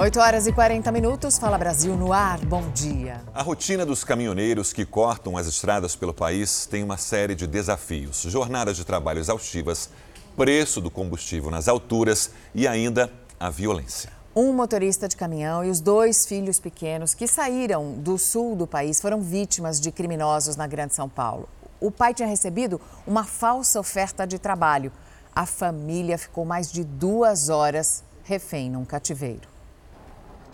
8 0.00 0.18
horas 0.18 0.46
e 0.46 0.52
40 0.52 0.90
minutos, 0.92 1.36
Fala 1.36 1.58
Brasil 1.58 1.94
no 1.94 2.10
ar, 2.10 2.38
bom 2.46 2.66
dia. 2.70 3.20
A 3.34 3.42
rotina 3.42 3.84
dos 3.84 4.02
caminhoneiros 4.02 4.72
que 4.72 4.86
cortam 4.86 5.36
as 5.36 5.46
estradas 5.46 5.94
pelo 5.94 6.14
país 6.14 6.64
tem 6.64 6.82
uma 6.82 6.96
série 6.96 7.34
de 7.34 7.46
desafios: 7.46 8.22
jornadas 8.22 8.78
de 8.78 8.84
trabalho 8.86 9.18
exaustivas, 9.18 9.90
preço 10.34 10.80
do 10.80 10.90
combustível 10.90 11.50
nas 11.50 11.68
alturas 11.68 12.30
e 12.54 12.66
ainda 12.66 13.12
a 13.38 13.50
violência. 13.50 14.10
Um 14.34 14.54
motorista 14.54 15.06
de 15.06 15.16
caminhão 15.16 15.62
e 15.62 15.68
os 15.68 15.80
dois 15.80 16.24
filhos 16.24 16.58
pequenos 16.58 17.12
que 17.12 17.26
saíram 17.26 17.92
do 17.92 18.16
sul 18.16 18.56
do 18.56 18.66
país 18.66 19.02
foram 19.02 19.20
vítimas 19.20 19.78
de 19.78 19.92
criminosos 19.92 20.56
na 20.56 20.66
Grande 20.66 20.94
São 20.94 21.10
Paulo. 21.10 21.46
O 21.78 21.90
pai 21.90 22.14
tinha 22.14 22.26
recebido 22.26 22.80
uma 23.06 23.24
falsa 23.24 23.78
oferta 23.78 24.26
de 24.26 24.38
trabalho. 24.38 24.90
A 25.36 25.44
família 25.44 26.16
ficou 26.16 26.46
mais 26.46 26.72
de 26.72 26.84
duas 26.84 27.50
horas 27.50 28.02
refém 28.24 28.70
num 28.70 28.86
cativeiro. 28.86 29.49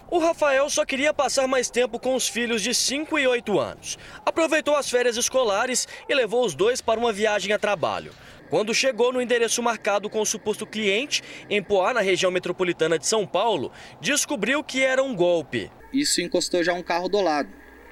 O 0.09 0.18
Rafael 0.18 0.70
só 0.70 0.84
queria 0.84 1.12
passar 1.12 1.48
mais 1.48 1.69
tempo 1.69 1.98
com 1.98 2.14
os 2.14 2.28
filhos 2.28 2.62
de 2.62 2.73
5 2.73 3.19
e 3.19 3.27
8 3.27 3.59
anos. 3.59 3.98
Aproveitou 4.24 4.77
as 4.77 4.88
férias 4.88 5.16
escolares 5.16 5.88
e 6.09 6.14
levou 6.14 6.45
os 6.45 6.55
dois 6.55 6.80
para 6.80 7.01
uma 7.01 7.12
viagem 7.12 7.52
a 7.52 7.59
trabalho. 7.59 8.12
Quando 8.48 8.73
chegou 8.73 9.12
no 9.12 9.20
endereço 9.20 9.61
marcado 9.61 10.09
com 10.09 10.20
o 10.20 10.27
suposto 10.27 10.64
cliente, 10.64 11.24
em 11.50 11.61
Poá, 11.61 11.92
na 11.92 12.00
região 12.00 12.30
metropolitana 12.30 12.97
de 13.00 13.05
São 13.05 13.27
Paulo, 13.27 13.73
descobriu 14.00 14.62
que 14.62 14.80
era 14.80 15.02
um 15.02 15.12
golpe. 15.12 15.69
Isso 15.92 16.20
encostou 16.20 16.62
já 16.62 16.73
um 16.73 16.84
carro 16.84 17.09
do 17.09 17.20
lado. 17.20 17.48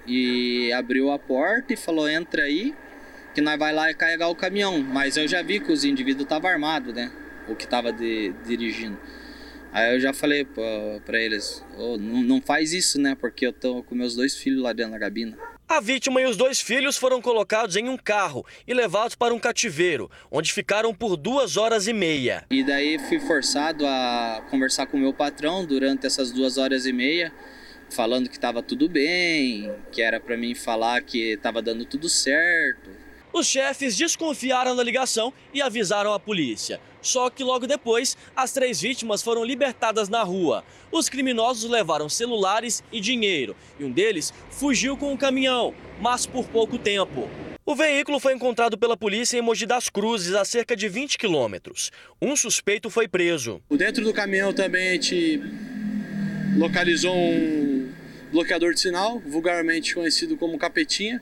E 0.06 0.72
abriu 0.72 1.10
a 1.10 1.18
porta 1.18 1.72
e 1.72 1.76
falou: 1.76 2.08
entra 2.08 2.42
aí, 2.42 2.72
que 3.34 3.40
nós 3.40 3.58
vai 3.58 3.72
lá 3.72 3.92
carregar 3.92 4.28
o 4.28 4.36
caminhão. 4.36 4.78
Mas 4.80 5.16
eu 5.16 5.26
já 5.26 5.42
vi 5.42 5.58
que 5.58 5.72
os 5.72 5.84
indivíduos 5.84 6.22
estavam 6.22 6.48
armados, 6.48 6.94
né? 6.94 7.10
O 7.48 7.56
que 7.56 7.64
estava 7.64 7.92
dirigindo. 7.92 8.98
Aí 9.74 9.92
eu 9.92 9.98
já 9.98 10.12
falei 10.12 10.46
para 11.04 11.20
eles, 11.20 11.60
oh, 11.76 11.96
não, 11.98 12.22
não 12.22 12.40
faz 12.40 12.72
isso, 12.72 12.96
né? 13.00 13.16
Porque 13.20 13.44
eu 13.44 13.52
tô 13.52 13.82
com 13.82 13.96
meus 13.96 14.14
dois 14.14 14.36
filhos 14.36 14.62
lá 14.62 14.72
dentro 14.72 14.92
da 14.92 15.00
cabina. 15.00 15.36
A 15.66 15.80
vítima 15.80 16.20
e 16.20 16.26
os 16.26 16.36
dois 16.36 16.60
filhos 16.60 16.96
foram 16.96 17.20
colocados 17.20 17.74
em 17.74 17.88
um 17.88 17.96
carro 17.96 18.46
e 18.68 18.72
levados 18.72 19.16
para 19.16 19.34
um 19.34 19.38
cativeiro, 19.40 20.08
onde 20.30 20.52
ficaram 20.52 20.94
por 20.94 21.16
duas 21.16 21.56
horas 21.56 21.88
e 21.88 21.92
meia. 21.92 22.44
E 22.52 22.62
daí 22.62 23.00
fui 23.00 23.18
forçado 23.18 23.84
a 23.84 24.46
conversar 24.48 24.86
com 24.86 24.96
o 24.96 25.00
meu 25.00 25.12
patrão 25.12 25.66
durante 25.66 26.06
essas 26.06 26.30
duas 26.30 26.56
horas 26.56 26.86
e 26.86 26.92
meia, 26.92 27.32
falando 27.90 28.28
que 28.28 28.36
estava 28.36 28.62
tudo 28.62 28.88
bem, 28.88 29.74
que 29.90 30.00
era 30.00 30.20
para 30.20 30.36
mim 30.36 30.54
falar 30.54 31.02
que 31.02 31.32
estava 31.32 31.60
dando 31.60 31.84
tudo 31.84 32.08
certo. 32.08 33.03
Os 33.34 33.48
chefes 33.48 33.96
desconfiaram 33.96 34.76
da 34.76 34.84
ligação 34.84 35.32
e 35.52 35.60
avisaram 35.60 36.12
a 36.12 36.20
polícia. 36.20 36.80
Só 37.02 37.28
que 37.28 37.42
logo 37.42 37.66
depois, 37.66 38.16
as 38.36 38.52
três 38.52 38.80
vítimas 38.80 39.24
foram 39.24 39.44
libertadas 39.44 40.08
na 40.08 40.22
rua. 40.22 40.64
Os 40.92 41.08
criminosos 41.08 41.68
levaram 41.68 42.08
celulares 42.08 42.80
e 42.92 43.00
dinheiro, 43.00 43.56
e 43.76 43.84
um 43.84 43.90
deles 43.90 44.32
fugiu 44.50 44.96
com 44.96 45.06
o 45.06 45.14
um 45.14 45.16
caminhão, 45.16 45.74
mas 46.00 46.26
por 46.26 46.46
pouco 46.46 46.78
tempo. 46.78 47.28
O 47.66 47.74
veículo 47.74 48.20
foi 48.20 48.34
encontrado 48.34 48.78
pela 48.78 48.96
polícia 48.96 49.36
em 49.36 49.42
Mogi 49.42 49.66
das 49.66 49.88
Cruzes, 49.88 50.32
a 50.32 50.44
cerca 50.44 50.76
de 50.76 50.88
20 50.88 51.18
quilômetros. 51.18 51.90
Um 52.22 52.36
suspeito 52.36 52.88
foi 52.88 53.08
preso. 53.08 53.60
Dentro 53.68 54.04
do 54.04 54.12
caminhão 54.12 54.52
também 54.52 54.90
a 54.90 54.92
gente 54.92 55.42
localizou 56.56 57.16
um 57.16 57.92
bloqueador 58.30 58.74
de 58.74 58.78
sinal, 58.78 59.18
vulgarmente 59.26 59.92
conhecido 59.92 60.36
como 60.36 60.56
capetinha 60.56 61.20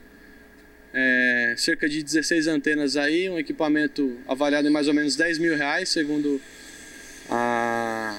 é, 0.93 1.55
cerca 1.57 1.89
de 1.89 2.03
16 2.03 2.47
antenas 2.47 2.95
aí, 2.95 3.29
um 3.29 3.39
equipamento 3.39 4.17
avaliado 4.27 4.67
em 4.67 4.71
mais 4.71 4.87
ou 4.87 4.93
menos 4.93 5.15
10 5.15 5.39
mil 5.39 5.57
reais, 5.57 5.89
segundo 5.89 6.39
a 7.29 8.15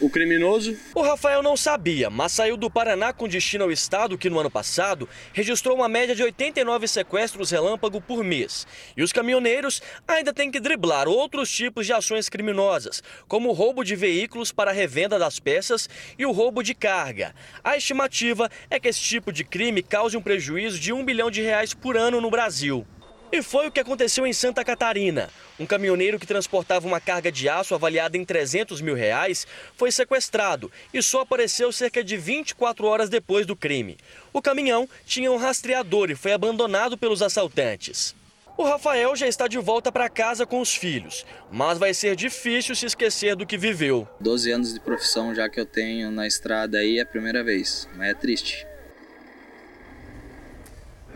o 0.00 0.08
criminoso. 0.08 0.76
O 0.94 1.02
Rafael 1.02 1.42
não 1.42 1.56
sabia, 1.56 2.10
mas 2.10 2.32
saiu 2.32 2.56
do 2.56 2.70
Paraná 2.70 3.12
com 3.12 3.28
destino 3.28 3.64
ao 3.64 3.72
estado 3.72 4.18
que 4.18 4.30
no 4.30 4.38
ano 4.38 4.50
passado 4.50 5.08
registrou 5.32 5.76
uma 5.76 5.88
média 5.88 6.14
de 6.14 6.22
89 6.22 6.86
sequestros 6.86 7.50
relâmpago 7.50 8.00
por 8.00 8.22
mês. 8.22 8.66
E 8.96 9.02
os 9.02 9.12
caminhoneiros 9.12 9.82
ainda 10.06 10.32
têm 10.32 10.50
que 10.50 10.60
driblar 10.60 11.08
outros 11.08 11.50
tipos 11.50 11.86
de 11.86 11.92
ações 11.92 12.28
criminosas, 12.28 13.02
como 13.26 13.48
o 13.48 13.52
roubo 13.52 13.84
de 13.84 13.96
veículos 13.96 14.52
para 14.52 14.72
revenda 14.72 15.18
das 15.18 15.38
peças 15.38 15.88
e 16.18 16.24
o 16.24 16.32
roubo 16.32 16.62
de 16.62 16.74
carga. 16.74 17.34
A 17.62 17.76
estimativa 17.76 18.50
é 18.70 18.78
que 18.78 18.88
esse 18.88 19.00
tipo 19.00 19.32
de 19.32 19.44
crime 19.44 19.82
cause 19.82 20.16
um 20.16 20.22
prejuízo 20.22 20.78
de 20.78 20.92
um 20.92 21.04
bilhão 21.04 21.30
de 21.30 21.42
reais 21.42 21.74
por 21.74 21.96
ano 21.96 22.20
no 22.20 22.30
Brasil. 22.30 22.86
E 23.30 23.42
foi 23.42 23.68
o 23.68 23.70
que 23.70 23.80
aconteceu 23.80 24.26
em 24.26 24.32
Santa 24.32 24.64
Catarina. 24.64 25.28
Um 25.60 25.66
caminhoneiro 25.66 26.18
que 26.18 26.26
transportava 26.26 26.86
uma 26.86 26.98
carga 26.98 27.30
de 27.30 27.46
aço 27.46 27.74
avaliada 27.74 28.16
em 28.16 28.24
300 28.24 28.80
mil 28.80 28.94
reais 28.94 29.46
foi 29.76 29.92
sequestrado 29.92 30.72
e 30.94 31.02
só 31.02 31.20
apareceu 31.20 31.70
cerca 31.70 32.02
de 32.02 32.16
24 32.16 32.86
horas 32.86 33.10
depois 33.10 33.44
do 33.44 33.54
crime. 33.54 33.98
O 34.32 34.40
caminhão 34.40 34.88
tinha 35.04 35.30
um 35.30 35.36
rastreador 35.36 36.10
e 36.10 36.14
foi 36.14 36.32
abandonado 36.32 36.96
pelos 36.96 37.20
assaltantes. 37.20 38.14
O 38.56 38.64
Rafael 38.64 39.14
já 39.14 39.28
está 39.28 39.46
de 39.46 39.58
volta 39.58 39.92
para 39.92 40.08
casa 40.08 40.46
com 40.46 40.60
os 40.60 40.74
filhos, 40.74 41.24
mas 41.52 41.78
vai 41.78 41.92
ser 41.92 42.16
difícil 42.16 42.74
se 42.74 42.86
esquecer 42.86 43.36
do 43.36 43.46
que 43.46 43.58
viveu. 43.58 44.08
12 44.20 44.50
anos 44.50 44.74
de 44.74 44.80
profissão 44.80 45.34
já 45.34 45.48
que 45.48 45.60
eu 45.60 45.66
tenho 45.66 46.10
na 46.10 46.26
estrada 46.26 46.78
aí 46.78 46.98
é 46.98 47.02
a 47.02 47.06
primeira 47.06 47.44
vez, 47.44 47.88
mas 47.94 48.08
é 48.08 48.14
triste. 48.14 48.66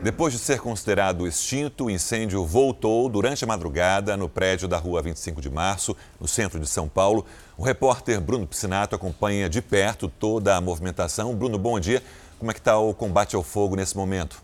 Depois 0.03 0.33
de 0.33 0.39
ser 0.41 0.59
considerado 0.59 1.29
extinto, 1.29 1.85
o 1.85 1.91
incêndio 1.91 2.45
voltou 2.45 3.09
durante 3.09 3.45
a 3.45 3.47
madrugada 3.47 4.17
no 4.17 4.29
prédio 4.29 4.67
da 4.67 4.77
rua 4.77 5.01
25 5.01 5.41
de 5.41 5.49
março, 5.49 5.97
no 6.21 6.27
centro 6.27 6.59
de 6.59 6.67
São 6.67 6.89
Paulo. 6.89 7.25
O 7.57 7.63
repórter 7.63 8.21
Bruno 8.21 8.45
Piscinato 8.45 8.97
acompanha 8.97 9.49
de 9.49 9.63
perto 9.63 10.09
toda 10.09 10.57
a 10.57 10.61
movimentação. 10.61 11.33
Bruno, 11.37 11.57
bom 11.57 11.79
dia. 11.79 12.03
Como 12.37 12.51
é 12.51 12.55
que 12.55 12.59
está 12.59 12.77
o 12.77 12.93
combate 12.93 13.37
ao 13.37 13.45
fogo 13.45 13.77
nesse 13.77 13.97
momento? 13.97 14.43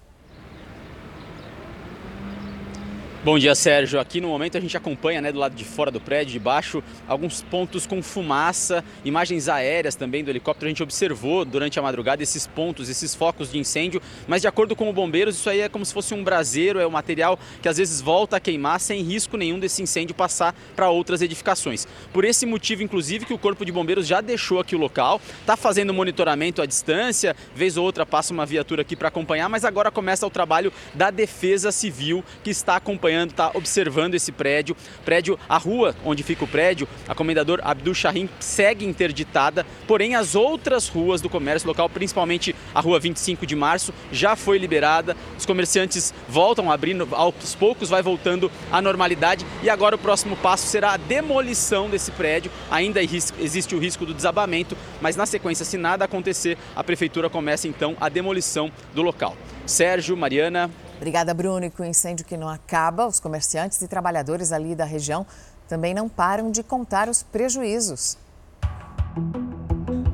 Bom 3.25 3.37
dia, 3.37 3.53
Sérgio. 3.53 3.99
Aqui 3.99 4.21
no 4.21 4.29
momento 4.29 4.56
a 4.56 4.61
gente 4.61 4.77
acompanha, 4.77 5.21
né, 5.21 5.33
do 5.33 5.41
lado 5.41 5.53
de 5.53 5.65
fora 5.65 5.91
do 5.91 6.01
prédio, 6.01 6.34
de 6.34 6.39
baixo, 6.39 6.84
alguns 7.09 7.43
pontos 7.43 7.84
com 7.84 8.01
fumaça, 8.01 8.84
imagens 9.05 9.49
aéreas 9.49 9.97
também 9.97 10.23
do 10.23 10.31
helicóptero. 10.31 10.67
A 10.67 10.69
gente 10.69 10.84
observou 10.84 11.45
durante 11.45 11.81
a 11.81 11.83
madrugada 11.83 12.23
esses 12.23 12.47
pontos, 12.47 12.89
esses 12.89 13.17
focos 13.17 13.51
de 13.51 13.59
incêndio, 13.59 14.01
mas 14.28 14.43
de 14.43 14.47
acordo 14.47 14.77
com 14.77 14.89
os 14.89 14.95
bombeiros, 14.95 15.34
isso 15.34 15.51
aí 15.51 15.62
é 15.62 15.69
como 15.69 15.84
se 15.84 15.93
fosse 15.93 16.15
um 16.15 16.23
braseiro, 16.23 16.78
é 16.78 16.87
um 16.87 16.91
material 16.91 17.37
que 17.61 17.69
às 17.69 17.77
vezes 17.77 18.01
volta 18.01 18.37
a 18.37 18.41
queimar 18.41 18.78
sem 18.78 19.03
risco 19.03 19.37
nenhum 19.37 19.59
desse 19.59 19.83
incêndio 19.83 20.15
passar 20.15 20.55
para 20.77 20.89
outras 20.89 21.21
edificações. 21.21 21.89
Por 22.12 22.25
esse 22.25 22.47
motivo, 22.47 22.84
inclusive, 22.84 23.27
que 23.27 23.34
o 23.34 23.39
Corpo 23.39 23.65
de 23.65 23.73
Bombeiros 23.73 24.07
já 24.07 24.21
deixou 24.21 24.61
aqui 24.61 24.77
o 24.77 24.78
local, 24.78 25.21
está 25.41 25.57
fazendo 25.57 25.93
monitoramento 25.93 26.62
à 26.62 26.67
distância, 26.67 27.34
vez 27.53 27.77
ou 27.77 27.84
outra 27.84 28.07
passa 28.07 28.33
uma 28.33 28.47
viatura 28.47 28.83
aqui 28.83 28.95
para 28.95 29.09
acompanhar, 29.09 29.49
mas 29.49 29.65
agora 29.65 29.91
começa 29.91 30.25
o 30.25 30.31
trabalho 30.31 30.73
da 30.95 31.11
Defesa 31.11 31.73
Civil, 31.73 32.25
que 32.45 32.51
está 32.51 32.77
acompanhando 32.77 33.08
acompanhando, 33.09 33.31
está 33.31 33.51
observando 33.55 34.15
esse 34.15 34.31
prédio. 34.31 34.77
Prédio, 35.05 35.39
a 35.49 35.57
rua 35.57 35.97
onde 36.05 36.23
fica 36.23 36.45
o 36.45 36.49
prédio, 36.49 36.87
a 37.09 37.15
Comendador 37.15 37.61
Abdul 37.63 37.95
Shahim 37.95 38.29
segue 38.39 38.85
interditada, 38.85 39.67
porém 39.87 40.15
as 40.15 40.35
outras 40.35 40.89
ruas 40.89 41.21
do 41.21 41.29
comércio 41.29 41.67
local, 41.67 41.89
principalmente 41.89 42.55
a 42.75 42.81
rua 42.81 43.01
25 43.01 43.47
de 43.47 43.57
março, 43.57 43.93
já 44.13 44.37
foi 44.37 44.59
liberada. 44.59 45.17
Os 45.37 45.47
comerciantes 45.47 46.13
voltam 46.29 46.71
abrindo, 46.71 47.09
aos 47.13 47.55
poucos 47.55 47.89
vai 47.89 48.03
voltando 48.03 48.51
à 48.71 48.83
normalidade 48.83 49.47
e 49.63 49.71
agora 49.71 49.97
o 49.97 49.99
próximo 49.99 50.37
passo 50.37 50.67
será 50.67 50.93
a 50.93 50.97
demolição 50.97 51.89
desse 51.89 52.11
prédio. 52.13 52.51
Ainda 52.71 53.03
existe 53.03 53.75
o 53.75 53.79
risco 53.79 54.05
do 54.05 54.15
desabamento, 54.15 54.77
mas 55.01 55.17
na 55.17 55.27
sequência, 55.27 55.65
se 55.65 55.79
nada 55.79 56.05
acontecer, 56.05 56.59
a 56.77 56.85
prefeitura 56.85 57.31
começa 57.31 57.67
então 57.67 57.97
a 58.01 58.09
demolição 58.09 58.71
do 58.95 59.03
local. 59.03 59.37
Sérgio, 59.67 60.17
Mariana, 60.17 60.71
Obrigada, 60.98 61.32
Bruno. 61.32 61.64
E 61.64 61.70
com 61.70 61.84
o 61.84 61.86
incêndio 61.86 62.26
que 62.26 62.36
não 62.36 62.48
acaba, 62.48 63.06
os 63.06 63.20
comerciantes 63.20 63.81
e 63.81 63.88
trabalhadores 63.88 64.53
ali 64.53 64.75
da 64.75 64.84
região 64.84 65.25
também 65.69 65.94
não 65.94 66.09
param 66.09 66.50
de 66.50 66.62
contar 66.62 67.09
os 67.09 67.22
prejuízos. 67.22 68.19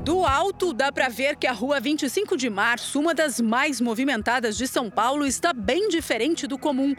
Do 0.05 0.27
alto, 0.27 0.75
dá 0.75 0.93
para 0.93 1.09
ver 1.09 1.37
que 1.37 1.47
a 1.47 1.53
rua 1.53 1.81
25 1.81 2.37
de 2.37 2.51
março, 2.51 3.01
uma 3.01 3.15
das 3.15 3.41
mais 3.41 3.81
movimentadas 3.81 4.59
de 4.59 4.69
São 4.69 4.91
Paulo, 4.91 5.25
está 5.27 5.55
bem 5.55 5.89
diferente 5.89 6.47
do 6.47 6.59
comum. 6.59 6.95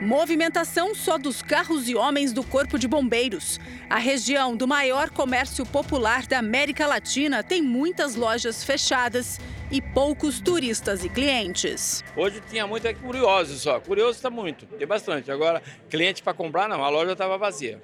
Movimentação 0.00 0.94
só 0.94 1.18
dos 1.18 1.42
carros 1.42 1.88
e 1.88 1.96
homens 1.96 2.32
do 2.32 2.44
Corpo 2.44 2.78
de 2.78 2.86
Bombeiros. 2.86 3.58
A 3.90 3.98
região 3.98 4.56
do 4.56 4.68
maior 4.68 5.10
comércio 5.10 5.66
popular 5.66 6.26
da 6.26 6.38
América 6.38 6.86
Latina 6.86 7.42
tem 7.42 7.60
muitas 7.60 8.14
lojas 8.14 8.62
fechadas 8.62 9.40
e 9.74 9.82
poucos 9.82 10.40
turistas 10.40 11.04
e 11.04 11.08
clientes. 11.08 12.04
Hoje 12.16 12.40
tinha 12.48 12.64
muito 12.64 12.94
curiosos 13.00 13.60
só. 13.60 13.80
Curioso 13.80 14.12
está 14.12 14.30
muito, 14.30 14.66
tem 14.66 14.86
bastante. 14.86 15.32
Agora, 15.32 15.60
cliente 15.90 16.22
para 16.22 16.32
comprar 16.32 16.68
não, 16.68 16.84
a 16.84 16.88
loja 16.88 17.10
estava 17.10 17.36
vazia. 17.36 17.82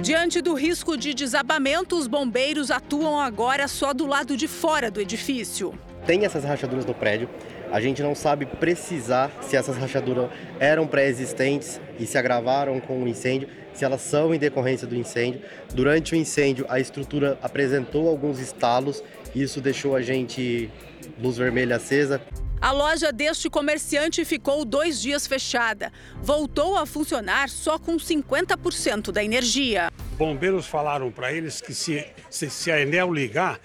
Diante 0.00 0.40
do 0.40 0.54
risco 0.54 0.96
de 0.96 1.12
desabamento, 1.12 1.98
os 1.98 2.06
bombeiros 2.06 2.70
atuam 2.70 3.18
agora 3.18 3.66
só 3.66 3.92
do 3.92 4.06
lado 4.06 4.36
de 4.36 4.46
fora 4.46 4.88
do 4.88 5.00
edifício. 5.00 5.76
Tem 6.06 6.24
essas 6.24 6.44
rachaduras 6.44 6.86
no 6.86 6.94
prédio. 6.94 7.28
A 7.72 7.80
gente 7.80 8.00
não 8.02 8.14
sabe 8.14 8.46
precisar 8.46 9.32
se 9.40 9.56
essas 9.56 9.76
rachaduras 9.76 10.30
eram 10.60 10.86
pré-existentes 10.86 11.80
e 11.98 12.06
se 12.06 12.16
agravaram 12.16 12.78
com 12.78 13.02
o 13.02 13.08
incêndio, 13.08 13.48
se 13.74 13.84
elas 13.84 14.00
são 14.00 14.32
em 14.32 14.38
decorrência 14.38 14.86
do 14.86 14.94
incêndio. 14.94 15.42
Durante 15.74 16.12
o 16.12 16.16
incêndio, 16.16 16.66
a 16.68 16.78
estrutura 16.78 17.36
apresentou 17.42 18.08
alguns 18.08 18.38
estalos 18.38 19.02
e 19.34 19.42
isso 19.42 19.60
deixou 19.60 19.96
a 19.96 20.02
gente 20.02 20.70
luz 21.18 21.36
vermelha 21.36 21.76
acesa. 21.76 22.20
A 22.60 22.70
loja 22.70 23.12
deste 23.12 23.50
comerciante 23.50 24.24
ficou 24.24 24.64
dois 24.64 25.02
dias 25.02 25.26
fechada. 25.26 25.92
Voltou 26.22 26.76
a 26.76 26.86
funcionar 26.86 27.48
só 27.48 27.76
com 27.76 27.96
50% 27.96 29.10
da 29.10 29.24
energia. 29.24 29.90
Bombeiros 30.16 30.66
falaram 30.66 31.10
para 31.10 31.32
eles 31.32 31.60
que 31.60 31.74
se, 31.74 32.06
se, 32.30 32.48
se 32.48 32.70
a 32.70 32.80
Enel 32.80 33.12
ligar, 33.12 33.58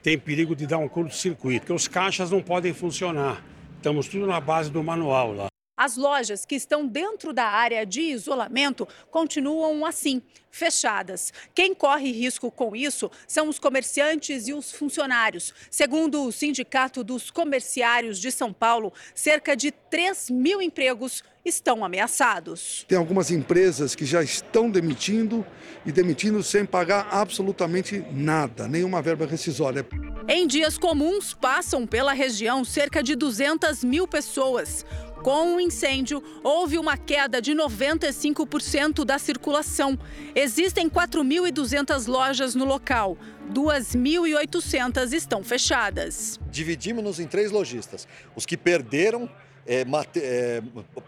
tem 0.00 0.16
perigo 0.16 0.54
de 0.54 0.64
dar 0.64 0.78
um 0.78 0.88
curto-circuito, 0.88 1.62
porque 1.62 1.72
os 1.72 1.88
caixas 1.88 2.30
não 2.30 2.40
podem 2.40 2.72
funcionar. 2.72 3.42
Estamos 3.76 4.06
tudo 4.06 4.26
na 4.26 4.40
base 4.40 4.70
do 4.70 4.82
manual 4.82 5.32
lá. 5.32 5.46
As 5.76 5.94
lojas 5.96 6.46
que 6.46 6.54
estão 6.54 6.86
dentro 6.86 7.34
da 7.34 7.44
área 7.44 7.84
de 7.84 8.00
isolamento 8.00 8.88
continuam 9.10 9.84
assim, 9.84 10.22
fechadas. 10.50 11.34
Quem 11.54 11.74
corre 11.74 12.10
risco 12.10 12.50
com 12.50 12.74
isso 12.74 13.10
são 13.28 13.46
os 13.46 13.58
comerciantes 13.58 14.48
e 14.48 14.54
os 14.54 14.72
funcionários. 14.72 15.52
Segundo 15.70 16.24
o 16.24 16.32
Sindicato 16.32 17.04
dos 17.04 17.30
Comerciários 17.30 18.18
de 18.18 18.32
São 18.32 18.54
Paulo, 18.54 18.90
cerca 19.14 19.54
de 19.54 19.70
3 19.70 20.30
mil 20.30 20.62
empregos 20.62 21.22
estão 21.44 21.84
ameaçados. 21.84 22.84
Tem 22.88 22.96
algumas 22.96 23.30
empresas 23.30 23.94
que 23.94 24.04
já 24.04 24.22
estão 24.22 24.70
demitindo 24.70 25.46
e 25.84 25.92
demitindo 25.92 26.42
sem 26.42 26.64
pagar 26.64 27.06
absolutamente 27.10 28.04
nada, 28.10 28.66
nenhuma 28.66 29.02
verba 29.02 29.26
rescisória. 29.26 29.86
Em 30.28 30.44
dias 30.44 30.76
comuns, 30.76 31.34
passam 31.34 31.86
pela 31.86 32.12
região 32.12 32.64
cerca 32.64 33.00
de 33.00 33.14
200 33.14 33.84
mil 33.84 34.08
pessoas. 34.08 34.84
Com 35.26 35.56
o 35.56 35.60
incêndio, 35.60 36.22
houve 36.44 36.78
uma 36.78 36.96
queda 36.96 37.42
de 37.42 37.50
95% 37.50 39.04
da 39.04 39.18
circulação. 39.18 39.98
Existem 40.36 40.88
4.200 40.88 42.06
lojas 42.06 42.54
no 42.54 42.64
local. 42.64 43.18
2.800 43.52 45.12
estão 45.12 45.42
fechadas. 45.42 46.38
Dividimos-nos 46.48 47.18
em 47.18 47.26
três 47.26 47.50
lojistas: 47.50 48.06
os 48.36 48.46
que 48.46 48.56
perderam 48.56 49.28
é, 49.66 49.84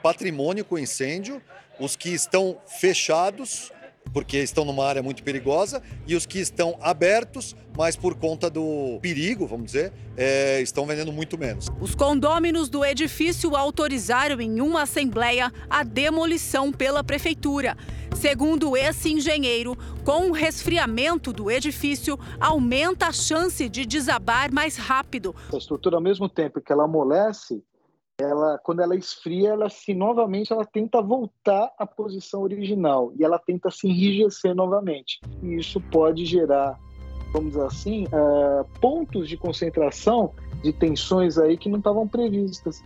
patrimônio 0.02 0.64
com 0.64 0.76
incêndio, 0.76 1.40
os 1.78 1.94
que 1.94 2.08
estão 2.08 2.58
fechados 2.66 3.70
porque 4.12 4.38
estão 4.38 4.64
numa 4.64 4.84
área 4.84 5.02
muito 5.02 5.22
perigosa, 5.22 5.82
e 6.06 6.14
os 6.14 6.26
que 6.26 6.38
estão 6.38 6.76
abertos, 6.80 7.54
mas 7.76 7.96
por 7.96 8.14
conta 8.14 8.50
do 8.50 8.98
perigo, 9.00 9.46
vamos 9.46 9.66
dizer, 9.66 9.92
é, 10.16 10.60
estão 10.60 10.86
vendendo 10.86 11.12
muito 11.12 11.38
menos. 11.38 11.68
Os 11.80 11.94
condôminos 11.94 12.68
do 12.68 12.84
edifício 12.84 13.54
autorizaram 13.56 14.40
em 14.40 14.60
uma 14.60 14.82
assembleia 14.82 15.52
a 15.68 15.82
demolição 15.82 16.72
pela 16.72 17.04
prefeitura. 17.04 17.76
Segundo 18.16 18.76
esse 18.76 19.12
engenheiro, 19.12 19.76
com 20.04 20.30
o 20.30 20.32
resfriamento 20.32 21.32
do 21.32 21.50
edifício, 21.50 22.18
aumenta 22.40 23.06
a 23.06 23.12
chance 23.12 23.68
de 23.68 23.86
desabar 23.86 24.52
mais 24.52 24.76
rápido. 24.76 25.34
A 25.52 25.56
estrutura, 25.56 25.96
ao 25.96 26.02
mesmo 26.02 26.28
tempo 26.28 26.60
que 26.60 26.72
ela 26.72 26.84
amolece, 26.84 27.62
ela 28.20 28.58
quando 28.58 28.80
ela 28.80 28.96
esfria, 28.96 29.50
ela 29.50 29.70
se 29.70 29.94
novamente 29.94 30.52
ela 30.52 30.64
tenta 30.64 31.00
voltar 31.00 31.72
à 31.78 31.86
posição 31.86 32.42
original 32.42 33.12
e 33.16 33.24
ela 33.24 33.38
tenta 33.38 33.70
se 33.70 33.86
enrijecer 33.86 34.54
novamente. 34.56 35.20
E 35.40 35.54
isso 35.54 35.80
pode 35.80 36.24
gerar, 36.24 36.76
vamos 37.32 37.52
dizer 37.52 37.64
assim, 37.64 38.04
uh, 38.06 38.64
pontos 38.80 39.28
de 39.28 39.36
concentração 39.36 40.34
de 40.62 40.72
tensões 40.72 41.38
aí 41.38 41.56
que 41.56 41.68
não 41.68 41.78
estavam 41.78 42.08
previstas. 42.08 42.82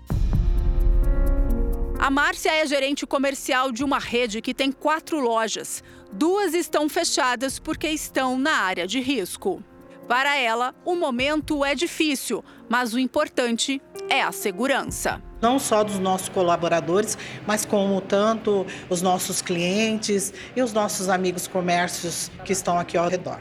A 1.99 2.11
Márcia 2.11 2.53
é 2.53 2.67
gerente 2.67 3.07
comercial 3.07 3.73
de 3.73 3.83
uma 3.83 3.99
rede 3.99 4.43
que 4.43 4.53
tem 4.53 4.71
quatro 4.71 5.19
lojas. 5.19 5.83
Duas 6.13 6.53
estão 6.53 6.91
fechadas 6.91 7.59
porque 7.59 7.89
estão 7.89 8.37
na 8.37 8.53
área 8.53 8.87
de 8.87 9.01
risco. 9.01 9.63
Para 10.07 10.37
ela, 10.37 10.75
o 10.85 10.95
momento 10.95 11.65
é 11.65 11.75
difícil, 11.75 12.45
mas 12.69 12.93
o 12.93 12.99
importante 12.99 13.81
é 14.13 14.21
a 14.21 14.31
segurança. 14.31 15.23
Não 15.41 15.59
só 15.59 15.83
dos 15.83 15.99
nossos 15.99 16.29
colaboradores, 16.29 17.17
mas 17.47 17.65
como 17.65 17.99
tanto 18.03 18.67
os 18.91 19.01
nossos 19.01 19.41
clientes 19.41 20.35
e 20.55 20.61
os 20.61 20.71
nossos 20.75 21.09
amigos 21.09 21.49
comércios 21.49 22.31
que 22.45 22.53
estão 22.53 22.79
aqui 22.79 22.99
ao 22.99 23.09
redor. 23.09 23.39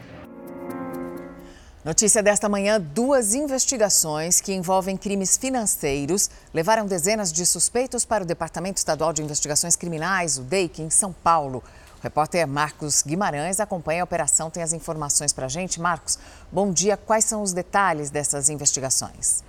Notícia 1.83 2.23
desta 2.23 2.47
manhã: 2.47 2.79
duas 2.79 3.33
investigações 3.33 4.39
que 4.39 4.53
envolvem 4.53 4.95
crimes 4.95 5.35
financeiros 5.35 6.29
levaram 6.53 6.85
dezenas 6.85 7.33
de 7.33 7.45
suspeitos 7.45 8.05
para 8.05 8.23
o 8.23 8.27
Departamento 8.27 8.77
Estadual 8.77 9.11
de 9.11 9.21
Investigações 9.21 9.75
Criminais, 9.75 10.37
o 10.37 10.43
DEIC, 10.43 10.81
em 10.81 10.89
São 10.89 11.11
Paulo. 11.11 11.61
O 11.99 12.03
repórter 12.03 12.47
Marcos 12.47 13.03
Guimarães 13.03 13.59
acompanha 13.59 14.03
a 14.03 14.05
operação, 14.05 14.49
tem 14.49 14.63
as 14.63 14.71
informações 14.71 15.33
para 15.33 15.47
a 15.47 15.49
gente. 15.49 15.81
Marcos, 15.81 16.17
bom 16.49 16.71
dia. 16.71 16.95
Quais 16.95 17.25
são 17.25 17.41
os 17.41 17.51
detalhes 17.51 18.09
dessas 18.09 18.47
investigações? 18.47 19.43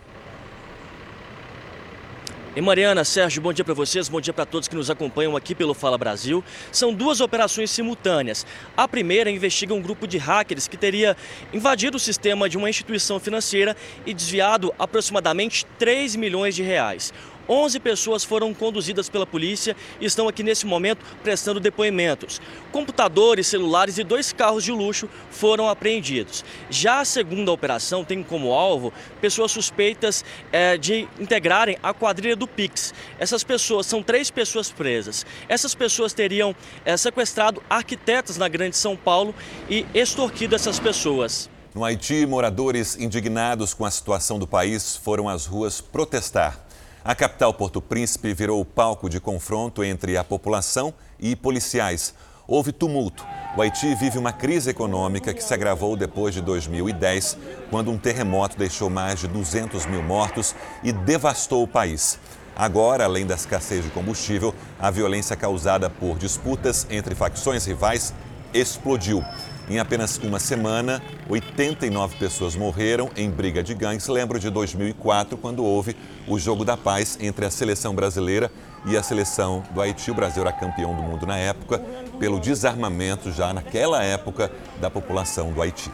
E 2.54 2.60
Mariana, 2.60 3.02
Sérgio, 3.02 3.40
bom 3.40 3.50
dia 3.50 3.64
para 3.64 3.72
vocês, 3.72 4.10
bom 4.10 4.20
dia 4.20 4.34
para 4.34 4.44
todos 4.44 4.69
que 4.69 4.76
nos 4.76 4.90
acompanham 4.90 5.34
aqui 5.34 5.54
pelo 5.54 5.72
Fala 5.72 5.96
Brasil. 5.96 6.44
São 6.70 6.93
duas 6.93 7.22
operações 7.22 7.70
simultâneas. 7.70 8.44
A 8.76 8.87
primeira 8.87 9.31
investiga 9.31 9.72
um 9.72 9.81
grupo 9.81 10.06
de 10.06 10.19
hackers 10.19 10.69
que 10.69 10.76
teria 10.76 11.16
invadido 11.50 11.96
o 11.96 12.00
sistema 12.00 12.50
de 12.50 12.58
uma 12.58 12.69
instituição 12.69 13.19
financeira 13.19 13.75
e 14.04 14.12
desviado 14.12 14.70
aproximadamente 14.78 15.64
3 15.78 16.14
milhões 16.14 16.54
de 16.54 16.62
reais. 16.62 17.10
11 17.52 17.81
pessoas 17.81 18.25
foram 18.25 18.54
conduzidas 18.54 19.10
pela 19.10 19.26
polícia 19.26 19.76
e 20.00 20.06
estão 20.06 20.26
aqui 20.26 20.43
nesse 20.43 20.64
momento 20.64 21.04
prestando 21.22 21.60
depoimentos. 21.60 22.40
Computadores, 22.72 23.46
celulares 23.46 23.99
e 23.99 24.04
dois 24.04 24.32
carros 24.32 24.64
de 24.64 24.72
luxo 24.72 25.08
foram 25.31 25.69
apreendidos. 25.69 26.43
Já 26.70 27.00
a 27.00 27.04
segunda 27.04 27.52
operação 27.52 28.04
tem 28.04 28.22
como 28.22 28.52
alvo 28.54 28.90
pessoas 29.20 29.52
suspeitas 29.52 30.25
é, 30.50 30.78
de 30.78 31.06
integrarem 31.20 31.76
a 31.82 31.93
quadrilha 31.93 32.34
do 32.34 32.49
Pix. 32.49 32.94
Essas 33.19 33.44
pessoas 33.44 33.87
são 33.87 34.02
três 34.02 34.31
pessoas 34.31 34.70
presas. 34.70 35.26
Essas 35.46 35.75
pessoas 35.75 36.14
teriam 36.14 36.56
é, 36.87 36.96
sequestrado 36.96 37.62
arquitetos 37.69 38.38
na 38.38 38.48
Grande 38.48 38.76
São 38.76 38.96
Paulo 38.96 39.34
e 39.69 39.84
extorquido 39.94 40.55
essas 40.55 40.81
pessoas. 40.81 41.50
No 41.75 41.84
Haiti, 41.84 42.26
moradores 42.26 42.96
indignados 42.98 43.72
com 43.75 43.84
a 43.84 43.90
situação 43.90 44.38
do 44.38 44.46
país 44.46 44.96
foram 44.96 45.28
às 45.28 45.46
ruas 45.46 45.81
protestar. 45.81 46.71
A 47.04 47.16
capital 47.16 47.52
Porto 47.52 47.82
Príncipe 47.82 48.32
virou 48.32 48.60
o 48.60 48.64
palco 48.64 49.10
de 49.10 49.19
confronto 49.19 49.82
entre 49.82 50.16
a 50.16 50.22
população 50.22 50.94
e 51.19 51.34
policiais. 51.34 52.14
Houve 52.46 52.70
tumulto. 52.70 53.26
O 53.56 53.60
Haiti 53.60 53.93
vive 53.96 54.19
uma 54.19 54.32
crise 54.32 54.70
econômica 54.70 55.34
que 55.34 55.43
se 55.43 55.52
agravou 55.52 55.96
depois 55.96 56.32
de 56.32 56.40
2010, 56.40 57.37
quando 57.70 57.90
um 57.90 57.99
terremoto 57.99 58.56
deixou 58.56 58.88
mais 58.88 59.19
de 59.19 59.26
200 59.26 59.84
mil 59.87 60.00
mortos 60.00 60.55
e 60.84 60.93
devastou 60.93 61.65
o 61.65 61.69
país. 61.69 62.20
Agora, 62.55 63.03
além 63.05 63.27
da 63.27 63.34
escassez 63.34 63.84
de 63.84 63.91
combustível, 63.91 64.55
a 64.79 64.88
violência 64.88 65.34
causada 65.34 65.91
por 65.91 66.17
disputas 66.17 66.86
entre 66.88 67.17
facções 67.17 67.67
rivais 67.67 68.15
explodiu. 68.55 69.24
Em 69.69 69.78
apenas 69.78 70.19
uma 70.19 70.40
semana, 70.40 71.00
89 71.28 72.16
pessoas 72.16 72.56
morreram 72.56 73.08
em 73.16 73.31
briga 73.31 73.62
de 73.62 73.74
gangues. 73.74 74.08
Lembro 74.08 74.38
de 74.38 74.50
2004, 74.50 75.36
quando 75.36 75.64
houve 75.64 75.96
o 76.26 76.38
Jogo 76.38 76.64
da 76.64 76.76
Paz 76.76 77.16
entre 77.20 77.46
a 77.46 77.50
seleção 77.50 77.94
brasileira 77.94 78.50
e 78.84 78.96
a 78.96 79.02
seleção 79.02 79.62
do 79.70 79.81
Haiti. 79.81 80.10
O 80.10 80.14
Brasil 80.14 80.42
era 80.42 80.52
campeão 80.52 80.94
do 80.94 81.02
mundo 81.02 81.26
na 81.26 81.38
época, 81.38 81.78
pelo 82.19 82.40
desarmamento 82.40 83.31
já 83.31 83.52
naquela 83.52 84.02
época 84.02 84.50
da 84.81 84.90
população 84.90 85.52
do 85.52 85.62
Haiti. 85.62 85.90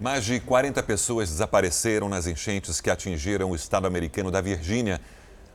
Mais 0.00 0.24
de 0.24 0.40
40 0.40 0.82
pessoas 0.82 1.28
desapareceram 1.28 2.08
nas 2.08 2.26
enchentes 2.26 2.80
que 2.80 2.88
atingiram 2.88 3.50
o 3.50 3.54
estado 3.54 3.86
americano 3.86 4.30
da 4.30 4.40
Virgínia. 4.40 4.98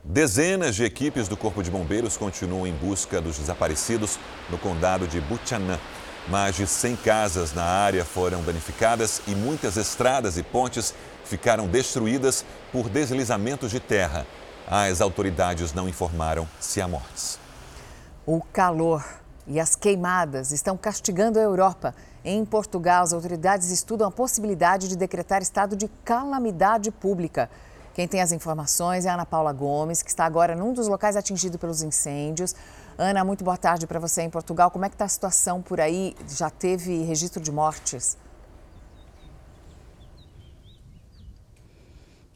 Dezenas 0.04 0.76
de 0.76 0.84
equipes 0.84 1.26
do 1.26 1.36
Corpo 1.36 1.64
de 1.64 1.70
Bombeiros 1.70 2.16
continuam 2.16 2.64
em 2.64 2.72
busca 2.72 3.20
dos 3.20 3.38
desaparecidos 3.38 4.20
no 4.48 4.56
condado 4.56 5.08
de 5.08 5.20
Buchanan. 5.20 5.80
Mais 6.28 6.56
de 6.56 6.66
100 6.66 6.96
casas 6.96 7.52
na 7.52 7.62
área 7.62 8.04
foram 8.04 8.42
danificadas 8.42 9.22
e 9.28 9.34
muitas 9.34 9.76
estradas 9.76 10.36
e 10.36 10.42
pontes 10.42 10.92
ficaram 11.24 11.68
destruídas 11.68 12.44
por 12.72 12.88
deslizamentos 12.88 13.70
de 13.70 13.78
terra. 13.78 14.26
As 14.66 15.00
autoridades 15.00 15.72
não 15.72 15.88
informaram 15.88 16.48
se 16.58 16.80
há 16.80 16.88
mortes. 16.88 17.38
O 18.26 18.42
calor 18.52 19.04
e 19.46 19.60
as 19.60 19.76
queimadas 19.76 20.50
estão 20.50 20.76
castigando 20.76 21.38
a 21.38 21.42
Europa. 21.42 21.94
Em 22.24 22.44
Portugal, 22.44 23.04
as 23.04 23.12
autoridades 23.12 23.70
estudam 23.70 24.08
a 24.08 24.10
possibilidade 24.10 24.88
de 24.88 24.96
decretar 24.96 25.40
estado 25.40 25.76
de 25.76 25.86
calamidade 26.04 26.90
pública. 26.90 27.48
Quem 27.94 28.08
tem 28.08 28.20
as 28.20 28.32
informações 28.32 29.06
é 29.06 29.10
a 29.10 29.14
Ana 29.14 29.24
Paula 29.24 29.52
Gomes, 29.52 30.02
que 30.02 30.10
está 30.10 30.24
agora 30.24 30.56
num 30.56 30.72
dos 30.72 30.88
locais 30.88 31.16
atingidos 31.16 31.60
pelos 31.60 31.82
incêndios. 31.82 32.54
Ana, 32.98 33.22
muito 33.22 33.44
boa 33.44 33.58
tarde 33.58 33.86
para 33.86 34.00
você 34.00 34.22
em 34.22 34.30
Portugal. 34.30 34.70
Como 34.70 34.86
é 34.86 34.88
que 34.88 34.94
está 34.94 35.04
a 35.04 35.08
situação 35.08 35.60
por 35.60 35.82
aí? 35.82 36.16
Já 36.28 36.48
teve 36.48 37.02
registro 37.02 37.42
de 37.42 37.52
mortes? 37.52 38.16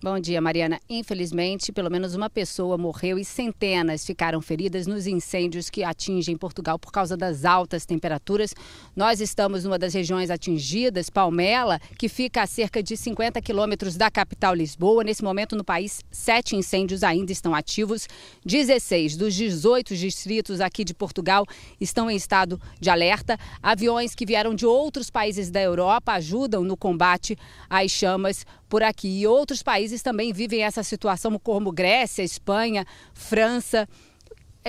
Bom 0.02 0.18
dia, 0.18 0.40
Mariana. 0.40 0.80
Infelizmente, 0.88 1.70
pelo 1.70 1.90
menos 1.90 2.14
uma 2.14 2.30
pessoa 2.30 2.78
morreu 2.78 3.18
e 3.18 3.24
centenas 3.24 4.02
ficaram 4.02 4.40
feridas 4.40 4.86
nos 4.86 5.06
incêndios 5.06 5.68
que 5.68 5.84
atingem 5.84 6.38
Portugal 6.38 6.78
por 6.78 6.90
causa 6.90 7.18
das 7.18 7.44
altas 7.44 7.84
temperaturas. 7.84 8.54
Nós 8.96 9.20
estamos 9.20 9.64
numa 9.64 9.78
das 9.78 9.92
regiões 9.92 10.30
atingidas, 10.30 11.10
Palmela, 11.10 11.78
que 11.98 12.08
fica 12.08 12.40
a 12.40 12.46
cerca 12.46 12.82
de 12.82 12.96
50 12.96 13.42
quilômetros 13.42 13.94
da 13.94 14.10
capital 14.10 14.54
Lisboa. 14.54 15.04
Nesse 15.04 15.22
momento, 15.22 15.54
no 15.54 15.62
país, 15.62 16.02
sete 16.10 16.56
incêndios 16.56 17.02
ainda 17.02 17.30
estão 17.30 17.54
ativos. 17.54 18.08
16 18.42 19.18
dos 19.18 19.34
18 19.34 19.94
distritos 19.94 20.62
aqui 20.62 20.82
de 20.82 20.94
Portugal 20.94 21.44
estão 21.78 22.10
em 22.10 22.16
estado 22.16 22.58
de 22.80 22.88
alerta. 22.88 23.38
Aviões 23.62 24.14
que 24.14 24.24
vieram 24.24 24.54
de 24.54 24.64
outros 24.64 25.10
países 25.10 25.50
da 25.50 25.60
Europa 25.60 26.12
ajudam 26.12 26.64
no 26.64 26.74
combate 26.74 27.36
às 27.68 27.90
chamas 27.90 28.46
por 28.70 28.82
aqui. 28.84 29.08
E 29.08 29.26
outros 29.26 29.62
países 29.62 30.00
também 30.00 30.32
vivem 30.32 30.62
essa 30.62 30.82
situação, 30.82 31.38
como 31.38 31.72
Grécia, 31.72 32.22
Espanha, 32.22 32.86
França. 33.12 33.86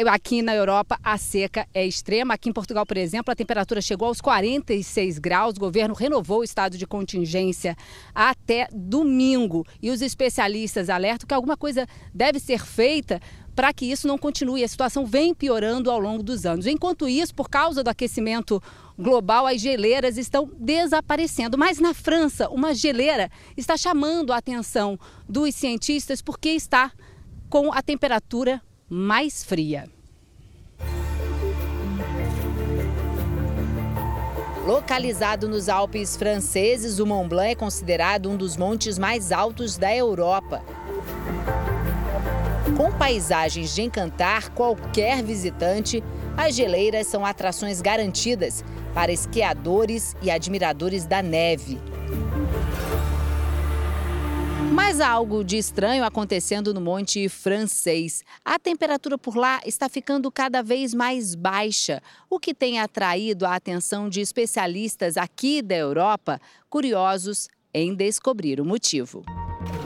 Aqui 0.07 0.41
na 0.41 0.55
Europa, 0.55 0.97
a 1.03 1.17
seca 1.17 1.67
é 1.73 1.85
extrema. 1.85 2.33
Aqui 2.33 2.49
em 2.49 2.53
Portugal, 2.53 2.85
por 2.85 2.95
exemplo, 2.95 3.29
a 3.31 3.35
temperatura 3.35 3.81
chegou 3.81 4.07
aos 4.07 4.21
46 4.21 5.19
graus. 5.19 5.57
O 5.57 5.59
governo 5.59 5.93
renovou 5.93 6.39
o 6.39 6.43
estado 6.43 6.77
de 6.77 6.87
contingência 6.87 7.75
até 8.15 8.69
domingo. 8.73 9.65
E 9.81 9.91
os 9.91 10.01
especialistas 10.01 10.89
alertam 10.89 11.27
que 11.27 11.33
alguma 11.33 11.57
coisa 11.57 11.85
deve 12.13 12.39
ser 12.39 12.65
feita 12.65 13.19
para 13.55 13.73
que 13.73 13.85
isso 13.85 14.07
não 14.07 14.17
continue. 14.17 14.63
A 14.63 14.67
situação 14.67 15.05
vem 15.05 15.33
piorando 15.33 15.91
ao 15.91 15.99
longo 15.99 16.23
dos 16.23 16.45
anos. 16.45 16.65
Enquanto 16.67 17.07
isso, 17.07 17.33
por 17.35 17.49
causa 17.49 17.83
do 17.83 17.89
aquecimento 17.89 18.61
global, 18.97 19.47
as 19.47 19.59
geleiras 19.59 20.17
estão 20.17 20.49
desaparecendo. 20.57 21.57
Mas 21.57 21.79
na 21.79 21.93
França, 21.93 22.49
uma 22.49 22.73
geleira 22.73 23.29
está 23.57 23.75
chamando 23.75 24.31
a 24.31 24.37
atenção 24.37 24.99
dos 25.27 25.55
cientistas 25.55 26.21
porque 26.21 26.49
está 26.49 26.91
com 27.49 27.71
a 27.73 27.81
temperatura 27.81 28.61
mais 28.89 29.43
fria. 29.43 29.89
Localizado 34.65 35.49
nos 35.49 35.67
Alpes 35.67 36.15
franceses, 36.15 36.99
o 36.99 37.05
Mont 37.05 37.27
Blanc 37.27 37.51
é 37.51 37.55
considerado 37.55 38.29
um 38.29 38.37
dos 38.37 38.55
montes 38.55 38.99
mais 38.99 39.31
altos 39.31 39.75
da 39.75 39.93
Europa. 39.93 40.63
Com 42.75 42.91
paisagens 42.97 43.75
de 43.75 43.81
encantar 43.81 44.49
qualquer 44.49 45.21
visitante, 45.21 46.03
as 46.37 46.55
geleiras 46.55 47.07
são 47.07 47.25
atrações 47.25 47.81
garantidas 47.81 48.63
para 48.93 49.11
esquiadores 49.11 50.15
e 50.21 50.31
admiradores 50.31 51.05
da 51.05 51.21
neve. 51.21 51.77
Mas 54.73 55.01
há 55.01 55.09
algo 55.09 55.43
de 55.43 55.57
estranho 55.57 56.03
acontecendo 56.03 56.73
no 56.73 56.79
Monte 56.79 57.27
Francês. 57.27 58.23
A 58.43 58.57
temperatura 58.57 59.17
por 59.17 59.35
lá 59.35 59.59
está 59.65 59.89
ficando 59.89 60.31
cada 60.31 60.63
vez 60.63 60.93
mais 60.93 61.35
baixa, 61.35 62.01
o 62.29 62.39
que 62.39 62.53
tem 62.53 62.79
atraído 62.79 63.45
a 63.45 63.55
atenção 63.55 64.09
de 64.09 64.21
especialistas 64.21 65.17
aqui 65.17 65.61
da 65.61 65.75
Europa, 65.75 66.39
curiosos 66.69 67.49
em 67.73 67.93
descobrir 67.93 68.61
o 68.61 68.65
motivo. 68.65 69.23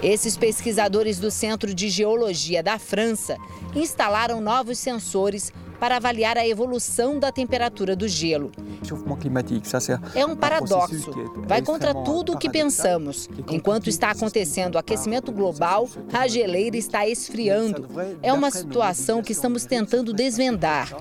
Esses 0.05 0.37
pesquisadores 0.37 1.17
do 1.17 1.31
Centro 1.31 1.73
de 1.73 1.89
Geologia 1.89 2.61
da 2.61 2.77
França 2.77 3.37
instalaram 3.73 4.39
novos 4.39 4.77
sensores 4.77 5.51
para 5.79 5.95
avaliar 5.95 6.37
a 6.37 6.47
evolução 6.47 7.17
da 7.17 7.31
temperatura 7.31 7.95
do 7.95 8.07
gelo. 8.07 8.51
É 10.13 10.23
um 10.23 10.35
paradoxo. 10.35 11.11
Vai 11.47 11.63
contra 11.63 11.91
tudo 11.91 12.33
o 12.33 12.37
que 12.37 12.51
pensamos. 12.51 13.27
Enquanto 13.49 13.89
está 13.89 14.11
acontecendo 14.11 14.75
o 14.75 14.77
aquecimento 14.77 15.31
global, 15.31 15.89
a 16.13 16.27
geleira 16.27 16.77
está 16.77 17.07
esfriando. 17.07 17.89
É 18.21 18.31
uma 18.31 18.51
situação 18.51 19.23
que 19.23 19.31
estamos 19.31 19.65
tentando 19.65 20.13
desvendar. 20.13 20.95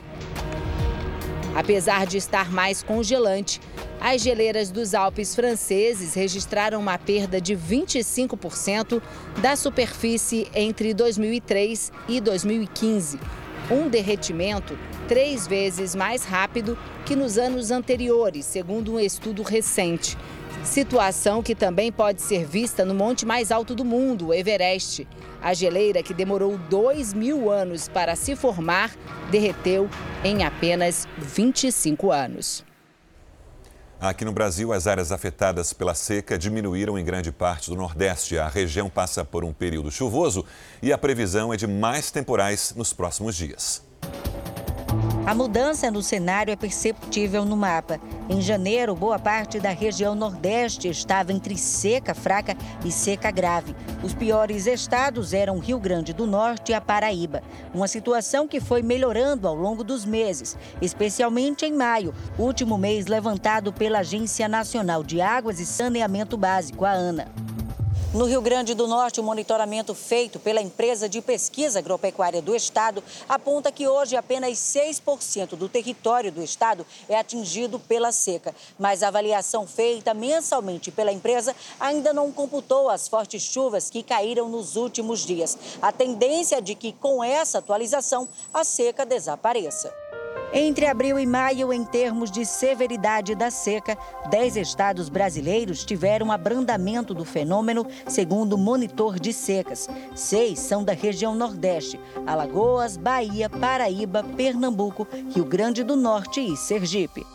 Apesar 1.54 2.06
de 2.06 2.16
estar 2.16 2.50
mais 2.50 2.82
congelante, 2.82 3.60
as 4.04 4.20
geleiras 4.20 4.70
dos 4.70 4.92
Alpes 4.92 5.34
franceses 5.34 6.12
registraram 6.12 6.78
uma 6.78 6.98
perda 6.98 7.40
de 7.40 7.56
25% 7.56 9.00
da 9.40 9.56
superfície 9.56 10.46
entre 10.54 10.92
2003 10.92 11.90
e 12.06 12.20
2015 12.20 13.18
um 13.70 13.88
derretimento 13.88 14.78
três 15.08 15.46
vezes 15.46 15.94
mais 15.94 16.22
rápido 16.22 16.76
que 17.06 17.16
nos 17.16 17.38
anos 17.38 17.70
anteriores, 17.70 18.44
segundo 18.44 18.92
um 18.92 19.00
estudo 19.00 19.42
recente. 19.42 20.18
Situação 20.62 21.42
que 21.42 21.54
também 21.54 21.90
pode 21.90 22.20
ser 22.20 22.44
vista 22.44 22.84
no 22.84 22.94
monte 22.94 23.24
mais 23.24 23.50
alto 23.50 23.74
do 23.74 23.86
mundo, 23.86 24.26
o 24.26 24.34
Everest. 24.34 25.08
A 25.40 25.54
geleira, 25.54 26.02
que 26.02 26.12
demorou 26.12 26.58
dois 26.68 27.14
mil 27.14 27.50
anos 27.50 27.88
para 27.88 28.14
se 28.16 28.36
formar, 28.36 28.94
derreteu 29.30 29.88
em 30.22 30.44
apenas 30.44 31.08
25 31.16 32.12
anos. 32.12 32.62
Aqui 34.04 34.22
no 34.22 34.32
Brasil, 34.32 34.70
as 34.70 34.86
áreas 34.86 35.10
afetadas 35.10 35.72
pela 35.72 35.94
seca 35.94 36.36
diminuíram 36.36 36.98
em 36.98 37.04
grande 37.04 37.32
parte 37.32 37.70
do 37.70 37.76
Nordeste. 37.76 38.36
A 38.36 38.48
região 38.48 38.90
passa 38.90 39.24
por 39.24 39.44
um 39.44 39.52
período 39.52 39.90
chuvoso 39.90 40.44
e 40.82 40.92
a 40.92 40.98
previsão 40.98 41.54
é 41.54 41.56
de 41.56 41.66
mais 41.66 42.10
temporais 42.10 42.74
nos 42.76 42.92
próximos 42.92 43.34
dias. 43.34 43.82
A 45.26 45.34
mudança 45.34 45.90
no 45.90 46.02
cenário 46.02 46.52
é 46.52 46.56
perceptível 46.56 47.44
no 47.44 47.56
mapa. 47.56 47.98
Em 48.28 48.42
janeiro, 48.42 48.94
boa 48.94 49.18
parte 49.18 49.58
da 49.58 49.70
região 49.70 50.14
Nordeste 50.14 50.88
estava 50.88 51.32
entre 51.32 51.56
seca 51.56 52.14
fraca 52.14 52.56
e 52.84 52.92
seca 52.92 53.30
grave. 53.30 53.74
Os 54.02 54.12
piores 54.12 54.66
estados 54.66 55.32
eram 55.32 55.58
Rio 55.58 55.78
Grande 55.78 56.12
do 56.12 56.26
Norte 56.26 56.72
e 56.72 56.74
a 56.74 56.80
Paraíba. 56.80 57.42
Uma 57.72 57.88
situação 57.88 58.46
que 58.46 58.60
foi 58.60 58.82
melhorando 58.82 59.48
ao 59.48 59.54
longo 59.54 59.82
dos 59.82 60.04
meses, 60.04 60.58
especialmente 60.80 61.64
em 61.64 61.72
maio, 61.72 62.14
último 62.38 62.76
mês 62.76 63.06
levantado 63.06 63.72
pela 63.72 64.00
Agência 64.00 64.46
Nacional 64.46 65.02
de 65.02 65.20
Águas 65.20 65.58
e 65.58 65.66
Saneamento 65.66 66.36
Básico, 66.36 66.84
a 66.84 66.92
ANA. 66.92 67.43
No 68.14 68.26
Rio 68.26 68.40
Grande 68.40 68.74
do 68.74 68.86
Norte, 68.86 69.18
o 69.18 69.24
monitoramento 69.24 69.92
feito 69.92 70.38
pela 70.38 70.62
empresa 70.62 71.08
de 71.08 71.20
pesquisa 71.20 71.80
agropecuária 71.80 72.40
do 72.40 72.54
estado 72.54 73.02
aponta 73.28 73.72
que 73.72 73.88
hoje 73.88 74.14
apenas 74.14 74.56
6% 74.56 75.56
do 75.56 75.68
território 75.68 76.30
do 76.30 76.40
estado 76.40 76.86
é 77.08 77.18
atingido 77.18 77.80
pela 77.80 78.12
seca. 78.12 78.54
Mas 78.78 79.02
a 79.02 79.08
avaliação 79.08 79.66
feita 79.66 80.14
mensalmente 80.14 80.92
pela 80.92 81.10
empresa 81.10 81.56
ainda 81.80 82.12
não 82.12 82.30
computou 82.30 82.88
as 82.88 83.08
fortes 83.08 83.42
chuvas 83.42 83.90
que 83.90 84.04
caíram 84.04 84.48
nos 84.48 84.76
últimos 84.76 85.26
dias. 85.26 85.58
A 85.82 85.90
tendência 85.90 86.58
é 86.58 86.60
de 86.60 86.76
que 86.76 86.92
com 86.92 87.24
essa 87.24 87.58
atualização 87.58 88.28
a 88.52 88.62
seca 88.62 89.04
desapareça. 89.04 89.92
Entre 90.56 90.86
abril 90.86 91.18
e 91.18 91.26
maio, 91.26 91.72
em 91.72 91.84
termos 91.84 92.30
de 92.30 92.46
severidade 92.46 93.34
da 93.34 93.50
seca, 93.50 93.98
10 94.30 94.56
estados 94.56 95.08
brasileiros 95.08 95.84
tiveram 95.84 96.30
abrandamento 96.30 97.12
do 97.12 97.24
fenômeno, 97.24 97.84
segundo 98.06 98.52
o 98.52 98.58
monitor 98.58 99.18
de 99.18 99.32
secas. 99.32 99.88
Seis 100.14 100.60
são 100.60 100.84
da 100.84 100.92
região 100.92 101.34
Nordeste: 101.34 101.98
Alagoas, 102.24 102.96
Bahia, 102.96 103.50
Paraíba, 103.50 104.22
Pernambuco, 104.36 105.08
Rio 105.34 105.44
Grande 105.44 105.82
do 105.82 105.96
Norte 105.96 106.40
e 106.40 106.56
Sergipe. 106.56 107.26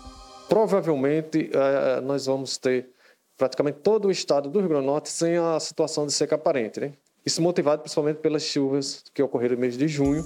Provavelmente 0.47 1.51
eh, 1.53 1.99
nós 1.99 2.25
vamos 2.25 2.57
ter 2.57 2.89
praticamente 3.37 3.79
todo 3.79 4.07
o 4.07 4.11
estado 4.11 4.49
do 4.49 4.59
Rio 4.59 4.69
Grande 4.69 4.85
do 4.85 4.91
Norte 4.91 5.09
sem 5.09 5.35
a 5.35 5.59
situação 5.59 6.05
de 6.05 6.13
seca 6.13 6.35
aparente. 6.35 6.79
Né? 6.79 6.93
Isso 7.25 7.41
motivado 7.41 7.81
principalmente 7.81 8.19
pelas 8.19 8.43
chuvas 8.43 9.03
que 9.13 9.21
ocorreram 9.21 9.55
no 9.55 9.61
mês 9.61 9.77
de 9.77 9.89
junho. 9.89 10.23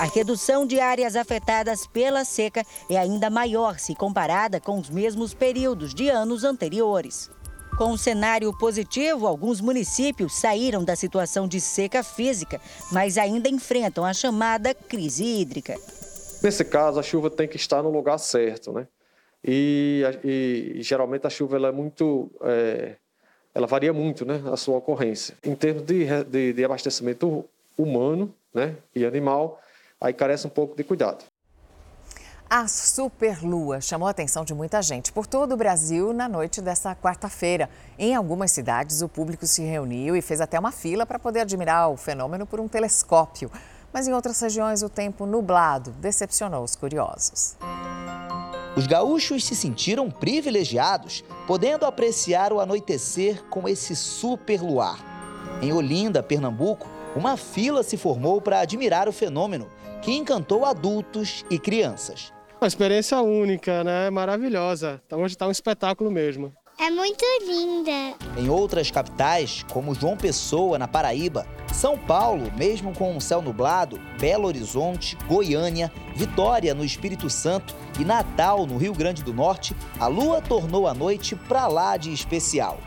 A 0.00 0.04
redução 0.04 0.64
de 0.64 0.80
áreas 0.80 1.14
afetadas 1.14 1.86
pela 1.86 2.24
seca 2.24 2.64
é 2.88 2.96
ainda 2.96 3.28
maior 3.28 3.78
se 3.78 3.94
comparada 3.94 4.58
com 4.58 4.78
os 4.78 4.88
mesmos 4.88 5.34
períodos 5.34 5.94
de 5.94 6.08
anos 6.08 6.42
anteriores. 6.42 7.30
Com 7.76 7.92
um 7.92 7.98
cenário 7.98 8.50
positivo, 8.56 9.26
alguns 9.26 9.60
municípios 9.60 10.34
saíram 10.40 10.82
da 10.82 10.96
situação 10.96 11.46
de 11.46 11.60
seca 11.60 12.02
física, 12.02 12.58
mas 12.90 13.18
ainda 13.18 13.50
enfrentam 13.50 14.02
a 14.02 14.14
chamada 14.14 14.72
crise 14.72 15.22
hídrica. 15.22 15.76
Nesse 16.42 16.64
caso, 16.64 16.98
a 16.98 17.02
chuva 17.02 17.28
tem 17.28 17.46
que 17.46 17.56
estar 17.56 17.82
no 17.82 17.90
lugar 17.90 18.16
certo, 18.16 18.72
né? 18.72 18.88
E, 19.44 20.02
e, 20.24 20.82
geralmente 20.82 21.26
a 21.26 21.30
chuva 21.30 21.56
ela 21.56 21.68
é 21.68 21.72
muito, 21.72 22.30
é, 22.40 22.96
ela 23.54 23.66
varia 23.66 23.92
muito, 23.92 24.24
né, 24.24 24.40
a 24.50 24.56
sua 24.56 24.78
ocorrência. 24.78 25.34
Em 25.44 25.54
termos 25.54 25.82
de, 25.82 26.06
de, 26.24 26.54
de 26.54 26.64
abastecimento 26.64 27.44
humano, 27.76 28.34
né, 28.54 28.76
e 28.94 29.04
animal, 29.04 29.60
aí 30.00 30.12
carece 30.12 30.46
um 30.46 30.50
pouco 30.50 30.76
de 30.76 30.82
cuidado. 30.82 31.24
A 32.48 32.66
superlua 32.66 33.80
chamou 33.80 34.08
a 34.08 34.10
atenção 34.10 34.44
de 34.44 34.52
muita 34.52 34.82
gente 34.82 35.12
por 35.12 35.24
todo 35.24 35.52
o 35.52 35.56
Brasil 35.56 36.12
na 36.12 36.28
noite 36.28 36.60
desta 36.60 36.96
quarta-feira. 36.96 37.70
Em 37.96 38.16
algumas 38.16 38.50
cidades, 38.50 39.02
o 39.02 39.08
público 39.08 39.46
se 39.46 39.62
reuniu 39.62 40.16
e 40.16 40.22
fez 40.22 40.40
até 40.40 40.58
uma 40.58 40.72
fila 40.72 41.06
para 41.06 41.18
poder 41.18 41.42
admirar 41.42 41.90
o 41.90 41.96
fenômeno 41.96 42.44
por 42.46 42.58
um 42.58 42.66
telescópio. 42.66 43.50
mas 43.92 44.06
em 44.06 44.12
outras 44.12 44.40
regiões 44.40 44.82
o 44.82 44.88
tempo 44.88 45.26
nublado 45.26 45.90
decepcionou 45.92 46.62
os 46.62 46.76
curiosos. 46.76 47.56
Os 48.76 48.86
gaúchos 48.86 49.44
se 49.44 49.56
sentiram 49.56 50.10
privilegiados, 50.10 51.24
podendo 51.46 51.84
apreciar 51.84 52.52
o 52.52 52.60
anoitecer 52.60 53.42
com 53.44 53.68
esse 53.68 53.96
super 53.96 54.62
luar. 54.62 54.98
Em 55.60 55.72
Olinda, 55.72 56.22
Pernambuco, 56.22 56.88
uma 57.16 57.36
fila 57.36 57.82
se 57.82 57.96
formou 57.96 58.40
para 58.40 58.60
admirar 58.60 59.08
o 59.08 59.12
fenômeno, 59.12 59.66
que 60.02 60.12
encantou 60.12 60.64
adultos 60.64 61.44
e 61.50 61.58
crianças. 61.58 62.32
Uma 62.60 62.68
experiência 62.68 63.20
única, 63.20 63.82
né? 63.82 64.10
Maravilhosa. 64.10 65.00
Então 65.06 65.22
hoje 65.22 65.34
está 65.34 65.46
um 65.46 65.50
espetáculo 65.50 66.10
mesmo. 66.10 66.52
É 66.78 66.90
muito 66.90 67.22
linda. 67.46 68.14
Em 68.38 68.48
outras 68.48 68.90
capitais, 68.90 69.62
como 69.70 69.94
João 69.94 70.16
Pessoa, 70.16 70.78
na 70.78 70.88
Paraíba, 70.88 71.46
São 71.74 71.98
Paulo, 71.98 72.50
mesmo 72.56 72.94
com 72.94 73.14
um 73.14 73.20
céu 73.20 73.42
nublado, 73.42 74.00
Belo 74.18 74.46
Horizonte, 74.46 75.14
Goiânia, 75.28 75.92
Vitória, 76.16 76.74
no 76.74 76.82
Espírito 76.82 77.28
Santo 77.28 77.74
e 77.98 78.04
Natal, 78.04 78.66
no 78.66 78.78
Rio 78.78 78.94
Grande 78.94 79.22
do 79.22 79.34
Norte, 79.34 79.76
a 79.98 80.06
lua 80.06 80.40
tornou 80.40 80.86
a 80.86 80.94
noite 80.94 81.36
pra 81.36 81.66
lá 81.66 81.98
de 81.98 82.14
especial. 82.14 82.78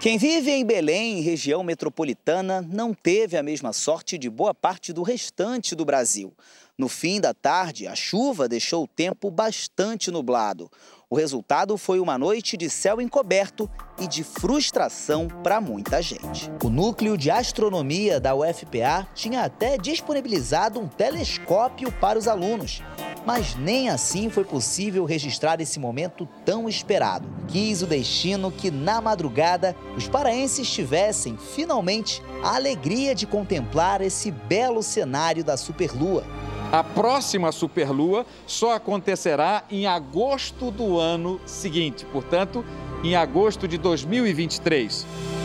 Quem 0.00 0.16
vive 0.16 0.52
em 0.52 0.64
Belém, 0.64 1.20
região 1.22 1.64
metropolitana, 1.64 2.62
não 2.62 2.94
teve 2.94 3.36
a 3.36 3.42
mesma 3.42 3.72
sorte 3.72 4.16
de 4.16 4.30
boa 4.30 4.54
parte 4.54 4.92
do 4.92 5.02
restante 5.02 5.74
do 5.74 5.84
Brasil. 5.84 6.32
No 6.78 6.88
fim 6.88 7.20
da 7.20 7.34
tarde, 7.34 7.88
a 7.88 7.96
chuva 7.96 8.48
deixou 8.48 8.84
o 8.84 8.86
tempo 8.86 9.28
bastante 9.28 10.12
nublado. 10.12 10.70
O 11.10 11.16
resultado 11.16 11.76
foi 11.76 11.98
uma 11.98 12.16
noite 12.16 12.56
de 12.56 12.70
céu 12.70 13.00
encoberto 13.00 13.68
e 13.98 14.06
de 14.06 14.22
frustração 14.22 15.26
para 15.42 15.60
muita 15.60 16.00
gente. 16.00 16.48
O 16.62 16.68
núcleo 16.68 17.16
de 17.16 17.28
astronomia 17.28 18.20
da 18.20 18.36
UFPA 18.36 19.08
tinha 19.16 19.42
até 19.42 19.76
disponibilizado 19.76 20.78
um 20.78 20.86
telescópio 20.86 21.90
para 21.90 22.16
os 22.16 22.28
alunos, 22.28 22.82
mas 23.24 23.54
nem 23.54 23.88
assim 23.88 24.30
foi 24.30 24.44
possível 24.44 25.04
registrar 25.04 25.60
esse 25.60 25.78
momento 25.78 26.28
tão 26.44 26.68
esperado. 26.68 27.28
Quis 27.48 27.82
o 27.82 27.86
destino 27.86 28.50
que, 28.50 28.70
na 28.70 29.00
madrugada, 29.00 29.76
os 29.96 30.08
paraenses 30.08 30.70
tivessem, 30.70 31.36
finalmente, 31.36 32.22
a 32.42 32.56
alegria 32.56 33.14
de 33.14 33.26
contemplar 33.26 34.00
esse 34.00 34.30
belo 34.30 34.82
cenário 34.82 35.44
da 35.44 35.56
superlua. 35.56 36.24
A 36.70 36.84
próxima 36.84 37.50
superlua 37.50 38.26
só 38.46 38.74
acontecerá 38.74 39.64
em 39.70 39.86
agosto 39.86 40.70
do 40.70 40.98
ano 40.98 41.40
seguinte, 41.46 42.04
portanto, 42.12 42.64
em 43.02 43.16
agosto 43.16 43.66
de 43.66 43.78
2023. 43.78 45.37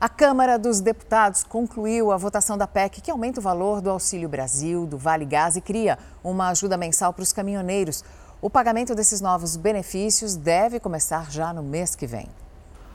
A 0.00 0.08
Câmara 0.08 0.56
dos 0.56 0.80
Deputados 0.80 1.42
concluiu 1.42 2.12
a 2.12 2.16
votação 2.16 2.56
da 2.56 2.68
PEC 2.68 3.00
que 3.00 3.10
aumenta 3.10 3.40
o 3.40 3.42
valor 3.42 3.80
do 3.80 3.90
Auxílio 3.90 4.28
Brasil, 4.28 4.86
do 4.86 4.96
Vale 4.96 5.24
Gás 5.24 5.56
e 5.56 5.60
cria 5.60 5.98
uma 6.22 6.50
ajuda 6.50 6.76
mensal 6.76 7.12
para 7.12 7.24
os 7.24 7.32
caminhoneiros. 7.32 8.04
O 8.40 8.48
pagamento 8.48 8.94
desses 8.94 9.20
novos 9.20 9.56
benefícios 9.56 10.36
deve 10.36 10.78
começar 10.78 11.32
já 11.32 11.52
no 11.52 11.64
mês 11.64 11.96
que 11.96 12.06
vem. 12.06 12.28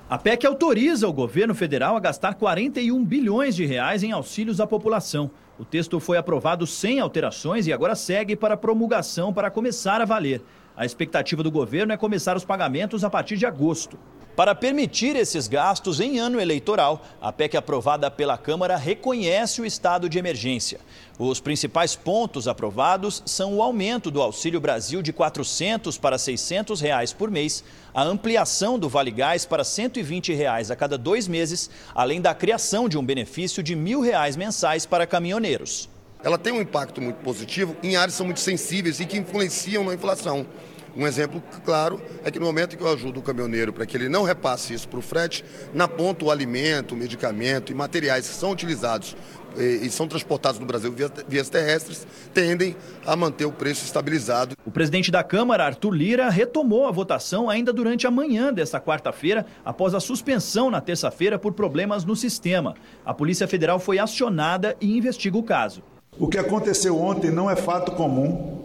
A 0.09 0.17
PEC 0.17 0.47
autoriza 0.47 1.05
o 1.05 1.11
governo 1.11 1.53
federal 1.53 1.97
a 1.97 1.99
gastar 1.99 2.35
41 2.35 3.03
bilhões 3.03 3.53
de 3.53 3.65
reais 3.65 4.01
em 4.01 4.13
auxílios 4.13 4.61
à 4.61 4.65
população. 4.65 5.29
O 5.59 5.65
texto 5.65 5.99
foi 5.99 6.17
aprovado 6.17 6.65
sem 6.65 7.01
alterações 7.01 7.67
e 7.67 7.73
agora 7.73 7.95
segue 7.95 8.33
para 8.33 8.55
promulgação 8.55 9.33
para 9.33 9.51
começar 9.51 9.99
a 9.99 10.05
valer. 10.05 10.41
A 10.73 10.85
expectativa 10.85 11.43
do 11.43 11.51
governo 11.51 11.91
é 11.91 11.97
começar 11.97 12.37
os 12.37 12.45
pagamentos 12.45 13.03
a 13.03 13.09
partir 13.09 13.35
de 13.35 13.45
agosto. 13.45 13.99
Para 14.35 14.55
permitir 14.55 15.15
esses 15.15 15.47
gastos 15.47 15.99
em 15.99 16.17
ano 16.17 16.41
eleitoral, 16.41 17.05
a 17.21 17.31
PEC 17.31 17.55
aprovada 17.55 18.09
pela 18.09 18.35
Câmara 18.35 18.75
reconhece 18.75 19.61
o 19.61 19.65
estado 19.65 20.09
de 20.09 20.17
emergência. 20.17 20.79
Os 21.19 21.39
principais 21.39 21.95
pontos 21.95 22.47
aprovados 22.47 23.21
são 23.27 23.53
o 23.53 23.61
aumento 23.61 24.09
do 24.09 24.19
Auxílio 24.19 24.59
Brasil 24.59 25.03
de 25.03 25.11
R$ 25.11 25.17
400 25.17 25.99
para 25.99 26.17
600 26.17 26.81
reais 26.81 27.13
por 27.13 27.29
mês, 27.29 27.63
a 27.93 28.01
ampliação 28.01 28.79
do 28.79 28.89
Vale 28.89 29.11
Gás 29.11 29.45
para 29.45 29.63
120 29.63 30.33
reais 30.33 30.71
a 30.71 30.75
cada 30.75 30.97
dois 30.97 31.27
meses, 31.27 31.69
além 31.93 32.19
da 32.19 32.33
criação 32.33 32.89
de 32.89 32.97
um 32.97 33.05
benefício 33.05 33.61
de 33.61 33.75
1.000 33.75 34.03
reais 34.03 34.35
mensais 34.35 34.83
para 34.83 35.05
caminhoneiros. 35.05 35.87
Ela 36.23 36.39
tem 36.39 36.53
um 36.53 36.61
impacto 36.61 36.99
muito 36.99 37.17
positivo 37.17 37.75
em 37.83 37.95
áreas 37.95 38.13
que 38.13 38.17
são 38.17 38.25
muito 38.25 38.39
sensíveis 38.39 38.99
e 38.99 39.05
que 39.05 39.17
influenciam 39.17 39.83
na 39.83 39.93
inflação. 39.93 40.47
Um 40.95 41.07
exemplo 41.07 41.41
claro 41.65 41.99
é 42.23 42.29
que 42.29 42.39
no 42.39 42.45
momento 42.45 42.75
em 42.75 42.77
que 42.77 42.83
eu 42.83 42.91
ajudo 42.91 43.19
o 43.19 43.23
caminhoneiro 43.23 43.73
para 43.73 43.85
que 43.85 43.97
ele 43.97 44.07
não 44.07 44.23
repasse 44.23 44.73
isso 44.73 44.87
para 44.87 44.99
o 44.99 45.01
frete, 45.01 45.43
na 45.73 45.87
ponta 45.87 46.25
o 46.25 46.31
alimento, 46.31 46.93
o 46.93 46.97
medicamento 46.97 47.71
e 47.71 47.75
materiais 47.75 48.29
que 48.29 48.35
são 48.35 48.51
utilizados 48.51 49.15
e, 49.57 49.89
são 49.89 50.07
transportados 50.07 50.59
no 50.59 50.65
Brasil 50.65 50.91
via, 50.91 51.11
vias 51.27 51.49
terrestres 51.49 52.07
tendem 52.33 52.75
a 53.05 53.15
manter 53.15 53.45
o 53.45 53.51
preço 53.51 53.85
estabilizado. 53.85 54.55
O 54.65 54.71
presidente 54.71 55.11
da 55.11 55.23
Câmara, 55.23 55.65
Arthur 55.65 55.91
Lira, 55.91 56.29
retomou 56.29 56.87
a 56.87 56.91
votação 56.91 57.49
ainda 57.49 57.73
durante 57.73 58.05
a 58.07 58.11
manhã 58.11 58.53
desta 58.53 58.79
quarta-feira, 58.79 59.45
após 59.63 59.93
a 59.93 59.99
suspensão 59.99 60.69
na 60.69 60.81
terça-feira 60.81 61.37
por 61.37 61.53
problemas 61.53 62.05
no 62.05 62.15
sistema. 62.15 62.75
A 63.05 63.13
Polícia 63.13 63.47
Federal 63.47 63.79
foi 63.79 63.99
acionada 63.99 64.75
e 64.79 64.97
investiga 64.97 65.37
o 65.37 65.43
caso. 65.43 65.83
O 66.19 66.27
que 66.27 66.37
aconteceu 66.37 66.99
ontem 66.99 67.31
não 67.31 67.49
é 67.49 67.55
fato 67.55 67.91
comum 67.93 68.63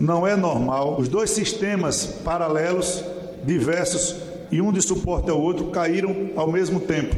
não 0.00 0.26
é 0.26 0.36
normal. 0.36 0.96
Os 0.98 1.08
dois 1.08 1.30
sistemas 1.30 2.06
paralelos, 2.24 3.04
diversos 3.44 4.16
e 4.50 4.60
um 4.60 4.72
de 4.72 4.82
suporte 4.82 5.30
ao 5.30 5.40
outro 5.40 5.66
caíram 5.70 6.30
ao 6.36 6.50
mesmo 6.50 6.80
tempo. 6.80 7.16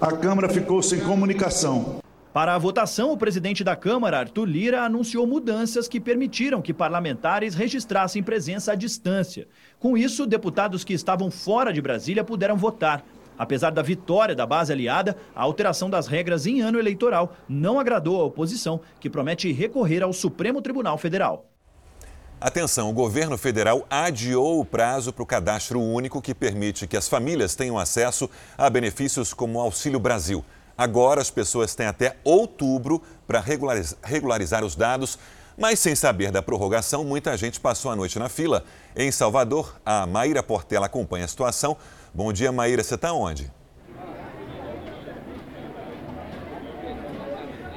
A 0.00 0.12
Câmara 0.12 0.48
ficou 0.48 0.82
sem 0.82 1.00
comunicação. 1.00 2.00
Para 2.36 2.54
a 2.54 2.58
votação, 2.58 3.12
o 3.12 3.16
presidente 3.16 3.64
da 3.64 3.74
Câmara, 3.74 4.18
Arthur 4.18 4.44
Lira, 4.44 4.82
anunciou 4.82 5.26
mudanças 5.26 5.88
que 5.88 5.98
permitiram 5.98 6.60
que 6.60 6.74
parlamentares 6.74 7.54
registrassem 7.54 8.22
presença 8.22 8.72
à 8.72 8.74
distância. 8.74 9.48
Com 9.80 9.96
isso, 9.96 10.26
deputados 10.26 10.84
que 10.84 10.92
estavam 10.92 11.30
fora 11.30 11.72
de 11.72 11.80
Brasília 11.80 12.22
puderam 12.22 12.58
votar. 12.58 13.02
Apesar 13.38 13.70
da 13.70 13.80
vitória 13.80 14.34
da 14.34 14.44
base 14.44 14.70
aliada, 14.70 15.16
a 15.34 15.42
alteração 15.42 15.88
das 15.88 16.06
regras 16.06 16.46
em 16.46 16.60
ano 16.60 16.78
eleitoral 16.78 17.34
não 17.48 17.80
agradou 17.80 18.20
à 18.20 18.24
oposição, 18.24 18.82
que 19.00 19.08
promete 19.08 19.50
recorrer 19.50 20.02
ao 20.02 20.12
Supremo 20.12 20.60
Tribunal 20.60 20.98
Federal. 20.98 21.55
Atenção, 22.38 22.90
o 22.90 22.92
governo 22.92 23.38
federal 23.38 23.86
adiou 23.88 24.60
o 24.60 24.64
prazo 24.64 25.10
para 25.10 25.22
o 25.22 25.26
cadastro 25.26 25.80
único 25.80 26.20
que 26.20 26.34
permite 26.34 26.86
que 26.86 26.94
as 26.94 27.08
famílias 27.08 27.54
tenham 27.54 27.78
acesso 27.78 28.28
a 28.58 28.68
benefícios 28.68 29.32
como 29.32 29.58
o 29.58 29.62
Auxílio 29.62 29.98
Brasil. 29.98 30.44
Agora 30.76 31.22
as 31.22 31.30
pessoas 31.30 31.74
têm 31.74 31.86
até 31.86 32.16
outubro 32.22 33.02
para 33.26 33.42
regularizar 34.02 34.62
os 34.62 34.76
dados, 34.76 35.18
mas 35.56 35.78
sem 35.78 35.94
saber 35.94 36.30
da 36.30 36.42
prorrogação, 36.42 37.02
muita 37.04 37.34
gente 37.38 37.58
passou 37.58 37.90
a 37.90 37.96
noite 37.96 38.18
na 38.18 38.28
fila. 38.28 38.64
Em 38.94 39.10
Salvador, 39.10 39.74
a 39.84 40.06
Maíra 40.06 40.42
Portela 40.42 40.84
acompanha 40.84 41.24
a 41.24 41.28
situação. 41.28 41.74
Bom 42.12 42.34
dia, 42.34 42.52
Maíra, 42.52 42.84
você 42.84 42.96
está 42.96 43.14
onde? 43.14 43.50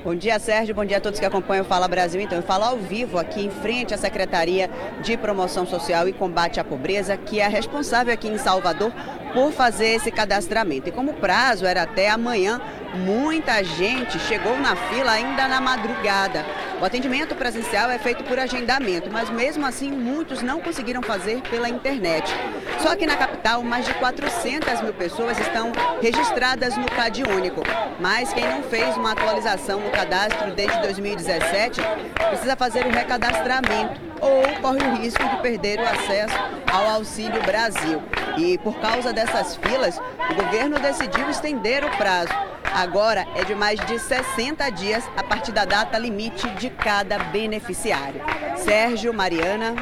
Bom 0.01 0.15
dia, 0.15 0.39
Sérgio. 0.39 0.73
Bom 0.73 0.85
dia 0.85 0.95
a 0.95 1.01
todos 1.01 1.19
que 1.19 1.25
acompanham 1.25 1.65
o 1.65 1.67
Fala 1.67 1.85
Brasil. 1.85 2.21
Então, 2.21 2.37
eu 2.37 2.43
falo 2.43 2.63
ao 2.63 2.77
vivo 2.77 3.17
aqui 3.17 3.45
em 3.45 3.49
frente 3.49 3.93
à 3.93 3.97
Secretaria 3.97 4.69
de 5.03 5.17
Promoção 5.17 5.65
Social 5.65 6.07
e 6.07 6.13
Combate 6.13 6.57
à 6.57 6.63
Pobreza, 6.63 7.17
que 7.17 7.41
é 7.41 7.47
responsável 7.49 8.13
aqui 8.13 8.29
em 8.29 8.37
Salvador 8.37 8.93
por 9.33 9.51
fazer 9.51 9.87
esse 9.87 10.09
cadastramento. 10.09 10.87
E 10.87 10.91
como 10.93 11.11
o 11.11 11.15
prazo 11.15 11.65
era 11.65 11.81
até 11.81 12.09
amanhã, 12.09 12.61
muita 12.95 13.63
gente 13.63 14.19
chegou 14.19 14.57
na 14.59 14.75
fila 14.75 15.11
ainda 15.11 15.47
na 15.47 15.61
madrugada. 15.61 16.45
O 16.81 16.85
atendimento 16.85 17.35
presencial 17.35 17.91
é 17.91 17.99
feito 17.99 18.23
por 18.23 18.39
agendamento, 18.39 19.09
mas 19.11 19.29
mesmo 19.29 19.65
assim 19.65 19.91
muitos 19.91 20.41
não 20.41 20.61
conseguiram 20.61 21.01
fazer 21.01 21.41
pela 21.49 21.67
internet. 21.67 22.33
Só 22.79 22.95
que 22.95 23.05
na 23.05 23.17
capital, 23.17 23.61
mais 23.61 23.85
de 23.85 23.93
400 23.95 24.81
mil 24.81 24.93
pessoas 24.93 25.37
estão 25.39 25.73
registradas 26.01 26.77
no 26.77 26.85
CAD 26.85 27.23
Único. 27.23 27.61
Mas 27.99 28.31
quem 28.31 28.47
não 28.47 28.63
fez 28.63 28.95
uma 28.95 29.11
atualização 29.11 29.81
no 29.81 29.89
cadastro 29.91 30.51
desde 30.55 30.79
2017 30.81 31.81
precisa 32.29 32.55
fazer 32.55 32.85
o 32.85 32.91
recadastramento 32.91 33.99
ou 34.21 34.43
corre 34.61 34.85
o 34.87 34.95
risco 34.95 35.27
de 35.27 35.41
perder 35.41 35.79
o 35.79 35.83
acesso 35.83 36.35
ao 36.71 36.95
Auxílio 36.95 37.41
Brasil. 37.43 38.01
E 38.37 38.57
por 38.59 38.79
causa 38.79 39.11
dessas 39.11 39.57
filas, 39.57 39.99
o 40.29 40.35
governo 40.35 40.79
decidiu 40.79 41.29
estender 41.29 41.83
o 41.83 41.89
prazo. 41.97 42.31
Agora 42.73 43.27
é 43.35 43.43
de 43.43 43.55
mais 43.55 43.79
de 43.85 43.99
60 43.99 44.69
dias 44.71 45.03
a 45.17 45.23
partir 45.23 45.51
da 45.51 45.65
data 45.65 45.97
limite 45.97 46.49
de 46.55 46.69
cada 46.69 47.19
beneficiário. 47.19 48.21
Sérgio, 48.57 49.13
Mariana. 49.13 49.75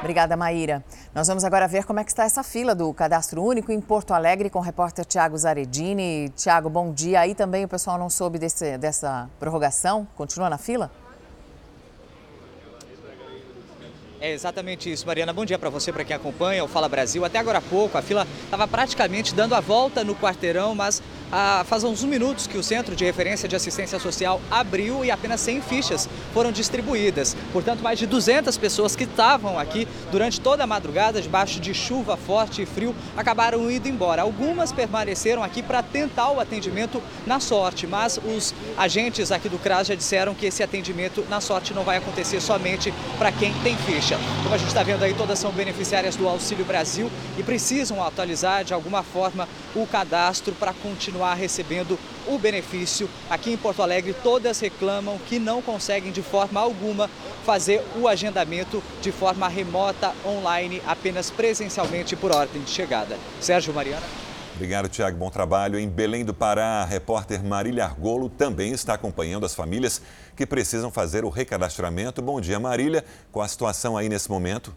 Obrigada, 0.00 0.36
Maíra. 0.36 0.84
Nós 1.14 1.26
vamos 1.26 1.44
agora 1.44 1.66
ver 1.66 1.84
como 1.84 2.00
é 2.00 2.04
que 2.04 2.10
está 2.10 2.24
essa 2.24 2.42
fila 2.42 2.74
do 2.74 2.92
Cadastro 2.92 3.42
Único 3.42 3.72
em 3.72 3.80
Porto 3.80 4.12
Alegre 4.12 4.50
com 4.50 4.58
o 4.58 4.62
repórter 4.62 5.04
Tiago 5.04 5.36
Zaredini. 5.38 6.28
Tiago, 6.36 6.68
bom 6.68 6.92
dia. 6.92 7.20
Aí 7.20 7.34
também 7.34 7.64
o 7.64 7.68
pessoal 7.68 7.96
não 7.96 8.10
soube 8.10 8.38
desse, 8.38 8.76
dessa 8.76 9.30
prorrogação? 9.40 10.06
Continua 10.14 10.50
na 10.50 10.58
fila? 10.58 10.90
É 14.24 14.32
exatamente 14.32 14.90
isso, 14.90 15.06
Mariana. 15.06 15.34
Bom 15.34 15.44
dia 15.44 15.58
para 15.58 15.68
você, 15.68 15.92
para 15.92 16.02
quem 16.02 16.16
acompanha 16.16 16.64
o 16.64 16.66
Fala 16.66 16.88
Brasil. 16.88 17.26
Até 17.26 17.38
agora 17.38 17.58
há 17.58 17.60
pouco, 17.60 17.98
a 17.98 18.00
fila 18.00 18.26
estava 18.42 18.66
praticamente 18.66 19.34
dando 19.34 19.54
a 19.54 19.60
volta 19.60 20.02
no 20.02 20.14
quarteirão, 20.14 20.74
mas 20.74 21.02
ah, 21.30 21.62
faz 21.66 21.84
uns 21.84 22.02
minutos 22.04 22.46
que 22.46 22.56
o 22.56 22.62
Centro 22.62 22.96
de 22.96 23.04
Referência 23.04 23.46
de 23.46 23.54
Assistência 23.54 23.98
Social 23.98 24.40
abriu 24.50 25.04
e 25.04 25.10
apenas 25.10 25.42
100 25.42 25.60
fichas 25.60 26.08
foram 26.32 26.52
distribuídas. 26.52 27.36
Portanto, 27.52 27.82
mais 27.82 27.98
de 27.98 28.06
200 28.06 28.56
pessoas 28.56 28.96
que 28.96 29.04
estavam 29.04 29.58
aqui 29.58 29.86
durante 30.10 30.40
toda 30.40 30.64
a 30.64 30.66
madrugada, 30.66 31.20
debaixo 31.20 31.60
de 31.60 31.74
chuva 31.74 32.16
forte 32.16 32.62
e 32.62 32.66
frio, 32.66 32.94
acabaram 33.16 33.70
indo 33.70 33.88
embora. 33.88 34.22
Algumas 34.22 34.72
permaneceram 34.72 35.42
aqui 35.42 35.62
para 35.62 35.82
tentar 35.82 36.30
o 36.30 36.40
atendimento 36.40 37.02
na 37.26 37.40
sorte, 37.40 37.86
mas 37.86 38.18
os 38.24 38.54
agentes 38.78 39.30
aqui 39.30 39.50
do 39.50 39.58
CRAS 39.58 39.88
já 39.88 39.94
disseram 39.94 40.34
que 40.34 40.46
esse 40.46 40.62
atendimento 40.62 41.26
na 41.28 41.42
sorte 41.42 41.74
não 41.74 41.84
vai 41.84 41.98
acontecer 41.98 42.40
somente 42.40 42.90
para 43.18 43.30
quem 43.30 43.52
tem 43.62 43.76
ficha. 43.76 44.13
Como 44.42 44.54
a 44.54 44.58
gente 44.58 44.68
está 44.68 44.82
vendo 44.82 45.02
aí, 45.02 45.14
todas 45.14 45.38
são 45.38 45.50
beneficiárias 45.52 46.16
do 46.16 46.28
Auxílio 46.28 46.64
Brasil 46.64 47.10
e 47.38 47.42
precisam 47.42 48.02
atualizar 48.02 48.64
de 48.64 48.74
alguma 48.74 49.02
forma 49.02 49.48
o 49.74 49.86
cadastro 49.86 50.54
para 50.54 50.72
continuar 50.72 51.34
recebendo 51.34 51.98
o 52.26 52.38
benefício. 52.38 53.08
Aqui 53.28 53.52
em 53.52 53.56
Porto 53.56 53.82
Alegre, 53.82 54.14
todas 54.22 54.60
reclamam 54.60 55.18
que 55.28 55.38
não 55.38 55.60
conseguem 55.60 56.12
de 56.12 56.22
forma 56.22 56.60
alguma 56.60 57.10
fazer 57.44 57.82
o 57.96 58.08
agendamento 58.08 58.82
de 59.02 59.12
forma 59.12 59.48
remota, 59.48 60.12
online, 60.24 60.80
apenas 60.86 61.30
presencialmente 61.30 62.16
por 62.16 62.32
ordem 62.32 62.62
de 62.62 62.70
chegada. 62.70 63.18
Sérgio 63.40 63.74
Mariana. 63.74 64.23
Obrigado, 64.54 64.88
Tiago. 64.88 65.18
Bom 65.18 65.30
trabalho. 65.30 65.76
Em 65.76 65.88
Belém 65.88 66.24
do 66.24 66.32
Pará, 66.32 66.82
a 66.82 66.84
repórter 66.84 67.42
Marília 67.42 67.84
Argolo 67.84 68.28
também 68.28 68.72
está 68.72 68.94
acompanhando 68.94 69.44
as 69.44 69.52
famílias 69.52 70.00
que 70.36 70.46
precisam 70.46 70.92
fazer 70.92 71.24
o 71.24 71.28
recadastramento. 71.28 72.22
Bom 72.22 72.40
dia, 72.40 72.60
Marília. 72.60 73.04
Qual 73.32 73.44
a 73.44 73.48
situação 73.48 73.96
aí 73.96 74.08
nesse 74.08 74.30
momento? 74.30 74.72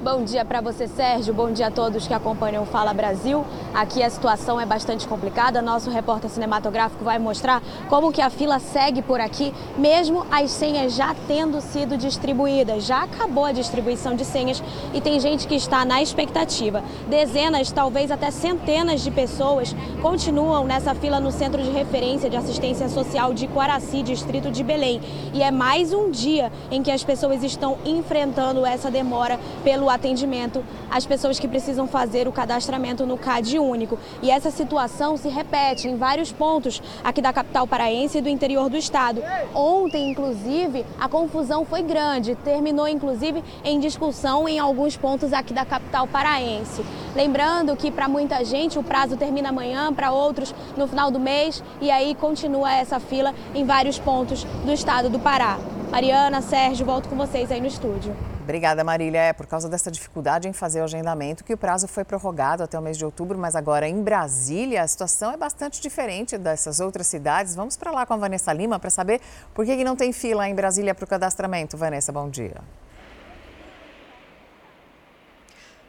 Bom 0.00 0.22
dia 0.22 0.44
para 0.44 0.60
você, 0.60 0.86
Sérgio. 0.86 1.34
Bom 1.34 1.50
dia 1.50 1.66
a 1.66 1.70
todos 1.72 2.06
que 2.06 2.14
acompanham 2.14 2.62
o 2.62 2.66
Fala 2.66 2.94
Brasil. 2.94 3.44
Aqui 3.74 4.00
a 4.00 4.08
situação 4.08 4.60
é 4.60 4.64
bastante 4.64 5.08
complicada. 5.08 5.60
Nosso 5.60 5.90
repórter 5.90 6.30
cinematográfico 6.30 7.02
vai 7.02 7.18
mostrar 7.18 7.60
como 7.88 8.12
que 8.12 8.22
a 8.22 8.30
fila 8.30 8.60
segue 8.60 9.02
por 9.02 9.20
aqui, 9.20 9.52
mesmo 9.76 10.24
as 10.30 10.52
senhas 10.52 10.94
já 10.94 11.16
tendo 11.26 11.60
sido 11.60 11.96
distribuídas. 11.96 12.84
Já 12.84 13.02
acabou 13.02 13.44
a 13.44 13.50
distribuição 13.50 14.14
de 14.14 14.24
senhas 14.24 14.62
e 14.94 15.00
tem 15.00 15.18
gente 15.18 15.48
que 15.48 15.56
está 15.56 15.84
na 15.84 16.00
expectativa. 16.00 16.80
Dezenas, 17.08 17.72
talvez 17.72 18.12
até 18.12 18.30
centenas 18.30 19.00
de 19.00 19.10
pessoas 19.10 19.74
continuam 20.00 20.64
nessa 20.64 20.94
fila 20.94 21.18
no 21.18 21.32
Centro 21.32 21.60
de 21.60 21.70
Referência 21.70 22.30
de 22.30 22.36
Assistência 22.36 22.88
Social 22.88 23.34
de 23.34 23.48
Quaraci, 23.48 24.04
distrito 24.04 24.48
de 24.48 24.62
Belém. 24.62 25.00
E 25.34 25.42
é 25.42 25.50
mais 25.50 25.92
um 25.92 26.08
dia 26.08 26.52
em 26.70 26.84
que 26.84 26.92
as 26.92 27.02
pessoas 27.02 27.42
estão 27.42 27.78
enfrentando 27.84 28.64
essa 28.64 28.92
demora 28.92 29.40
pelo 29.64 29.87
atendimento 29.90 30.64
às 30.90 31.06
pessoas 31.06 31.38
que 31.38 31.48
precisam 31.48 31.86
fazer 31.86 32.28
o 32.28 32.32
cadastramento 32.32 33.06
no 33.06 33.16
CAD 33.16 33.58
único. 33.58 33.98
E 34.22 34.30
essa 34.30 34.50
situação 34.50 35.16
se 35.16 35.28
repete 35.28 35.88
em 35.88 35.96
vários 35.96 36.32
pontos 36.32 36.82
aqui 37.02 37.20
da 37.20 37.32
capital 37.32 37.66
paraense 37.66 38.18
e 38.18 38.20
do 38.20 38.28
interior 38.28 38.68
do 38.68 38.76
estado. 38.76 39.22
Ontem, 39.54 40.10
inclusive, 40.10 40.84
a 40.98 41.08
confusão 41.08 41.64
foi 41.64 41.82
grande, 41.82 42.34
terminou 42.36 42.88
inclusive 42.88 43.42
em 43.64 43.78
discussão 43.78 44.48
em 44.48 44.58
alguns 44.58 44.96
pontos 44.96 45.32
aqui 45.32 45.52
da 45.52 45.64
capital 45.64 46.06
paraense. 46.06 46.84
Lembrando 47.14 47.76
que 47.76 47.90
para 47.90 48.08
muita 48.08 48.44
gente 48.44 48.78
o 48.78 48.82
prazo 48.82 49.16
termina 49.16 49.48
amanhã, 49.48 49.92
para 49.92 50.12
outros 50.12 50.54
no 50.76 50.86
final 50.86 51.10
do 51.10 51.18
mês, 51.18 51.62
e 51.80 51.90
aí 51.90 52.14
continua 52.14 52.72
essa 52.72 53.00
fila 53.00 53.34
em 53.54 53.64
vários 53.64 53.98
pontos 53.98 54.44
do 54.64 54.72
estado 54.72 55.08
do 55.08 55.18
Pará. 55.18 55.58
Mariana, 55.90 56.42
Sérgio, 56.42 56.84
volto 56.84 57.08
com 57.08 57.16
vocês 57.16 57.50
aí 57.50 57.60
no 57.60 57.66
estúdio. 57.66 58.37
Obrigada, 58.48 58.82
Marília. 58.82 59.20
É 59.20 59.32
por 59.34 59.46
causa 59.46 59.68
dessa 59.68 59.90
dificuldade 59.90 60.48
em 60.48 60.54
fazer 60.54 60.80
o 60.80 60.84
agendamento 60.84 61.44
que 61.44 61.52
o 61.52 61.56
prazo 61.58 61.86
foi 61.86 62.02
prorrogado 62.02 62.62
até 62.62 62.78
o 62.78 62.80
mês 62.80 62.96
de 62.96 63.04
outubro, 63.04 63.36
mas 63.36 63.54
agora 63.54 63.86
em 63.86 64.02
Brasília 64.02 64.82
a 64.82 64.88
situação 64.88 65.30
é 65.30 65.36
bastante 65.36 65.82
diferente 65.82 66.38
dessas 66.38 66.80
outras 66.80 67.06
cidades. 67.08 67.54
Vamos 67.54 67.76
para 67.76 67.90
lá 67.90 68.06
com 68.06 68.14
a 68.14 68.16
Vanessa 68.16 68.50
Lima 68.54 68.78
para 68.78 68.88
saber 68.88 69.20
por 69.52 69.66
que 69.66 69.84
não 69.84 69.94
tem 69.94 70.14
fila 70.14 70.48
em 70.48 70.54
Brasília 70.54 70.94
para 70.94 71.04
o 71.04 71.06
cadastramento. 71.06 71.76
Vanessa, 71.76 72.10
bom 72.10 72.30
dia. 72.30 72.56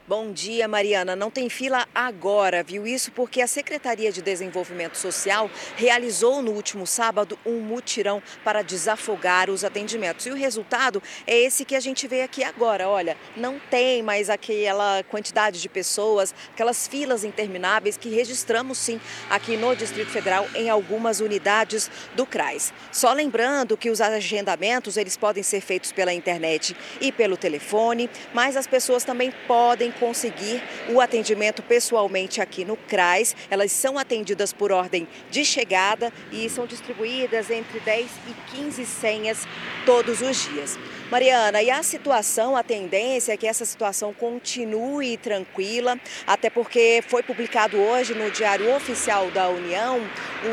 Bom 0.10 0.32
dia, 0.32 0.67
Mariana. 0.67 1.15
Não 1.15 1.30
tem 1.30 1.50
fila 1.50 1.88
agora, 1.93 2.63
viu? 2.63 2.88
Isso 2.88 3.12
porque 3.12 3.43
a 3.43 3.48
Secretaria 3.48 4.12
de 4.12 4.24
Desenvolvimento 4.24 4.98
Social 4.98 5.52
realizou 5.76 6.41
no 6.41 6.50
último 6.54 6.88
sábado 6.88 7.38
um 7.45 7.60
mutirão 7.60 8.19
para 8.43 8.63
desafogar 8.63 9.52
os 9.52 9.63
atendimentos. 9.63 10.26
E 10.26 10.32
o 10.32 10.36
resultado 10.36 11.00
é 11.28 11.38
esse 11.38 11.63
que 11.63 11.76
a 11.76 11.80
gente 11.80 12.08
vê 12.08 12.24
aqui 12.24 12.43
agora. 12.43 12.89
Olha, 12.89 13.15
não 13.38 13.60
tem 13.69 14.02
mais 14.02 14.32
aquela 14.32 15.04
quantidade 15.04 15.62
de 15.62 15.69
pessoas, 15.69 16.34
aquelas 16.56 16.88
filas 16.88 17.24
intermináveis 17.24 17.95
que 17.95 18.10
registramos 18.10 18.80
sim 18.80 19.00
aqui 19.30 19.58
no 19.58 19.76
Distrito 19.76 20.10
Federal 20.10 20.48
em 20.56 20.72
algumas 20.72 21.19
unidades 21.19 21.88
do 22.15 22.26
CRAS. 22.26 22.74
Só 22.91 23.13
lembrando 23.13 23.78
que 23.78 23.91
os 23.91 24.02
agendamentos 24.02 24.98
eles 24.98 25.15
podem 25.15 25.43
ser 25.43 25.62
feitos 25.62 25.91
pela 25.91 26.12
internet 26.12 26.76
e 27.00 27.12
pelo 27.12 27.38
telefone, 27.38 28.10
mas 28.34 28.58
as 28.58 28.65
pessoas 28.65 29.04
também 29.04 29.32
podem 29.48 29.93
conseguir 29.99 30.63
o 30.89 31.01
atendimento 31.01 31.62
pessoalmente 31.62 32.41
aqui 32.41 32.63
no 32.65 32.75
CRAS. 32.75 33.35
Elas 33.49 33.71
são 33.71 33.97
atendidas 33.97 34.53
por 34.53 34.71
ordem 34.71 35.07
de 35.29 35.43
chegada 35.43 36.12
e 36.31 36.49
são 36.49 36.65
distribuídas 36.65 37.49
entre 37.49 37.79
10 37.79 38.09
e 38.27 38.55
15 38.55 38.85
senhas 38.85 39.47
todos 39.85 40.21
os 40.21 40.49
dias. 40.49 40.77
Mariana, 41.12 41.63
e 41.63 41.71
a 41.71 41.81
situação, 41.81 42.55
a 42.55 42.62
tendência 42.62 43.33
é 43.33 43.38
que 43.38 43.47
essa 43.47 43.65
situação 43.65 44.13
continue 44.13 45.17
tranquila, 45.17 45.97
até 46.27 46.51
porque 46.51 47.03
foi 47.07 47.23
publicado 47.23 47.77
hoje 47.77 48.13
no 48.13 48.29
Diário 48.29 48.71
Oficial 48.75 49.31
da 49.31 49.49
União, 49.49 49.99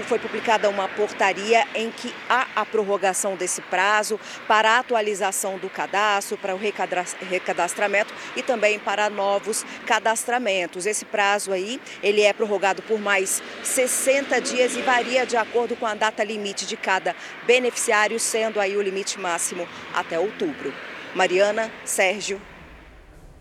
foi 0.03 0.19
publicada 0.19 0.69
uma 0.69 0.89
portaria 0.89 1.67
em 1.75 1.91
que 1.91 2.13
há 2.29 2.47
a 2.57 2.65
prorrogação 2.65 3.37
desse 3.37 3.61
prazo 3.63 4.19
para 4.47 4.73
a 4.73 4.79
atualização 4.79 5.59
do 5.59 5.69
cadastro, 5.69 6.37
para 6.37 6.55
o 6.55 6.59
recadastramento 6.59 8.13
e 8.37 8.43
também 8.43 8.79
para 8.79 9.09
novos 9.09 9.65
cadastramentos. 9.87 10.87
Esse 10.87 11.05
prazo 11.05 11.53
aí, 11.53 11.81
ele 12.03 12.23
é 12.23 12.33
prorrogado 12.33 12.83
por 12.83 12.99
mais 12.99 13.43
60 13.63 14.41
dias 14.41 14.77
e 14.77 14.83
varia 14.83 15.25
de 15.25 15.37
acordo 15.37 15.77
com 15.77 15.87
a 15.87 15.95
data 15.95 16.23
limite 16.25 16.67
de 16.67 16.77
cada 16.77 17.15
beneficiário, 17.47 18.19
sendo 18.19 18.61
aí 18.61 18.77
o 18.77 18.83
limite 18.83 19.19
máximo 19.19 19.69
até 19.95 20.19
outubro. 20.19 20.73
Mariana, 21.15 21.71
Sérgio. 21.85 22.41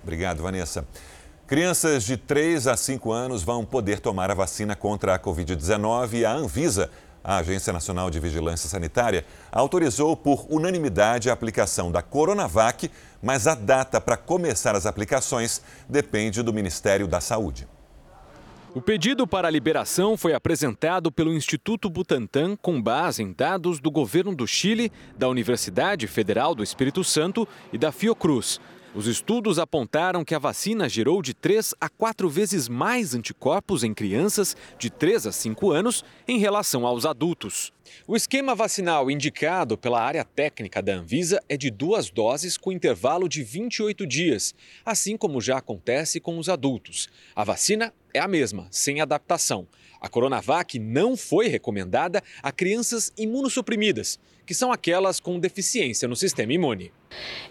Obrigado, 0.04 0.42
Vanessa. 0.42 0.88
Crianças 1.48 2.04
de 2.04 2.18
3 2.18 2.66
a 2.66 2.76
5 2.76 3.12
anos 3.12 3.44
vão 3.44 3.64
poder 3.64 4.00
tomar 4.00 4.32
a 4.32 4.34
vacina 4.34 4.76
contra 4.76 5.14
a 5.14 5.20
Covid-19 5.20 6.14
e 6.14 6.26
a 6.26 6.34
Anvisa, 6.34 6.90
a 7.24 7.38
Agência 7.38 7.72
Nacional 7.72 8.10
de 8.10 8.20
Vigilância 8.20 8.68
Sanitária, 8.68 9.24
autorizou 9.52 10.18
por 10.18 10.48
unanimidade 10.50 11.30
a 11.30 11.34
aplicação 11.34 11.92
da 11.92 12.02
Coronavac, 12.02 12.90
mas 13.22 13.46
a 13.46 13.54
data 13.54 14.02
para 14.02 14.18
começar 14.18 14.76
as 14.76 14.88
aplicações 14.88 15.62
depende 15.88 16.42
do 16.42 16.52
Ministério 16.52 17.08
da 17.08 17.22
Saúde. 17.22 17.68
O 18.74 18.82
pedido 18.82 19.28
para 19.28 19.48
a 19.48 19.52
liberação 19.52 20.18
foi 20.18 20.34
apresentado 20.34 21.12
pelo 21.12 21.32
Instituto 21.32 21.92
Butantan 21.92 22.58
com 22.60 22.82
base 22.82 23.22
em 23.22 23.32
dados 23.32 23.80
do 23.80 23.92
governo 23.92 24.36
do 24.36 24.48
Chile, 24.48 24.92
da 25.16 25.30
Universidade 25.30 26.08
Federal 26.08 26.56
do 26.56 26.64
Espírito 26.64 27.04
Santo 27.04 27.48
e 27.72 27.78
da 27.78 27.92
Fiocruz. 27.92 28.60
Os 28.96 29.08
estudos 29.08 29.60
apontaram 29.60 30.24
que 30.24 30.34
a 30.34 30.40
vacina 30.40 30.88
gerou 30.88 31.22
de 31.22 31.34
3 31.34 31.76
a 31.82 31.90
4 31.90 32.30
vezes 32.30 32.70
mais 32.70 33.14
anticorpos 33.14 33.84
em 33.84 33.94
crianças 33.94 34.56
de 34.80 34.90
3 34.90 35.28
a 35.28 35.32
5 35.34 35.70
anos 35.70 36.02
em 36.26 36.40
relação 36.40 36.88
aos 36.88 37.06
adultos. 37.06 37.74
O 38.08 38.16
esquema 38.16 38.56
vacinal 38.56 39.12
indicado 39.12 39.78
pela 39.78 40.02
área 40.02 40.24
técnica 40.24 40.82
da 40.82 40.94
Anvisa 40.94 41.44
é 41.50 41.58
de 41.58 41.70
duas 41.70 42.10
doses 42.10 42.56
com 42.56 42.72
intervalo 42.72 43.28
de 43.28 43.44
28 43.44 44.08
dias, 44.08 44.56
assim 44.86 45.18
como 45.18 45.42
já 45.42 45.58
acontece 45.58 46.22
com 46.22 46.40
os 46.40 46.48
adultos. 46.48 47.10
A 47.36 47.44
vacina 47.44 47.94
é 48.14 48.20
a 48.20 48.30
mesma, 48.30 48.66
sem 48.72 49.02
adaptação. 49.02 49.68
A 50.00 50.08
Coronavac 50.08 50.80
não 50.80 51.18
foi 51.18 51.50
recomendada 51.50 52.24
a 52.42 52.50
crianças 52.50 53.12
imunossuprimidas, 53.18 54.18
que 54.46 54.54
são 54.54 54.72
aquelas 54.72 55.20
com 55.20 55.40
deficiência 55.40 56.08
no 56.08 56.16
sistema 56.16 56.54
imune. 56.54 56.92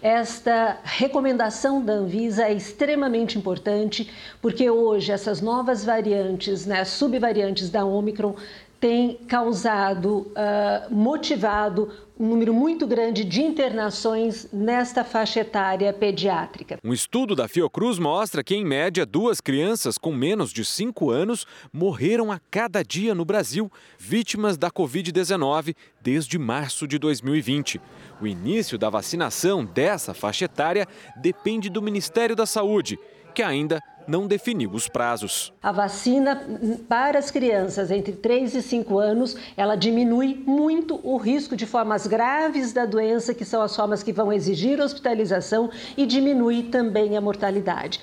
Esta 0.01 0.79
recomendação 0.83 1.83
da 1.83 1.93
Anvisa 1.93 2.45
é 2.45 2.53
extremamente 2.53 3.37
importante 3.37 4.09
porque 4.41 4.69
hoje 4.69 5.11
essas 5.11 5.41
novas 5.41 5.83
variantes, 5.83 6.65
né, 6.65 6.85
subvariantes 6.85 7.69
da 7.69 7.83
Omicron, 7.83 8.35
tem 8.79 9.17
causado, 9.27 10.31
uh, 10.31 10.93
motivado 10.93 11.89
um 12.17 12.27
número 12.27 12.53
muito 12.53 12.87
grande 12.87 13.25
de 13.25 13.41
internações 13.41 14.47
nesta 14.51 15.03
faixa 15.03 15.41
etária 15.41 15.91
pediátrica. 15.91 16.79
Um 16.83 16.93
estudo 16.93 17.35
da 17.35 17.47
Fiocruz 17.47 17.99
mostra 17.99 18.43
que, 18.43 18.55
em 18.55 18.63
média, 18.63 19.05
duas 19.05 19.41
crianças 19.41 19.97
com 19.97 20.13
menos 20.13 20.51
de 20.51 20.63
5 20.63 21.09
anos 21.09 21.45
morreram 21.73 22.31
a 22.31 22.39
cada 22.49 22.83
dia 22.83 23.13
no 23.13 23.25
Brasil, 23.25 23.69
vítimas 23.97 24.57
da 24.57 24.71
Covid-19, 24.71 25.75
desde 26.01 26.37
março 26.39 26.87
de 26.87 26.97
2020. 26.97 27.81
O 28.21 28.27
início 28.27 28.77
da 28.77 28.89
vacinação 28.89 29.65
dessa 29.65 30.13
faixa 30.13 30.45
etária 30.45 30.87
depende 31.17 31.69
do 31.69 31.81
Ministério 31.81 32.35
da 32.35 32.45
Saúde, 32.45 32.97
que 33.33 33.43
ainda 33.43 33.81
não 34.07 34.27
definiu 34.27 34.71
os 34.71 34.87
prazos. 34.87 35.53
A 35.61 35.71
vacina 35.71 36.41
para 36.87 37.19
as 37.19 37.31
crianças 37.31 37.91
entre 37.91 38.13
3 38.13 38.55
e 38.55 38.61
5 38.61 38.99
anos, 38.99 39.35
ela 39.55 39.75
diminui 39.75 40.43
muito 40.45 40.99
o 41.03 41.17
risco 41.17 41.55
de 41.55 41.65
formas 41.65 42.07
graves 42.07 42.73
da 42.73 42.85
doença, 42.85 43.33
que 43.33 43.45
são 43.45 43.61
as 43.61 43.75
formas 43.75 44.03
que 44.03 44.13
vão 44.13 44.31
exigir 44.31 44.79
hospitalização, 44.79 45.69
e 45.97 46.05
diminui 46.05 46.63
também 46.63 47.17
a 47.17 47.21
mortalidade. 47.21 48.01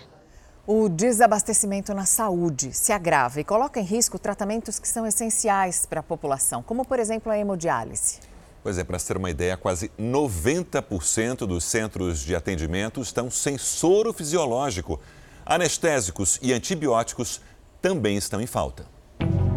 O 0.64 0.88
desabastecimento 0.88 1.92
na 1.92 2.06
saúde 2.06 2.72
se 2.72 2.92
agrava 2.92 3.40
e 3.40 3.44
coloca 3.44 3.80
em 3.80 3.84
risco 3.84 4.16
tratamentos 4.16 4.78
que 4.78 4.86
são 4.86 5.04
essenciais 5.04 5.84
para 5.84 5.98
a 6.00 6.02
população, 6.04 6.62
como, 6.62 6.84
por 6.84 7.00
exemplo, 7.00 7.32
a 7.32 7.36
hemodiálise. 7.36 8.20
Pois 8.62 8.78
é, 8.78 8.84
para 8.84 8.96
ter 8.96 9.16
uma 9.16 9.28
ideia, 9.28 9.56
quase 9.56 9.90
90% 9.98 11.38
dos 11.38 11.64
centros 11.64 12.20
de 12.20 12.36
atendimento 12.36 13.00
estão 13.00 13.28
sem 13.28 13.58
soro 13.58 14.12
fisiológico. 14.12 15.00
Anestésicos 15.44 16.38
e 16.42 16.52
antibióticos 16.52 17.40
também 17.80 18.16
estão 18.16 18.40
em 18.40 18.46
falta. 18.46 18.86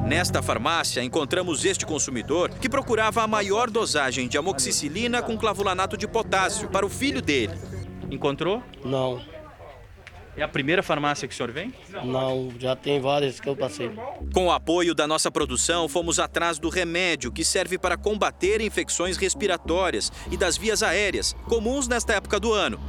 Nesta 0.05 0.41
farmácia, 0.41 1.03
encontramos 1.03 1.65
este 1.65 1.85
consumidor 1.85 2.49
que 2.49 2.69
procurava 2.69 3.23
a 3.23 3.27
maior 3.27 3.69
dosagem 3.71 4.27
de 4.27 4.37
amoxicilina 4.37 5.21
com 5.21 5.37
clavulanato 5.37 5.97
de 5.97 6.07
potássio 6.07 6.69
para 6.69 6.85
o 6.85 6.89
filho 6.89 7.21
dele. 7.21 7.53
Encontrou? 8.11 8.61
Não. 8.83 9.34
É 10.37 10.43
a 10.43 10.47
primeira 10.47 10.83
farmácia 10.83 11.27
que 11.27 11.33
o 11.33 11.37
senhor 11.37 11.51
vem? 11.51 11.73
Não, 12.03 12.51
já 12.59 12.75
tem 12.75 12.99
várias 12.99 13.39
que 13.39 13.47
eu 13.47 13.55
passei. 13.55 13.89
Com 14.33 14.47
o 14.47 14.51
apoio 14.51 14.93
da 14.93 15.07
nossa 15.07 15.31
produção, 15.31 15.87
fomos 15.87 16.19
atrás 16.19 16.59
do 16.59 16.67
remédio 16.67 17.31
que 17.31 17.45
serve 17.45 17.77
para 17.77 17.95
combater 17.95 18.59
infecções 18.59 19.15
respiratórias 19.15 20.11
e 20.29 20.35
das 20.35 20.57
vias 20.57 20.83
aéreas, 20.83 21.33
comuns 21.47 21.87
nesta 21.87 22.13
época 22.13 22.37
do 22.37 22.51
ano. 22.51 22.79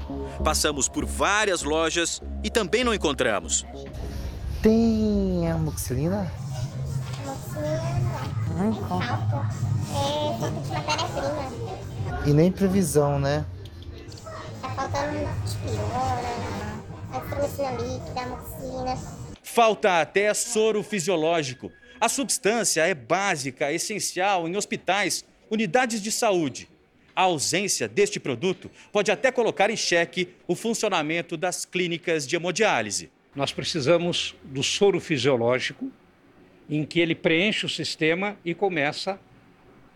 Passamos 0.42 0.88
por 0.88 1.06
várias 1.06 1.62
lojas 1.62 2.20
e 2.42 2.50
também 2.50 2.82
não 2.82 2.92
encontramos. 2.92 3.64
Tem 4.61 5.48
amoxicilina? 5.48 6.32
Não. 8.59 9.00
É. 12.24 12.28
E 12.28 12.32
nem 12.32 12.50
previsão, 12.50 13.20
né? 13.20 13.44
Tá 14.61 14.68
faltando 14.70 16.55
azitromicina 17.16 17.70
líquida, 17.72 18.20
amoxicilina. 18.20 18.96
Falta 19.42 20.00
até 20.00 20.33
soro 20.35 20.83
fisiológico. 20.83 21.72
A 22.00 22.09
substância 22.09 22.87
é 22.87 22.94
básica, 22.94 23.72
essencial 23.72 24.46
em 24.46 24.57
hospitais, 24.57 25.24
unidades 25.50 26.02
de 26.02 26.12
saúde. 26.12 26.68
A 27.14 27.22
ausência 27.22 27.88
deste 27.88 28.20
produto 28.20 28.70
pode 28.92 29.11
até 29.11 29.33
colocar 29.33 29.70
em 29.70 29.76
xeque 29.76 30.29
o 30.46 30.55
funcionamento 30.55 31.37
das 31.37 31.64
clínicas 31.64 32.26
de 32.26 32.37
hemodiálise. 32.37 33.11
Nós 33.35 33.52
precisamos 33.52 34.35
do 34.44 34.62
soro 34.62 35.00
fisiológico, 35.00 35.90
em 36.68 36.85
que 36.85 37.00
ele 37.00 37.14
preenche 37.14 37.64
o 37.64 37.68
sistema 37.68 38.37
e 38.44 38.55
começa 38.55 39.18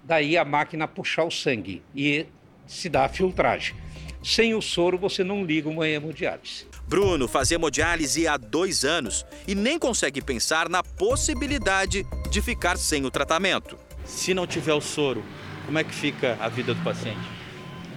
daí 0.02 0.38
a 0.38 0.44
máquina 0.44 0.84
a 0.84 0.88
puxar 0.88 1.24
o 1.24 1.30
sangue 1.30 1.82
e 1.94 2.24
se 2.66 2.88
dá 2.88 3.04
a 3.04 3.08
filtragem. 3.08 3.76
Sem 4.22 4.54
o 4.54 4.62
soro, 4.62 4.96
você 4.96 5.24
não 5.24 5.44
liga 5.44 5.68
uma 5.68 5.88
hemodiálise. 5.88 6.69
Bruno 6.90 7.28
faz 7.28 7.52
hemodiálise 7.52 8.26
há 8.26 8.36
dois 8.36 8.84
anos 8.84 9.24
e 9.46 9.54
nem 9.54 9.78
consegue 9.78 10.20
pensar 10.20 10.68
na 10.68 10.82
possibilidade 10.82 12.04
de 12.28 12.42
ficar 12.42 12.76
sem 12.76 13.06
o 13.06 13.10
tratamento. 13.12 13.78
Se 14.04 14.34
não 14.34 14.44
tiver 14.44 14.74
o 14.74 14.80
soro, 14.80 15.22
como 15.66 15.78
é 15.78 15.84
que 15.84 15.94
fica 15.94 16.36
a 16.40 16.48
vida 16.48 16.74
do 16.74 16.82
paciente? 16.82 17.20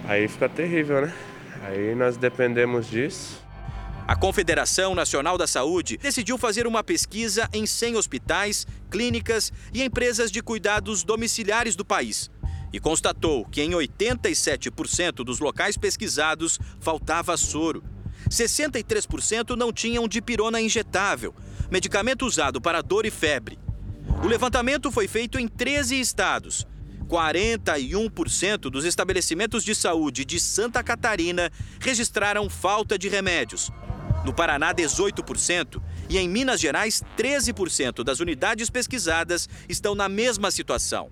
Aí 0.04 0.28
fica 0.28 0.48
terrível, 0.48 1.00
né? 1.00 1.12
Aí 1.64 1.92
nós 1.96 2.16
dependemos 2.16 2.88
disso. 2.88 3.42
A 4.06 4.14
Confederação 4.14 4.94
Nacional 4.94 5.36
da 5.36 5.48
Saúde 5.48 5.96
decidiu 5.96 6.38
fazer 6.38 6.64
uma 6.64 6.84
pesquisa 6.84 7.48
em 7.52 7.66
100 7.66 7.96
hospitais, 7.96 8.64
clínicas 8.92 9.52
e 9.72 9.82
empresas 9.82 10.30
de 10.30 10.40
cuidados 10.40 11.02
domiciliares 11.02 11.74
do 11.74 11.84
país 11.84 12.30
e 12.72 12.80
constatou 12.80 13.44
que 13.44 13.62
em 13.62 13.70
87% 13.70 15.24
dos 15.24 15.38
locais 15.38 15.76
pesquisados 15.76 16.58
faltava 16.80 17.36
soro. 17.36 17.82
63% 18.34 19.56
não 19.56 19.72
tinham 19.72 20.08
dipirona 20.08 20.60
injetável, 20.60 21.34
medicamento 21.70 22.26
usado 22.26 22.60
para 22.60 22.82
dor 22.82 23.06
e 23.06 23.10
febre. 23.10 23.58
O 24.22 24.26
levantamento 24.26 24.90
foi 24.90 25.08
feito 25.08 25.38
em 25.38 25.48
13 25.48 25.98
estados. 25.98 26.66
41% 27.06 28.58
dos 28.70 28.84
estabelecimentos 28.84 29.62
de 29.62 29.74
saúde 29.74 30.24
de 30.24 30.40
Santa 30.40 30.82
Catarina 30.82 31.50
registraram 31.78 32.48
falta 32.48 32.98
de 32.98 33.08
remédios. 33.08 33.70
No 34.24 34.32
Paraná, 34.32 34.74
18%. 34.74 35.82
E 36.08 36.18
em 36.18 36.28
Minas 36.28 36.60
Gerais, 36.60 37.02
13% 37.16 38.02
das 38.02 38.20
unidades 38.20 38.70
pesquisadas 38.70 39.48
estão 39.68 39.94
na 39.94 40.08
mesma 40.08 40.50
situação 40.50 41.10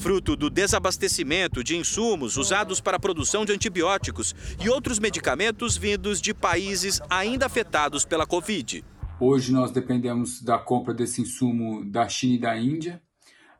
fruto 0.00 0.34
do 0.34 0.48
desabastecimento 0.48 1.62
de 1.62 1.76
insumos 1.76 2.38
usados 2.38 2.80
para 2.80 2.96
a 2.96 3.00
produção 3.00 3.44
de 3.44 3.52
antibióticos 3.52 4.34
e 4.58 4.70
outros 4.70 4.98
medicamentos 4.98 5.76
vindos 5.76 6.22
de 6.22 6.32
países 6.32 7.02
ainda 7.10 7.44
afetados 7.44 8.06
pela 8.06 8.26
Covid. 8.26 8.82
Hoje 9.20 9.52
nós 9.52 9.70
dependemos 9.70 10.40
da 10.40 10.56
compra 10.56 10.94
desse 10.94 11.20
insumo 11.20 11.84
da 11.84 12.08
China 12.08 12.34
e 12.34 12.38
da 12.38 12.56
Índia. 12.56 13.02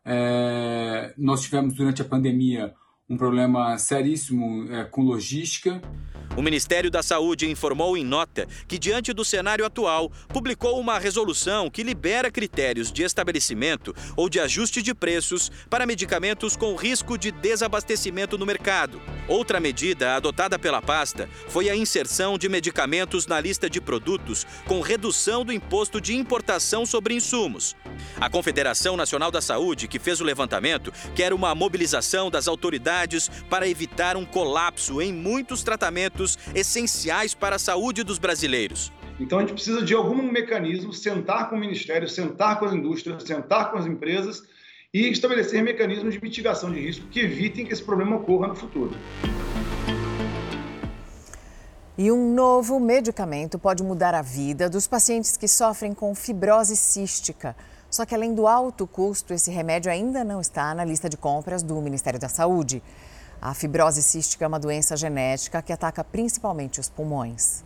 É, 0.02 1.12
nós 1.18 1.42
tivemos 1.42 1.74
durante 1.74 2.00
a 2.00 2.06
pandemia 2.06 2.74
um 3.10 3.16
problema 3.16 3.76
seríssimo 3.76 4.72
é, 4.72 4.84
com 4.84 5.02
logística. 5.02 5.82
O 6.36 6.42
Ministério 6.42 6.92
da 6.92 7.02
Saúde 7.02 7.50
informou 7.50 7.96
em 7.96 8.04
nota 8.04 8.46
que, 8.68 8.78
diante 8.78 9.12
do 9.12 9.24
cenário 9.24 9.66
atual, 9.66 10.12
publicou 10.28 10.78
uma 10.78 10.96
resolução 10.96 11.68
que 11.68 11.82
libera 11.82 12.30
critérios 12.30 12.92
de 12.92 13.02
estabelecimento 13.02 13.92
ou 14.16 14.28
de 14.28 14.38
ajuste 14.38 14.80
de 14.80 14.94
preços 14.94 15.50
para 15.68 15.84
medicamentos 15.84 16.56
com 16.56 16.76
risco 16.76 17.18
de 17.18 17.32
desabastecimento 17.32 18.38
no 18.38 18.46
mercado. 18.46 19.02
Outra 19.26 19.58
medida 19.58 20.14
adotada 20.14 20.56
pela 20.56 20.80
pasta 20.80 21.28
foi 21.48 21.68
a 21.68 21.74
inserção 21.74 22.38
de 22.38 22.48
medicamentos 22.48 23.26
na 23.26 23.40
lista 23.40 23.68
de 23.68 23.80
produtos 23.80 24.46
com 24.66 24.80
redução 24.80 25.44
do 25.44 25.52
imposto 25.52 26.00
de 26.00 26.14
importação 26.14 26.86
sobre 26.86 27.14
insumos. 27.14 27.74
A 28.20 28.30
Confederação 28.30 28.96
Nacional 28.96 29.32
da 29.32 29.40
Saúde, 29.40 29.88
que 29.88 29.98
fez 29.98 30.20
o 30.20 30.24
levantamento, 30.24 30.92
quer 31.12 31.32
uma 31.32 31.56
mobilização 31.56 32.30
das 32.30 32.46
autoridades 32.46 32.99
para 33.48 33.68
evitar 33.68 34.16
um 34.16 34.24
colapso 34.24 35.00
em 35.00 35.12
muitos 35.12 35.62
tratamentos 35.62 36.38
essenciais 36.54 37.34
para 37.34 37.56
a 37.56 37.58
saúde 37.58 38.02
dos 38.02 38.18
brasileiros. 38.18 38.92
Então 39.18 39.38
a 39.38 39.42
gente 39.42 39.52
precisa 39.52 39.82
de 39.82 39.94
algum 39.94 40.22
mecanismo, 40.22 40.92
sentar 40.92 41.50
com 41.50 41.56
o 41.56 41.60
Ministério, 41.60 42.08
sentar 42.08 42.58
com 42.58 42.64
as 42.64 42.72
indústrias, 42.72 43.22
sentar 43.22 43.70
com 43.70 43.78
as 43.78 43.86
empresas 43.86 44.42
e 44.92 45.08
estabelecer 45.08 45.62
mecanismos 45.62 46.14
de 46.14 46.22
mitigação 46.22 46.72
de 46.72 46.80
risco 46.80 47.06
que 47.08 47.20
evitem 47.20 47.66
que 47.66 47.72
esse 47.72 47.82
problema 47.82 48.16
ocorra 48.16 48.48
no 48.48 48.56
futuro. 48.56 48.96
E 51.98 52.10
um 52.10 52.32
novo 52.32 52.80
medicamento 52.80 53.58
pode 53.58 53.82
mudar 53.82 54.14
a 54.14 54.22
vida 54.22 54.70
dos 54.70 54.86
pacientes 54.86 55.36
que 55.36 55.46
sofrem 55.46 55.92
com 55.92 56.14
fibrose 56.14 56.74
cística. 56.74 57.54
Só 57.90 58.06
que 58.06 58.14
além 58.14 58.34
do 58.34 58.46
alto 58.46 58.86
custo, 58.86 59.34
esse 59.34 59.50
remédio 59.50 59.90
ainda 59.90 60.22
não 60.22 60.40
está 60.40 60.74
na 60.74 60.84
lista 60.84 61.08
de 61.08 61.16
compras 61.16 61.62
do 61.62 61.80
Ministério 61.80 62.20
da 62.20 62.28
Saúde. 62.28 62.82
A 63.42 63.52
fibrose 63.52 64.02
cística 64.02 64.44
é 64.44 64.48
uma 64.48 64.60
doença 64.60 64.96
genética 64.96 65.60
que 65.60 65.72
ataca 65.72 66.04
principalmente 66.04 66.78
os 66.78 66.88
pulmões. 66.88 67.64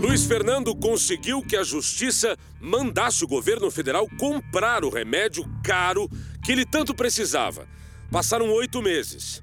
Luiz 0.00 0.24
Fernando 0.24 0.76
conseguiu 0.76 1.42
que 1.42 1.56
a 1.56 1.64
justiça 1.64 2.36
mandasse 2.60 3.24
o 3.24 3.28
governo 3.28 3.68
federal 3.68 4.06
comprar 4.16 4.84
o 4.84 4.90
remédio 4.90 5.44
caro 5.64 6.08
que 6.44 6.52
ele 6.52 6.64
tanto 6.64 6.94
precisava. 6.94 7.66
Passaram 8.12 8.48
oito 8.52 8.80
meses. 8.80 9.42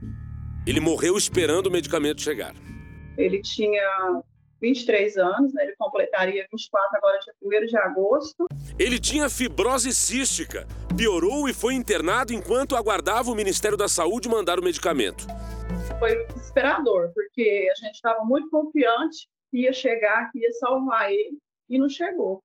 Ele 0.66 0.80
morreu 0.80 1.18
esperando 1.18 1.68
o 1.68 1.72
medicamento 1.72 2.22
chegar. 2.22 2.54
Ele 3.18 3.42
tinha 3.42 4.22
23 4.62 5.18
anos, 5.18 5.54
né? 5.54 5.64
ele 5.64 5.76
completaria 5.78 6.46
24 6.52 6.98
agora 6.98 7.20
dia 7.20 7.34
1 7.42 7.66
de 7.66 7.78
agosto. 7.78 8.48
Ele 8.78 9.00
tinha 9.00 9.30
fibrose 9.30 9.94
cística, 9.94 10.68
piorou 10.96 11.48
e 11.48 11.54
foi 11.54 11.74
internado 11.74 12.34
enquanto 12.34 12.76
aguardava 12.76 13.32
o 13.32 13.36
Ministério 13.36 13.78
da 13.78 13.88
Saúde 13.88 14.28
mandar 14.28 14.60
o 14.60 14.64
medicamento. 14.64 15.26
Foi 16.00 16.26
desesperador, 16.28 17.12
porque 17.14 17.68
a 17.72 17.86
gente 17.86 17.96
estava 17.96 18.24
muito 18.24 18.50
confiante 18.50 19.28
que 19.50 19.62
ia 19.62 19.74
chegar, 19.74 20.32
que 20.32 20.40
ia 20.40 20.52
salvar 20.54 21.12
ele, 21.12 21.38
e 21.70 21.78
não 21.78 21.90
chegou. 21.90 22.42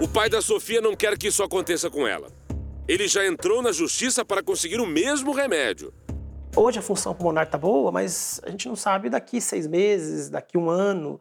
O 0.00 0.08
pai 0.08 0.28
da 0.28 0.40
Sofia 0.40 0.80
não 0.80 0.96
quer 0.96 1.18
que 1.18 1.28
isso 1.28 1.42
aconteça 1.42 1.90
com 1.90 2.06
ela. 2.06 2.28
Ele 2.88 3.06
já 3.06 3.26
entrou 3.26 3.62
na 3.62 3.72
justiça 3.72 4.24
para 4.24 4.42
conseguir 4.42 4.80
o 4.80 4.86
mesmo 4.86 5.32
remédio. 5.32 5.92
Hoje 6.54 6.78
a 6.78 6.82
função 6.82 7.14
pulmonar 7.14 7.44
está 7.44 7.56
boa, 7.56 7.90
mas 7.90 8.38
a 8.44 8.50
gente 8.50 8.68
não 8.68 8.76
sabe 8.76 9.08
daqui 9.08 9.40
seis 9.40 9.66
meses, 9.66 10.28
daqui 10.28 10.58
um 10.58 10.68
ano, 10.68 11.18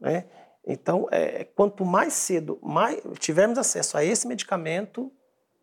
né? 0.00 0.24
Então, 0.66 1.06
é, 1.10 1.44
quanto 1.44 1.84
mais 1.84 2.12
cedo 2.12 2.58
mais 2.62 3.00
tivermos 3.18 3.58
acesso 3.58 3.96
a 3.96 4.04
esse 4.04 4.26
medicamento, 4.26 5.10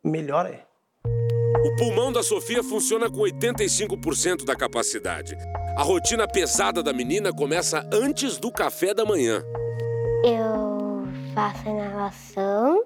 melhor 0.02 0.46
é. 0.46 0.66
O 1.06 1.76
pulmão 1.76 2.14
da 2.14 2.24
Sofia 2.24 2.64
funciona 2.64 3.10
com 3.10 3.18
85% 3.18 4.46
da 4.46 4.56
capacidade. 4.56 5.36
A 5.78 5.84
rotina 5.84 6.26
pesada 6.26 6.82
da 6.82 6.94
menina 6.94 7.34
começa 7.34 7.88
antes 7.92 8.38
do 8.38 8.50
café 8.50 8.94
da 8.94 9.04
manhã. 9.04 9.44
Eu 10.24 11.06
faço 11.34 11.68
a 11.68 11.72
inalação, 11.72 12.86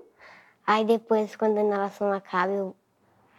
aí 0.66 0.84
depois, 0.84 1.36
quando 1.36 1.60
a 1.60 1.62
inalação 1.62 2.12
acaba, 2.12 2.52
eu, 2.52 2.76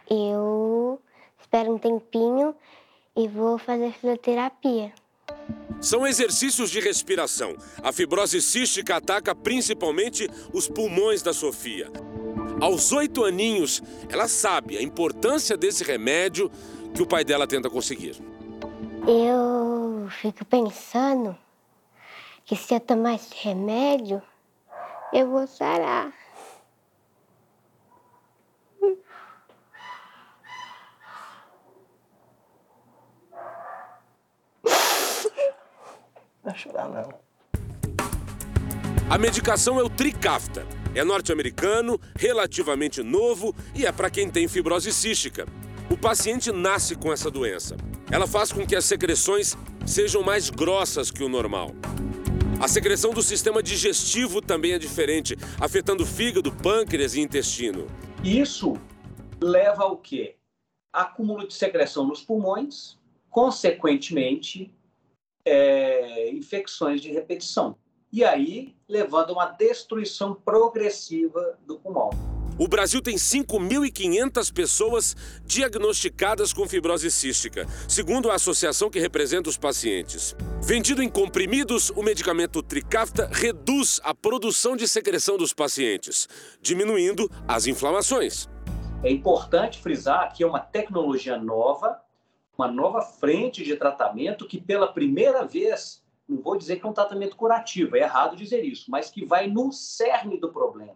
eu 0.09 1.01
espero 1.41 1.73
um 1.73 1.77
tempinho 1.77 2.55
e 3.15 3.27
vou 3.27 3.57
fazer 3.57 3.91
fisioterapia. 3.93 4.91
São 5.81 6.05
exercícios 6.05 6.69
de 6.69 6.79
respiração. 6.79 7.55
A 7.83 7.91
fibrose 7.91 8.41
cística 8.41 8.95
ataca 8.95 9.35
principalmente 9.35 10.29
os 10.53 10.67
pulmões 10.67 11.21
da 11.21 11.33
Sofia. 11.33 11.91
Aos 12.59 12.91
oito 12.91 13.23
aninhos, 13.23 13.83
ela 14.09 14.27
sabe 14.27 14.77
a 14.77 14.81
importância 14.81 15.57
desse 15.57 15.83
remédio 15.83 16.49
que 16.93 17.01
o 17.01 17.07
pai 17.07 17.23
dela 17.23 17.45
tenta 17.45 17.69
conseguir. 17.69 18.15
Eu 19.07 20.09
fico 20.09 20.43
pensando 20.45 21.37
que 22.45 22.55
se 22.55 22.73
eu 22.73 22.79
tomar 22.79 23.15
esse 23.15 23.33
remédio, 23.35 24.21
eu 25.13 25.29
vou 25.29 25.45
sarar. 25.45 26.13
Não 36.45 36.51
vai 36.51 36.55
chorar, 36.55 36.87
não. 36.89 37.09
A 39.09 39.17
medicação 39.17 39.79
é 39.79 39.83
o 39.83 39.89
Tricafta. 39.89 40.65
É 40.93 41.03
norte-americano, 41.03 41.99
relativamente 42.15 43.01
novo 43.01 43.53
e 43.73 43.85
é 43.85 43.91
para 43.91 44.09
quem 44.09 44.29
tem 44.29 44.47
fibrose 44.47 44.93
cística. 44.93 45.45
O 45.89 45.97
paciente 45.97 46.51
nasce 46.51 46.95
com 46.95 47.11
essa 47.11 47.29
doença. 47.31 47.75
Ela 48.11 48.27
faz 48.27 48.51
com 48.51 48.65
que 48.65 48.75
as 48.75 48.85
secreções 48.85 49.57
sejam 49.85 50.21
mais 50.21 50.49
grossas 50.49 51.11
que 51.11 51.23
o 51.23 51.29
normal. 51.29 51.71
A 52.61 52.67
secreção 52.67 53.11
do 53.11 53.21
sistema 53.21 53.61
digestivo 53.61 54.41
também 54.41 54.73
é 54.73 54.79
diferente, 54.79 55.35
afetando 55.59 56.05
fígado, 56.05 56.51
pâncreas 56.51 57.15
e 57.15 57.21
intestino. 57.21 57.87
Isso 58.23 58.79
leva 59.41 59.83
ao 59.83 59.97
quê? 59.97 60.35
Acúmulo 60.93 61.47
de 61.47 61.53
secreção 61.53 62.07
nos 62.07 62.21
pulmões, 62.21 62.97
consequentemente, 63.29 64.73
é, 65.45 66.31
infecções 66.31 66.99
de 66.99 67.11
repetição. 67.11 67.77
E 68.11 68.23
aí, 68.23 68.75
levando 68.87 69.29
a 69.29 69.33
uma 69.33 69.45
destruição 69.45 70.33
progressiva 70.33 71.57
do 71.65 71.77
pulmão. 71.77 72.09
O 72.57 72.69
Brasil 72.69 73.01
tem 73.01 73.17
5.500 73.17 74.53
pessoas 74.53 75.15
diagnosticadas 75.43 76.53
com 76.53 76.65
fibrose 76.65 77.11
cística, 77.11 77.67
segundo 77.85 78.31
a 78.31 78.35
associação 78.35 78.89
que 78.89 78.97
representa 78.97 79.49
os 79.49 79.57
pacientes. 79.57 80.33
Vendido 80.63 81.03
em 81.03 81.09
comprimidos, 81.09 81.89
o 81.89 82.01
medicamento 82.01 82.63
Tricafta 82.63 83.29
reduz 83.29 83.99
a 84.05 84.15
produção 84.15 84.77
de 84.77 84.87
secreção 84.87 85.37
dos 85.37 85.51
pacientes, 85.51 86.29
diminuindo 86.61 87.29
as 87.45 87.67
inflamações. 87.67 88.47
É 89.03 89.11
importante 89.11 89.81
frisar 89.81 90.33
que 90.33 90.41
é 90.41 90.47
uma 90.47 90.61
tecnologia 90.61 91.37
nova, 91.37 91.99
uma 92.57 92.71
nova 92.71 93.01
frente 93.01 93.63
de 93.63 93.75
tratamento 93.75 94.47
que 94.47 94.59
pela 94.59 94.87
primeira 94.87 95.45
vez, 95.45 96.01
não 96.27 96.41
vou 96.41 96.57
dizer 96.57 96.77
que 96.77 96.85
é 96.85 96.89
um 96.89 96.93
tratamento 96.93 97.35
curativo, 97.35 97.95
é 97.95 98.01
errado 98.01 98.35
dizer 98.35 98.63
isso, 98.63 98.89
mas 98.89 99.09
que 99.09 99.25
vai 99.25 99.47
no 99.47 99.71
cerne 99.71 100.39
do 100.39 100.51
problema. 100.51 100.95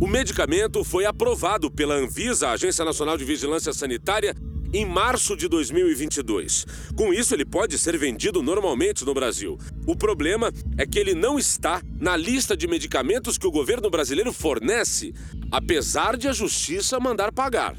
O 0.00 0.06
medicamento 0.06 0.82
foi 0.82 1.04
aprovado 1.04 1.70
pela 1.70 1.94
Anvisa, 1.94 2.48
a 2.48 2.52
Agência 2.52 2.84
Nacional 2.84 3.16
de 3.16 3.24
Vigilância 3.24 3.72
Sanitária, 3.72 4.34
em 4.72 4.86
março 4.86 5.36
de 5.36 5.46
2022. 5.48 6.66
Com 6.96 7.12
isso, 7.12 7.34
ele 7.34 7.44
pode 7.44 7.78
ser 7.78 7.96
vendido 7.98 8.42
normalmente 8.42 9.04
no 9.04 9.12
Brasil. 9.12 9.58
O 9.86 9.94
problema 9.94 10.50
é 10.78 10.86
que 10.86 10.98
ele 10.98 11.14
não 11.14 11.38
está 11.38 11.82
na 12.00 12.16
lista 12.16 12.56
de 12.56 12.66
medicamentos 12.66 13.36
que 13.36 13.46
o 13.46 13.50
governo 13.50 13.90
brasileiro 13.90 14.32
fornece, 14.32 15.14
apesar 15.50 16.16
de 16.16 16.26
a 16.26 16.32
justiça 16.32 16.98
mandar 16.98 17.30
pagar. 17.30 17.76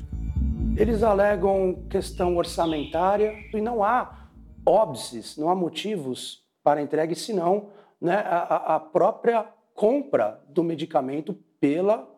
Eles 0.76 1.04
alegam 1.04 1.86
questão 1.88 2.36
orçamentária 2.36 3.36
e 3.54 3.62
não 3.62 3.84
há 3.84 4.28
óbices, 4.66 5.38
não 5.38 5.48
há 5.50 5.56
motivos 5.56 6.44
para 6.64 6.82
entregue, 6.82 7.14
senão 7.14 7.70
né, 8.02 8.16
a, 8.16 8.76
a 8.76 8.80
própria 8.80 9.46
compra 9.76 10.42
do 10.50 10.64
medicamento 10.64 11.38
pela 11.60 12.10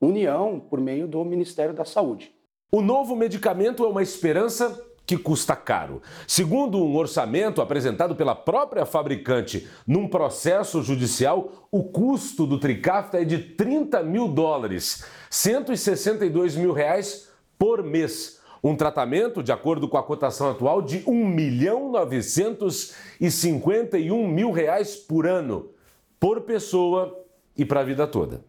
União, 0.00 0.58
por 0.58 0.80
meio 0.80 1.06
do 1.06 1.22
Ministério 1.26 1.74
da 1.74 1.84
Saúde. 1.84 2.34
O 2.72 2.80
novo 2.80 3.14
medicamento 3.14 3.84
é 3.84 3.88
uma 3.88 4.02
esperança 4.02 4.82
que 5.06 5.18
custa 5.18 5.54
caro. 5.54 6.00
Segundo 6.26 6.82
um 6.82 6.96
orçamento 6.96 7.60
apresentado 7.60 8.16
pela 8.16 8.34
própria 8.34 8.86
fabricante 8.86 9.68
num 9.86 10.08
processo 10.08 10.82
judicial, 10.82 11.68
o 11.70 11.84
custo 11.84 12.46
do 12.46 12.58
Tricafta 12.58 13.20
é 13.20 13.24
de 13.24 13.38
30 13.38 14.02
mil 14.02 14.26
dólares, 14.26 15.04
162 15.28 16.56
mil 16.56 16.72
reais 16.72 17.33
por 17.58 17.82
mês. 17.82 18.40
Um 18.62 18.74
tratamento, 18.74 19.42
de 19.42 19.52
acordo 19.52 19.86
com 19.88 19.98
a 19.98 20.02
cotação 20.02 20.50
atual, 20.50 20.80
de 20.80 21.04
1 21.06 21.26
milhão 21.26 21.90
951 21.90 24.26
mil 24.26 24.50
reais 24.50 24.96
por 24.96 25.26
ano, 25.26 25.70
por 26.18 26.40
pessoa 26.42 27.22
e 27.56 27.64
para 27.64 27.80
a 27.80 27.84
vida 27.84 28.06
toda. 28.06 28.42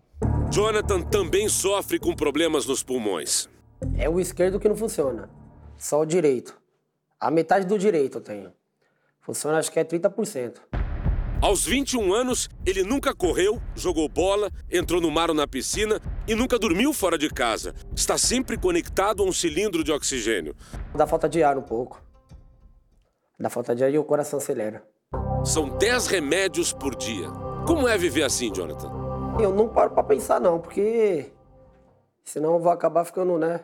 Jonathan 0.50 1.02
também 1.02 1.50
sofre 1.50 2.00
com 2.00 2.16
problemas 2.16 2.66
nos 2.66 2.82
pulmões. 2.82 3.50
É 3.98 4.10
o 4.10 4.20
esquerdo 4.20 4.60
que 4.60 4.70
não 4.70 4.76
funciona, 4.76 5.30
só 5.78 6.00
o 6.00 6.06
direito. 6.06 6.58
A 7.20 7.30
metade 7.30 7.66
do 7.66 7.78
direito 7.78 8.20
eu 8.20 8.22
tenho. 8.22 8.54
Funciona 9.20 9.58
acho 9.58 9.72
que 9.72 9.80
é 9.80 9.84
30%. 9.84 10.62
Aos 11.42 11.66
21 11.66 12.14
anos, 12.14 12.50
ele 12.66 12.84
nunca 12.84 13.14
correu, 13.14 13.62
jogou 13.76 14.08
bola, 14.08 14.50
entrou 14.72 15.00
no 15.00 15.12
mar 15.12 15.30
ou 15.30 15.36
na 15.36 15.48
piscina 15.48 16.00
e 16.28 16.34
nunca 16.34 16.58
dormiu 16.58 16.94
fora 16.94 17.18
de 17.18 17.30
casa. 17.30 17.74
Está 17.96 18.18
sempre 18.18 18.58
conectado 18.58 19.22
a 19.22 19.26
um 19.26 19.32
cilindro 19.32 19.84
de 19.84 19.92
oxigênio. 19.92 20.56
Dá 20.96 21.06
falta 21.06 21.30
de 21.30 21.44
ar 21.44 21.58
um 21.58 21.62
pouco. 21.62 22.02
Dá 23.40 23.50
falta 23.50 23.76
de 23.76 23.84
ar 23.84 23.94
e 23.94 23.98
o 23.98 24.04
coração 24.04 24.40
acelera. 24.40 24.84
São 25.44 25.70
10 25.78 26.08
remédios 26.08 26.74
por 26.74 26.96
dia. 26.96 27.30
Como 27.68 27.88
é 27.88 27.98
viver 27.98 28.24
assim, 28.24 28.52
Jonathan? 28.52 28.90
Eu 29.40 29.54
não 29.54 29.68
paro 29.68 29.92
para 29.92 30.04
pensar 30.04 30.40
não, 30.40 30.60
porque 30.60 31.32
senão 32.24 32.54
eu 32.54 32.60
vou 32.60 32.72
acabar 32.72 33.04
ficando, 33.04 33.38
né? 33.38 33.62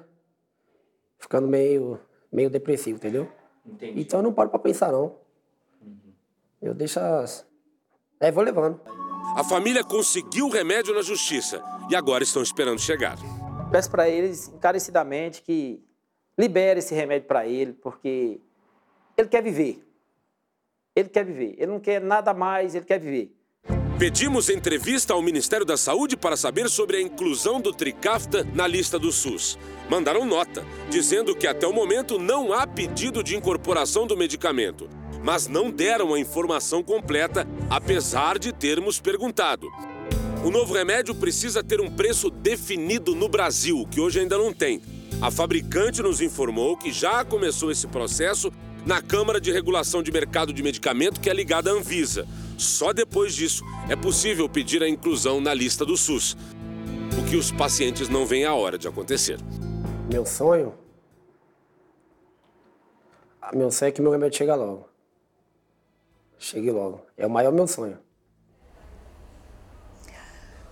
Ficando 1.18 1.48
meio, 1.48 2.00
meio 2.32 2.50
depressivo, 2.50 2.98
entendeu? 2.98 3.32
Entendi. 3.66 4.02
Então 4.02 4.20
eu 4.20 4.24
não 4.24 4.34
paro 4.34 4.50
para 4.50 4.60
pensar 4.60 4.92
não. 4.92 5.16
Eu 6.62 6.74
deixo 6.74 7.00
as... 7.00 7.50
É, 8.22 8.32
vou 8.32 8.44
levando. 8.44 8.80
A 9.36 9.44
família 9.44 9.84
conseguiu 9.84 10.46
o 10.46 10.50
remédio 10.50 10.94
na 10.94 11.02
justiça 11.02 11.64
e 11.90 11.96
agora 11.96 12.24
estão 12.24 12.44
esperando 12.44 12.80
chegar. 12.80 13.18
Peço 13.72 13.90
para 13.90 14.08
eles 14.08 14.50
encarecidamente 14.50 15.42
que 15.42 15.82
libere 16.38 16.80
esse 16.80 16.94
remédio 16.94 17.28
para 17.28 17.48
ele, 17.48 17.74
porque 17.74 18.40
ele 19.18 19.28
quer 19.28 19.42
viver. 19.42 19.84
Ele 20.96 21.10
quer 21.10 21.26
viver. 21.26 21.56
Ele 21.58 21.72
não 21.72 21.80
quer 21.80 22.00
nada 22.00 22.34
mais, 22.34 22.76
ele 22.76 22.86
quer 22.86 23.00
viver. 23.00 23.34
Pedimos 23.98 24.50
entrevista 24.50 25.14
ao 25.14 25.22
Ministério 25.22 25.66
da 25.66 25.78
Saúde 25.78 26.18
para 26.18 26.36
saber 26.36 26.70
sobre 26.70 26.98
a 26.98 27.02
inclusão 27.02 27.60
do 27.62 27.72
Tricafta 27.72 28.44
na 28.54 28.68
lista 28.68 29.00
do 29.00 29.12
SUS. 29.12 29.58
Mandaram 29.90 30.26
nota, 30.26 30.66
dizendo 30.90 31.36
que 31.36 31.48
até 31.48 31.66
o 31.66 31.74
momento 31.74 32.20
não 32.20 32.52
há 32.52 32.68
pedido 32.68 33.24
de 33.24 33.36
incorporação 33.36 34.06
do 34.06 34.18
medicamento 34.18 35.01
mas 35.24 35.48
não 35.48 35.70
deram 35.70 36.14
a 36.14 36.20
informação 36.20 36.84
completa, 36.84 37.48
apesar 37.70 38.40
de 38.40 38.52
termos 38.52 39.00
perguntado. 39.00 39.68
O 40.44 40.50
novo 40.50 40.74
remédio 40.74 41.14
precisa 41.14 41.64
ter 41.64 41.80
um 41.80 41.90
preço 41.90 42.30
definido 42.30 43.14
no 43.14 43.30
Brasil, 43.30 43.88
que 43.92 44.02
hoje 44.02 44.20
ainda 44.20 44.38
não 44.38 44.52
tem. 44.52 44.82
A 45.22 45.30
fabricante 45.30 46.02
nos 46.02 46.20
informou 46.20 46.76
que 46.76 46.92
já 46.92 47.24
começou 47.24 47.70
esse 47.70 47.88
processo 47.88 48.52
na 48.84 49.02
Câmara 49.02 49.40
de 49.40 49.52
Regulação 49.52 50.02
de 50.02 50.12
Mercado 50.12 50.52
de 50.52 50.64
Medicamento, 50.64 51.22
que 51.22 51.30
é 51.30 51.34
ligada 51.34 51.70
à 51.70 51.74
Anvisa. 51.74 52.28
Só 52.58 52.92
depois 52.92 53.36
disso 53.36 53.64
é 53.88 53.96
possível 53.96 54.50
pedir 54.50 54.82
a 54.82 54.90
inclusão 54.90 55.40
na 55.40 55.54
lista 55.54 55.86
do 55.86 55.96
SUS, 55.96 56.36
o 57.20 57.30
que 57.30 57.36
os 57.36 57.52
pacientes 57.52 58.10
não 58.10 58.26
veem 58.26 58.46
a 58.46 58.56
hora 58.56 58.80
de 58.80 58.88
acontecer. 58.88 59.38
Meu 60.12 60.26
sonho? 60.26 60.74
Meu 63.54 63.70
sonho 63.70 63.90
é 63.90 63.92
que 63.92 64.02
meu 64.02 64.12
remédio 64.12 64.40
chegue 64.40 64.52
logo. 64.52 64.90
Chegue 66.41 66.71
logo. 66.71 67.06
É 67.15 67.27
o 67.27 67.30
maior 67.30 67.54
meu 67.54 67.67
sonho. 67.67 67.99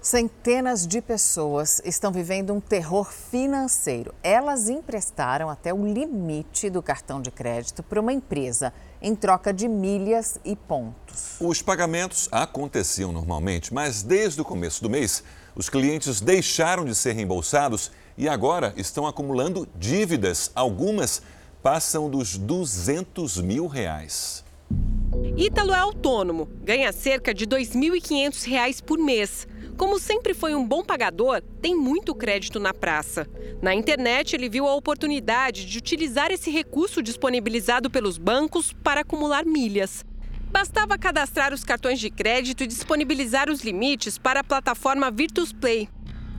Centenas 0.01 0.88
de 0.88 0.99
pessoas 0.99 1.79
estão 1.86 2.12
vivendo 2.12 2.51
um 2.51 2.60
terror 2.60 3.12
financeiro. 3.12 4.15
Elas 4.23 4.67
emprestaram 4.67 5.47
até 5.47 5.71
o 5.71 5.86
limite 5.86 6.71
do 6.71 6.82
cartão 6.82 7.21
de 7.21 7.29
crédito 7.29 7.84
para 7.84 8.01
uma 8.01 8.12
empresa 8.12 8.74
em 8.99 9.13
troca 9.13 9.53
de 9.53 9.67
milhas 9.67 10.39
e 10.43 10.55
pontos. 10.55 11.36
Os 11.39 11.61
pagamentos 11.61 12.28
aconteciam 12.32 13.11
normalmente, 13.11 13.72
mas 13.72 14.01
desde 14.01 14.41
o 14.41 14.45
começo 14.45 14.82
do 14.82 14.89
mês, 14.89 15.24
os 15.53 15.70
clientes 15.70 16.20
deixaram 16.20 16.84
de 16.84 16.95
ser 16.95 17.11
reembolsados 17.11 17.91
e 18.17 18.28
agora 18.28 18.74
estão 18.76 19.05
acumulando 19.05 19.67
dívidas. 19.76 20.49
Algumas 20.55 21.22
passam 21.61 22.09
dos 22.09 22.38
200 22.39 23.39
mil 23.41 23.67
reais. 23.67 24.49
Ítalo 25.38 25.74
é 25.74 25.80
autônomo, 25.80 26.49
ganha 26.63 26.91
cerca 26.91 27.34
de 27.34 27.45
R$ 27.45 27.51
2.500 27.51 28.84
por 28.84 28.97
mês. 28.97 29.47
Como 29.78 29.97
sempre 29.97 30.34
foi 30.34 30.53
um 30.53 30.67
bom 30.67 30.84
pagador, 30.84 31.41
tem 31.61 31.74
muito 31.74 32.13
crédito 32.13 32.59
na 32.59 32.74
praça. 32.74 33.26
Na 33.61 33.74
internet, 33.74 34.36
ele 34.36 34.49
viu 34.49 34.67
a 34.67 34.76
oportunidade 34.76 35.65
de 35.65 35.78
utilizar 35.78 36.32
esse 36.32 36.51
recurso 36.51 37.01
disponibilizado 37.01 37.89
pelos 37.89 38.17
bancos 38.17 38.74
para 38.84 39.01
acumular 39.01 39.45
milhas. 39.45 40.03
Bastava 40.51 40.97
cadastrar 40.97 41.53
os 41.53 41.63
cartões 41.63 41.99
de 41.99 42.09
crédito 42.09 42.63
e 42.63 42.67
disponibilizar 42.67 43.49
os 43.49 43.61
limites 43.61 44.17
para 44.17 44.41
a 44.41 44.43
plataforma 44.43 45.09
Virtus 45.09 45.53
Play. 45.53 45.88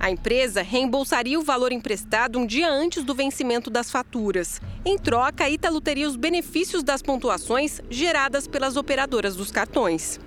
A 0.00 0.10
empresa 0.10 0.62
reembolsaria 0.62 1.38
o 1.38 1.42
valor 1.44 1.72
emprestado 1.72 2.38
um 2.38 2.46
dia 2.46 2.70
antes 2.70 3.04
do 3.04 3.14
vencimento 3.14 3.68
das 3.68 3.90
faturas. 3.90 4.58
Em 4.82 4.96
troca, 4.96 5.44
a 5.44 5.50
Ítalo 5.50 5.78
teria 5.78 6.08
os 6.08 6.16
benefícios 6.16 6.82
das 6.82 7.02
pontuações 7.02 7.82
geradas 7.90 8.48
pelas 8.48 8.78
operadoras 8.78 9.36
dos 9.36 9.50
cartões. 9.50 10.18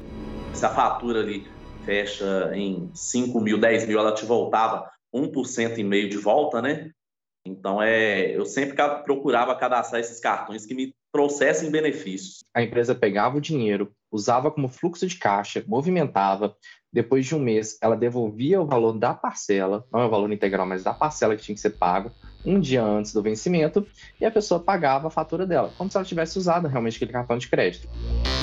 Se 0.54 0.64
a 0.64 0.70
fatura 0.70 1.22
ali 1.22 1.48
fecha 1.84 2.52
em 2.54 2.92
5 2.94 3.42
mil, 3.42 3.60
10 3.60 3.88
mil, 3.88 3.98
ela 3.98 4.14
te 4.14 4.26
voltava 4.26 4.92
1% 5.12 5.76
e 5.80 5.84
meio 5.84 6.08
de 6.08 6.18
volta, 6.18 6.62
né? 6.62 6.92
Então, 7.44 7.82
é, 7.82 8.38
eu 8.38 8.46
sempre 8.46 8.78
procurava 9.04 9.56
cadastrar 9.56 10.00
esses 10.00 10.20
cartões 10.20 10.68
que 10.68 10.76
me 10.76 10.94
trouxessem 11.12 11.72
benefícios. 11.72 12.44
A 12.54 12.62
empresa 12.62 12.94
pegava 12.94 13.38
o 13.38 13.42
dinheiro, 13.42 13.92
usava 14.14 14.51
como 14.51 14.70
fluxo 14.70 15.07
de 15.07 15.18
caixa, 15.18 15.64
movimentava. 15.68 16.55
Depois 16.91 17.26
de 17.26 17.36
um 17.36 17.39
mês, 17.39 17.80
ela 17.82 17.97
devolvia 17.97 18.61
o 18.61 18.66
valor 18.68 18.93
da 18.93 19.11
parcela, 19.11 19.84
não 19.91 20.01
é 20.01 20.05
o 20.05 20.09
valor 20.09 20.32
integral, 20.32 20.68
mas 20.68 20.84
da 20.84 20.93
parcela 20.93 21.36
que 21.36 21.41
tinha 21.41 21.55
que 21.55 21.61
ser 21.61 21.72
pago, 21.72 22.11
um 22.46 22.60
dia 22.60 22.84
antes 22.84 23.14
do 23.14 23.22
vencimento, 23.22 23.86
e 24.20 24.26
a 24.26 24.32
pessoa 24.32 24.60
pagava 24.60 25.08
a 25.08 25.12
fatura 25.12 25.46
dela, 25.46 25.72
como 25.78 25.89
se 25.89 25.98
ela 25.98 26.06
tivesse 26.06 26.38
usado 26.38 26.68
realmente 26.68 26.96
aquele 26.96 27.12
cartão 27.12 27.38
de 27.38 27.48
crédito. 27.48 27.88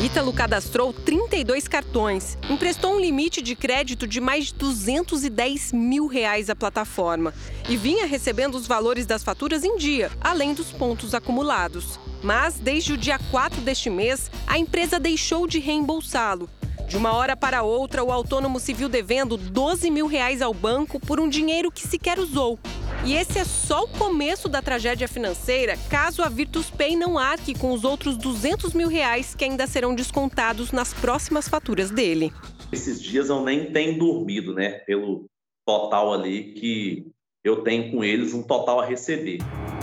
Ítalo 0.03 0.33
cadastrou 0.33 0.93
32 0.93 1.69
cartões, 1.69 2.39
emprestou 2.49 2.95
um 2.95 3.01
limite 3.01 3.43
de 3.43 3.55
crédito 3.55 4.07
de 4.07 4.21
mais 4.21 4.47
de 4.47 4.55
210 4.55 5.73
mil 5.73 6.07
reais 6.07 6.49
à 6.49 6.57
plataforma 6.57 7.35
e 7.69 7.77
vinha 7.77 8.07
recebendo 8.07 8.55
os 8.55 8.67
valores 8.67 9.05
das 9.05 9.23
faturas 9.23 9.63
em 9.63 9.77
dia, 9.77 10.11
além 10.21 10.55
dos 10.55 10.73
pontos 10.73 11.15
acumulados. 11.15 12.01
Mas, 12.23 12.55
desde 12.59 12.95
o 12.95 12.97
dia 12.97 13.19
4 13.31 13.61
deste 13.61 13.91
mês, 13.91 14.31
a 14.47 14.59
empresa 14.59 14.99
deixou 14.99 15.47
de 15.47 15.59
reembolsá-lo. 15.59 16.49
De 16.91 16.97
uma 16.97 17.13
hora 17.13 17.37
para 17.37 17.63
outra, 17.63 18.03
o 18.03 18.11
autônomo 18.11 18.59
se 18.59 18.75
viu 18.75 18.89
devendo 18.89 19.37
12 19.37 19.89
mil 19.93 20.09
reais 20.09 20.43
ao 20.43 20.53
banco 20.53 20.99
por 20.99 21.21
um 21.21 21.29
dinheiro 21.29 21.71
que 21.71 21.87
sequer 21.87 22.19
usou. 22.19 22.59
E 23.07 23.15
esse 23.15 23.39
é 23.39 23.45
só 23.45 23.85
o 23.85 23.89
começo 23.89 24.49
da 24.49 24.61
tragédia 24.61 25.07
financeira, 25.07 25.79
caso 25.89 26.21
a 26.21 26.29
Virtus 26.29 26.69
Pay 26.69 26.97
não 26.97 27.17
arque 27.17 27.57
com 27.57 27.73
os 27.73 27.85
outros 27.85 28.17
200 28.17 28.75
mil 28.75 28.89
reais 28.89 29.37
que 29.37 29.45
ainda 29.45 29.69
serão 29.69 29.95
descontados 29.95 30.73
nas 30.73 30.93
próximas 30.93 31.49
faturas 31.49 31.93
dele. 31.93 32.33
Esses 32.73 33.01
dias 33.01 33.29
eu 33.29 33.45
nem 33.45 33.73
tenho 33.73 33.97
dormido, 33.97 34.53
né? 34.53 34.81
Pelo 34.81 35.27
total 35.65 36.13
ali 36.13 36.55
que 36.55 37.07
eu 37.43 37.63
tenho 37.63 37.91
com 37.91 38.05
eles, 38.05 38.35
um 38.35 38.43
total 38.43 38.81
a 38.81 38.85
receber. 38.85 39.39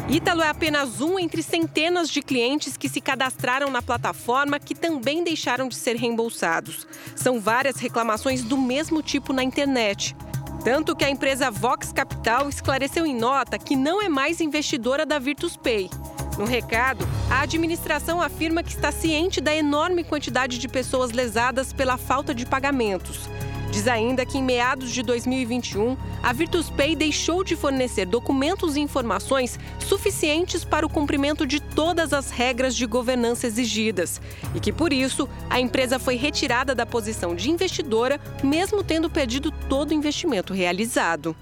Ítalo 0.08 0.43
é 0.43 0.47
apenas 0.47 1.01
um 1.01 1.18
entre 1.18 1.41
centenas 1.41 2.10
de 2.10 2.22
clientes 2.22 2.78
que 2.78 2.88
se 2.88 3.01
cadastraram 3.01 3.72
na 3.72 3.82
plataforma 3.82 4.60
que 4.60 4.76
também 4.76 5.24
deixaram 5.24 5.68
de 5.68 5.76
ser 5.76 5.95
reembolsados. 5.95 6.88
São 7.16 7.39
várias 7.39 7.78
reclamações 7.78 8.43
do 8.43 8.58
mesmo 8.58 9.01
tipo 9.01 9.34
na 9.34 9.43
internet. 9.43 10.16
Tanto 10.64 10.95
que 10.95 11.03
a 11.03 11.10
empresa 11.10 11.49
Vox 11.49 11.91
Capital 11.91 12.47
esclareceu 12.47 13.05
em 13.05 13.16
nota 13.16 13.58
que 13.58 13.76
não 13.76 14.01
é 14.01 14.08
mais 14.08 14.39
investidora 14.39 15.05
da 15.05 15.18
Virtus 15.18 15.58
Pay. 15.58 15.89
No 16.38 16.45
recado, 16.45 17.08
a 17.32 17.41
administração 17.41 18.22
afirma 18.22 18.62
que 18.62 18.70
está 18.70 18.91
ciente 18.91 19.41
da 19.41 19.55
enorme 19.55 20.03
quantidade 20.03 20.60
de 20.60 20.68
pessoas 20.68 21.12
lesadas 21.12 21.74
pela 21.74 21.97
falta 21.97 22.36
de 22.36 22.45
pagamentos. 22.45 23.28
Diz 23.72 23.88
ainda 23.88 24.26
que 24.26 24.38
em 24.38 24.43
meados 24.43 24.91
de 24.91 25.03
2021, 25.03 25.97
a 26.24 26.32
Virtus 26.32 26.70
Pay 26.70 26.95
deixou 26.95 27.43
de 27.43 27.55
fornecer 27.55 28.05
documentos 28.05 28.76
e 28.76 28.80
informações 28.80 29.59
suficientes 29.80 30.63
para 30.63 30.86
o 30.86 30.89
cumprimento 30.89 31.45
de 31.45 31.59
todas 31.59 32.13
as 32.13 32.32
regras 32.32 32.76
de 32.76 32.86
governança 32.86 33.45
exigidas 33.45 34.22
e 34.55 34.59
que, 34.59 34.72
por 34.72 34.93
isso, 34.93 35.28
a 35.49 35.59
empresa 35.59 35.99
foi 35.99 36.15
retirada 36.15 36.74
da 36.74 36.86
posição 36.86 37.36
de 37.36 37.51
investidora, 37.51 38.20
mesmo 38.43 38.84
tendo 38.84 39.09
perdido 39.09 39.51
todo 39.51 39.91
o 39.91 39.93
investimento 39.93 40.53
realizado. 40.53 41.36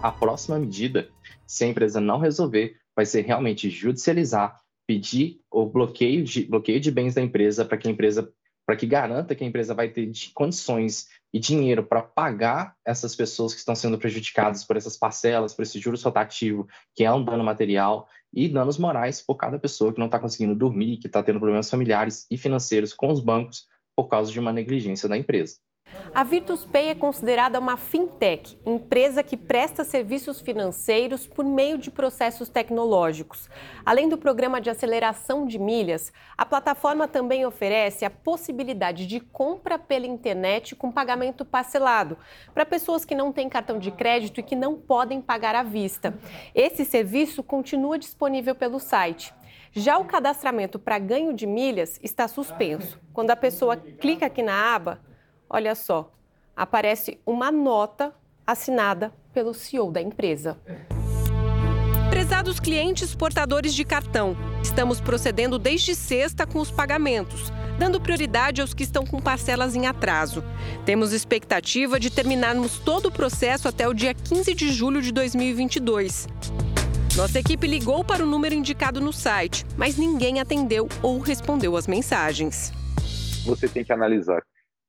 A 0.00 0.10
próxima 0.10 0.58
medida, 0.58 1.08
se 1.46 1.64
a 1.64 1.68
empresa 1.68 2.00
não 2.00 2.18
resolver, 2.18 2.76
vai 2.94 3.04
ser 3.04 3.24
realmente 3.24 3.68
judicializar, 3.68 4.60
pedir 4.86 5.40
o 5.50 5.66
bloqueio 5.66 6.22
de, 6.24 6.44
bloqueio 6.44 6.80
de 6.80 6.90
bens 6.90 7.14
da 7.14 7.22
empresa 7.22 7.64
para 7.64 7.78
que 7.78 7.88
a 7.88 7.90
empresa 7.90 8.32
para 8.64 8.76
que 8.76 8.86
garanta 8.86 9.34
que 9.34 9.42
a 9.42 9.46
empresa 9.46 9.74
vai 9.74 9.88
ter 9.88 10.10
condições 10.34 11.08
e 11.32 11.40
dinheiro 11.40 11.82
para 11.82 12.02
pagar 12.02 12.76
essas 12.84 13.16
pessoas 13.16 13.52
que 13.54 13.58
estão 13.58 13.74
sendo 13.74 13.98
prejudicadas 13.98 14.64
por 14.64 14.76
essas 14.76 14.96
parcelas, 14.96 15.54
por 15.54 15.62
esse 15.62 15.78
juros 15.78 16.02
rotativo, 16.02 16.68
que 16.94 17.04
é 17.04 17.12
um 17.12 17.24
dano 17.24 17.42
material, 17.42 18.06
e 18.32 18.48
danos 18.48 18.78
morais 18.78 19.22
por 19.22 19.36
cada 19.36 19.58
pessoa 19.58 19.92
que 19.92 19.98
não 19.98 20.06
está 20.06 20.18
conseguindo 20.18 20.54
dormir, 20.54 20.98
que 20.98 21.06
está 21.06 21.22
tendo 21.22 21.38
problemas 21.38 21.70
familiares 21.70 22.26
e 22.30 22.36
financeiros 22.36 22.92
com 22.92 23.10
os 23.10 23.20
bancos 23.20 23.66
por 23.96 24.08
causa 24.08 24.30
de 24.30 24.40
uma 24.40 24.52
negligência 24.52 25.08
da 25.08 25.16
empresa. 25.16 25.56
A 26.14 26.24
Virtus 26.24 26.66
Pay 26.66 26.88
é 26.88 26.94
considerada 26.94 27.58
uma 27.58 27.78
fintech, 27.78 28.58
empresa 28.66 29.22
que 29.22 29.34
presta 29.34 29.82
serviços 29.82 30.42
financeiros 30.42 31.26
por 31.26 31.42
meio 31.42 31.78
de 31.78 31.90
processos 31.90 32.50
tecnológicos. 32.50 33.48
Além 33.82 34.10
do 34.10 34.18
programa 34.18 34.60
de 34.60 34.68
aceleração 34.68 35.46
de 35.46 35.58
milhas, 35.58 36.12
a 36.36 36.44
plataforma 36.44 37.08
também 37.08 37.46
oferece 37.46 38.04
a 38.04 38.10
possibilidade 38.10 39.06
de 39.06 39.20
compra 39.20 39.78
pela 39.78 40.06
internet 40.06 40.76
com 40.76 40.92
pagamento 40.92 41.46
parcelado 41.46 42.18
para 42.52 42.66
pessoas 42.66 43.06
que 43.06 43.14
não 43.14 43.32
têm 43.32 43.48
cartão 43.48 43.78
de 43.78 43.90
crédito 43.90 44.38
e 44.38 44.42
que 44.42 44.54
não 44.54 44.76
podem 44.76 45.18
pagar 45.18 45.54
à 45.54 45.62
vista. 45.62 46.12
Esse 46.54 46.84
serviço 46.84 47.42
continua 47.42 47.98
disponível 47.98 48.54
pelo 48.54 48.78
site. 48.78 49.32
Já 49.72 49.96
o 49.96 50.04
cadastramento 50.04 50.78
para 50.78 50.98
ganho 50.98 51.32
de 51.32 51.46
milhas 51.46 51.98
está 52.02 52.28
suspenso. 52.28 53.00
Quando 53.14 53.30
a 53.30 53.36
pessoa 53.36 53.78
clica 53.78 54.26
aqui 54.26 54.42
na 54.42 54.74
aba, 54.74 55.00
olha 55.52 55.74
só, 55.74 56.10
aparece 56.56 57.20
uma 57.26 57.52
nota 57.52 58.12
assinada 58.46 59.12
pelo 59.34 59.52
CEO 59.52 59.92
da 59.92 60.00
empresa. 60.00 60.58
Prezados 62.08 62.58
clientes 62.58 63.14
portadores 63.14 63.74
de 63.74 63.84
cartão, 63.84 64.36
estamos 64.62 65.00
procedendo 65.00 65.58
desde 65.58 65.94
sexta 65.94 66.46
com 66.46 66.58
os 66.58 66.70
pagamentos, 66.70 67.52
dando 67.78 68.00
prioridade 68.00 68.60
aos 68.60 68.74
que 68.74 68.82
estão 68.82 69.04
com 69.04 69.20
parcelas 69.20 69.74
em 69.74 69.86
atraso. 69.86 70.42
Temos 70.84 71.12
expectativa 71.12 72.00
de 72.00 72.10
terminarmos 72.10 72.78
todo 72.78 73.06
o 73.06 73.12
processo 73.12 73.68
até 73.68 73.88
o 73.88 73.94
dia 73.94 74.14
15 74.14 74.54
de 74.54 74.72
julho 74.72 75.00
de 75.00 75.12
2022. 75.12 76.26
Nossa 77.16 77.38
equipe 77.38 77.66
ligou 77.66 78.02
para 78.02 78.24
o 78.24 78.26
número 78.26 78.54
indicado 78.54 79.00
no 79.00 79.12
site, 79.12 79.66
mas 79.76 79.96
ninguém 79.96 80.40
atendeu 80.40 80.88
ou 81.02 81.18
respondeu 81.18 81.76
às 81.76 81.86
mensagens. 81.86 82.72
Você 83.44 83.68
tem 83.68 83.84
que 83.84 83.92
analisar 83.92 84.42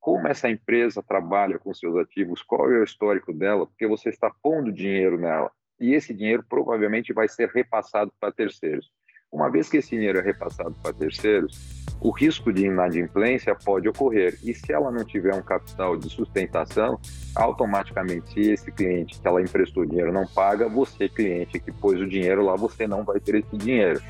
como 0.03 0.27
essa 0.27 0.49
empresa 0.49 1.01
trabalha 1.01 1.57
com 1.57 1.73
seus 1.73 1.95
ativos, 1.95 2.43
qual 2.43 2.69
é 2.69 2.77
o 2.77 2.83
histórico 2.83 3.31
dela, 3.31 3.65
porque 3.65 3.87
você 3.87 4.09
está 4.09 4.29
pondo 4.29 4.69
dinheiro 4.69 5.17
nela. 5.17 5.49
E 5.79 5.93
esse 5.93 6.13
dinheiro 6.13 6.43
provavelmente 6.47 7.13
vai 7.13 7.29
ser 7.29 7.47
repassado 7.47 8.11
para 8.19 8.29
terceiros. 8.29 8.91
Uma 9.31 9.49
vez 9.49 9.69
que 9.69 9.77
esse 9.77 9.91
dinheiro 9.91 10.19
é 10.19 10.21
repassado 10.21 10.75
para 10.83 10.91
terceiros, 10.91 11.57
o 12.01 12.11
risco 12.11 12.51
de 12.51 12.65
inadimplência 12.65 13.55
pode 13.55 13.87
ocorrer. 13.87 14.37
E 14.43 14.53
se 14.53 14.73
ela 14.73 14.91
não 14.91 15.05
tiver 15.05 15.33
um 15.33 15.41
capital 15.41 15.95
de 15.95 16.09
sustentação, 16.09 16.99
automaticamente, 17.33 18.29
se 18.33 18.51
esse 18.51 18.71
cliente 18.73 19.21
que 19.21 19.25
ela 19.25 19.41
emprestou 19.41 19.85
dinheiro 19.85 20.11
não 20.11 20.27
paga, 20.27 20.67
você, 20.67 21.07
cliente 21.07 21.61
que 21.61 21.71
pôs 21.71 22.01
o 22.01 22.05
dinheiro 22.05 22.43
lá, 22.43 22.57
você 22.57 22.85
não 22.85 23.05
vai 23.05 23.21
ter 23.21 23.35
esse 23.35 23.55
dinheiro. 23.55 24.01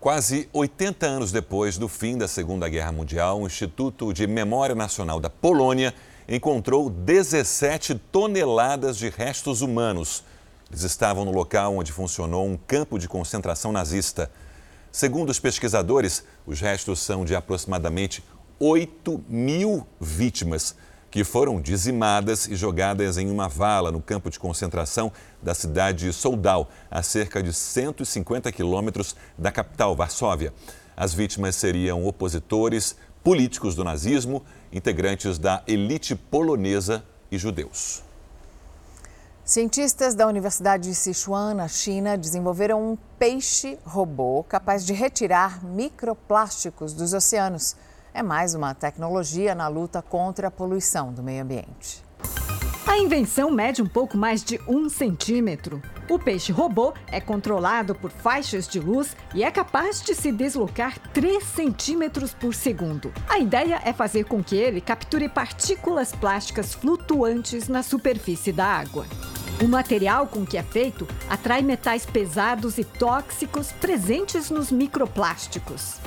Quase 0.00 0.48
80 0.54 1.06
anos 1.06 1.30
depois 1.30 1.76
do 1.76 1.86
fim 1.86 2.16
da 2.16 2.26
Segunda 2.26 2.70
Guerra 2.70 2.90
Mundial, 2.90 3.42
o 3.42 3.46
Instituto 3.46 4.14
de 4.14 4.26
Memória 4.26 4.74
Nacional 4.74 5.20
da 5.20 5.28
Polônia 5.28 5.92
encontrou 6.26 6.88
17 6.88 7.96
toneladas 8.10 8.96
de 8.96 9.10
restos 9.10 9.60
humanos. 9.60 10.24
Eles 10.70 10.84
estavam 10.84 11.26
no 11.26 11.32
local 11.32 11.76
onde 11.76 11.92
funcionou 11.92 12.46
um 12.46 12.56
campo 12.56 12.98
de 12.98 13.06
concentração 13.06 13.72
nazista. 13.72 14.30
Segundo 14.90 15.28
os 15.28 15.38
pesquisadores, 15.38 16.24
os 16.46 16.62
restos 16.62 17.00
são 17.00 17.22
de 17.22 17.34
aproximadamente 17.34 18.24
8 18.58 19.22
mil 19.28 19.86
vítimas 20.00 20.74
que 21.10 21.24
foram 21.24 21.60
dizimadas 21.60 22.46
e 22.46 22.54
jogadas 22.54 23.18
em 23.18 23.30
uma 23.30 23.48
vala 23.48 23.90
no 23.90 24.00
campo 24.00 24.30
de 24.30 24.38
concentração 24.38 25.12
da 25.42 25.54
cidade 25.54 26.06
de 26.06 26.12
Soldal, 26.12 26.70
a 26.90 27.02
cerca 27.02 27.42
de 27.42 27.52
150 27.52 28.52
quilômetros 28.52 29.16
da 29.36 29.50
capital, 29.50 29.96
Varsóvia. 29.96 30.54
As 30.96 31.12
vítimas 31.12 31.56
seriam 31.56 32.06
opositores 32.06 32.94
políticos 33.24 33.74
do 33.74 33.82
nazismo, 33.82 34.44
integrantes 34.72 35.38
da 35.38 35.62
elite 35.66 36.14
polonesa 36.14 37.04
e 37.30 37.38
judeus. 37.38 38.02
Cientistas 39.44 40.14
da 40.14 40.28
Universidade 40.28 40.88
de 40.88 40.94
Sichuan, 40.94 41.54
na 41.54 41.66
China, 41.66 42.16
desenvolveram 42.16 42.92
um 42.92 42.98
peixe 43.18 43.78
robô 43.84 44.44
capaz 44.44 44.86
de 44.86 44.92
retirar 44.92 45.64
microplásticos 45.64 46.92
dos 46.92 47.12
oceanos. 47.12 47.74
É 48.12 48.22
mais 48.22 48.54
uma 48.54 48.74
tecnologia 48.74 49.54
na 49.54 49.68
luta 49.68 50.02
contra 50.02 50.48
a 50.48 50.50
poluição 50.50 51.12
do 51.12 51.22
meio 51.22 51.42
ambiente. 51.42 52.02
A 52.86 52.98
invenção 52.98 53.50
mede 53.50 53.80
um 53.80 53.86
pouco 53.86 54.16
mais 54.16 54.42
de 54.42 54.60
um 54.66 54.88
centímetro. 54.88 55.80
O 56.08 56.18
peixe 56.18 56.50
robô 56.50 56.92
é 57.06 57.20
controlado 57.20 57.94
por 57.94 58.10
faixas 58.10 58.66
de 58.66 58.80
luz 58.80 59.16
e 59.32 59.44
é 59.44 59.50
capaz 59.50 60.02
de 60.02 60.12
se 60.12 60.32
deslocar 60.32 60.98
3 61.12 61.42
centímetros 61.44 62.34
por 62.34 62.52
segundo. 62.52 63.12
A 63.28 63.38
ideia 63.38 63.80
é 63.84 63.92
fazer 63.92 64.24
com 64.24 64.42
que 64.42 64.56
ele 64.56 64.80
capture 64.80 65.28
partículas 65.28 66.12
plásticas 66.12 66.74
flutuantes 66.74 67.68
na 67.68 67.82
superfície 67.82 68.50
da 68.52 68.66
água. 68.66 69.06
O 69.62 69.68
material 69.68 70.26
com 70.26 70.46
que 70.46 70.56
é 70.56 70.62
feito 70.62 71.06
atrai 71.28 71.60
metais 71.60 72.06
pesados 72.06 72.78
e 72.78 72.84
tóxicos 72.84 73.70
presentes 73.72 74.48
nos 74.48 74.72
microplásticos. 74.72 75.98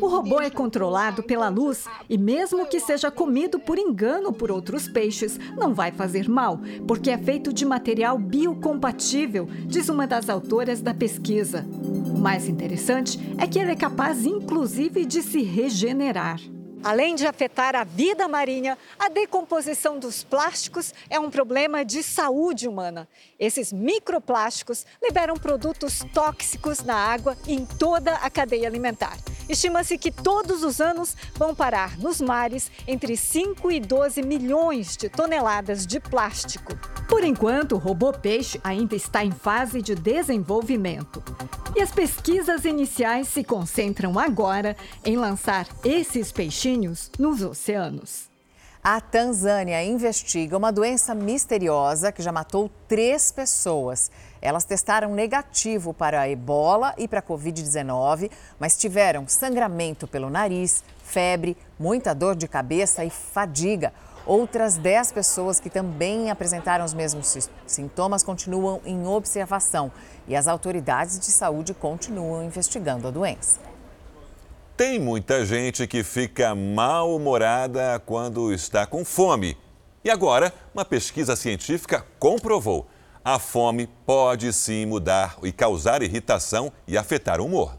O 0.00 0.06
robô 0.06 0.40
é 0.40 0.48
controlado 0.48 1.24
pela 1.24 1.48
luz 1.48 1.86
e, 2.08 2.16
mesmo 2.16 2.66
que 2.66 2.78
seja 2.78 3.10
comido 3.10 3.58
por 3.58 3.78
engano 3.78 4.32
por 4.32 4.52
outros 4.52 4.86
peixes, 4.86 5.40
não 5.56 5.74
vai 5.74 5.90
fazer 5.90 6.28
mal, 6.28 6.60
porque 6.86 7.10
é 7.10 7.18
feito 7.18 7.52
de 7.52 7.66
material 7.66 8.16
biocompatível, 8.16 9.48
diz 9.66 9.88
uma 9.88 10.06
das 10.06 10.30
autoras 10.30 10.80
da 10.80 10.94
pesquisa. 10.94 11.66
O 12.14 12.18
mais 12.18 12.48
interessante 12.48 13.18
é 13.36 13.46
que 13.46 13.58
ele 13.58 13.72
é 13.72 13.76
capaz, 13.76 14.24
inclusive, 14.24 15.04
de 15.04 15.20
se 15.20 15.42
regenerar. 15.42 16.38
Além 16.84 17.14
de 17.14 17.24
afetar 17.28 17.76
a 17.76 17.84
vida 17.84 18.26
marinha, 18.26 18.76
a 18.98 19.08
decomposição 19.08 20.00
dos 20.00 20.24
plásticos 20.24 20.92
é 21.08 21.18
um 21.18 21.30
problema 21.30 21.84
de 21.84 22.02
saúde 22.02 22.66
humana. 22.66 23.08
Esses 23.38 23.72
microplásticos 23.72 24.84
liberam 25.00 25.36
produtos 25.36 26.00
tóxicos 26.12 26.82
na 26.82 26.96
água 26.96 27.36
e 27.46 27.54
em 27.54 27.64
toda 27.64 28.14
a 28.14 28.28
cadeia 28.28 28.66
alimentar. 28.66 29.16
Estima-se 29.48 29.96
que 29.96 30.10
todos 30.10 30.64
os 30.64 30.80
anos 30.80 31.16
vão 31.36 31.54
parar 31.54 31.96
nos 31.98 32.20
mares 32.20 32.68
entre 32.86 33.16
5 33.16 33.70
e 33.70 33.78
12 33.78 34.22
milhões 34.22 34.96
de 34.96 35.08
toneladas 35.08 35.86
de 35.86 36.00
plástico. 36.00 36.76
Por 37.08 37.22
enquanto, 37.22 37.76
o 37.76 37.78
robô 37.78 38.12
peixe 38.12 38.60
ainda 38.64 38.96
está 38.96 39.24
em 39.24 39.30
fase 39.30 39.82
de 39.82 39.94
desenvolvimento. 39.94 41.22
E 41.76 41.80
as 41.80 41.90
pesquisas 41.90 42.64
iniciais 42.64 43.28
se 43.28 43.42
concentram 43.42 44.18
agora 44.18 44.76
em 45.04 45.16
lançar 45.16 45.66
esses 45.84 46.30
peixinhos 46.30 46.71
nos 47.18 47.42
oceanos. 47.42 48.32
A 48.84 49.00
Tanzânia 49.00 49.80
investiga 49.84 50.56
uma 50.56 50.72
doença 50.72 51.14
misteriosa 51.14 52.10
que 52.10 52.20
já 52.20 52.32
matou 52.32 52.68
três 52.88 53.30
pessoas. 53.30 54.10
Elas 54.40 54.64
testaram 54.64 55.14
negativo 55.14 55.94
para 55.94 56.22
a 56.22 56.28
ebola 56.28 56.92
e 56.98 57.06
para 57.06 57.20
a 57.20 57.22
Covid-19, 57.22 58.28
mas 58.58 58.76
tiveram 58.76 59.28
sangramento 59.28 60.08
pelo 60.08 60.28
nariz, 60.28 60.82
febre, 61.04 61.56
muita 61.78 62.12
dor 62.12 62.34
de 62.34 62.48
cabeça 62.48 63.04
e 63.04 63.10
fadiga. 63.10 63.92
Outras 64.26 64.76
10 64.76 65.12
pessoas 65.12 65.60
que 65.60 65.70
também 65.70 66.28
apresentaram 66.28 66.84
os 66.84 66.92
mesmos 66.92 67.50
sintomas 67.64 68.24
continuam 68.24 68.80
em 68.84 69.06
observação 69.06 69.92
e 70.26 70.34
as 70.34 70.48
autoridades 70.48 71.20
de 71.20 71.26
saúde 71.26 71.72
continuam 71.72 72.42
investigando 72.42 73.06
a 73.06 73.12
doença. 73.12 73.71
Tem 74.82 74.98
muita 74.98 75.44
gente 75.46 75.86
que 75.86 76.02
fica 76.02 76.56
mal-humorada 76.56 78.02
quando 78.04 78.52
está 78.52 78.84
com 78.84 79.04
fome. 79.04 79.56
E 80.04 80.10
agora, 80.10 80.52
uma 80.74 80.84
pesquisa 80.84 81.36
científica 81.36 82.04
comprovou: 82.18 82.88
a 83.24 83.38
fome 83.38 83.88
pode 84.04 84.52
sim 84.52 84.84
mudar 84.84 85.36
e 85.44 85.52
causar 85.52 86.02
irritação 86.02 86.72
e 86.84 86.98
afetar 86.98 87.40
o 87.40 87.46
humor. 87.46 87.78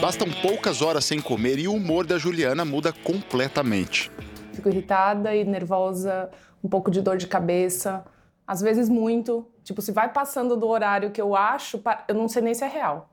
Bastam 0.00 0.28
poucas 0.40 0.80
horas 0.80 1.06
sem 1.06 1.20
comer 1.20 1.58
e 1.58 1.66
o 1.66 1.74
humor 1.74 2.06
da 2.06 2.18
Juliana 2.18 2.64
muda 2.64 2.92
completamente. 2.92 4.12
Fico 4.52 4.68
irritada 4.68 5.34
e 5.34 5.44
nervosa, 5.44 6.30
um 6.62 6.68
pouco 6.68 6.88
de 6.88 7.02
dor 7.02 7.16
de 7.16 7.26
cabeça, 7.26 8.04
às 8.46 8.60
vezes 8.60 8.88
muito. 8.88 9.44
Tipo, 9.64 9.82
se 9.82 9.90
vai 9.90 10.12
passando 10.12 10.56
do 10.56 10.68
horário 10.68 11.10
que 11.10 11.20
eu 11.20 11.34
acho, 11.34 11.82
eu 12.06 12.14
não 12.14 12.28
sei 12.28 12.42
nem 12.42 12.54
se 12.54 12.62
é 12.62 12.68
real 12.68 13.10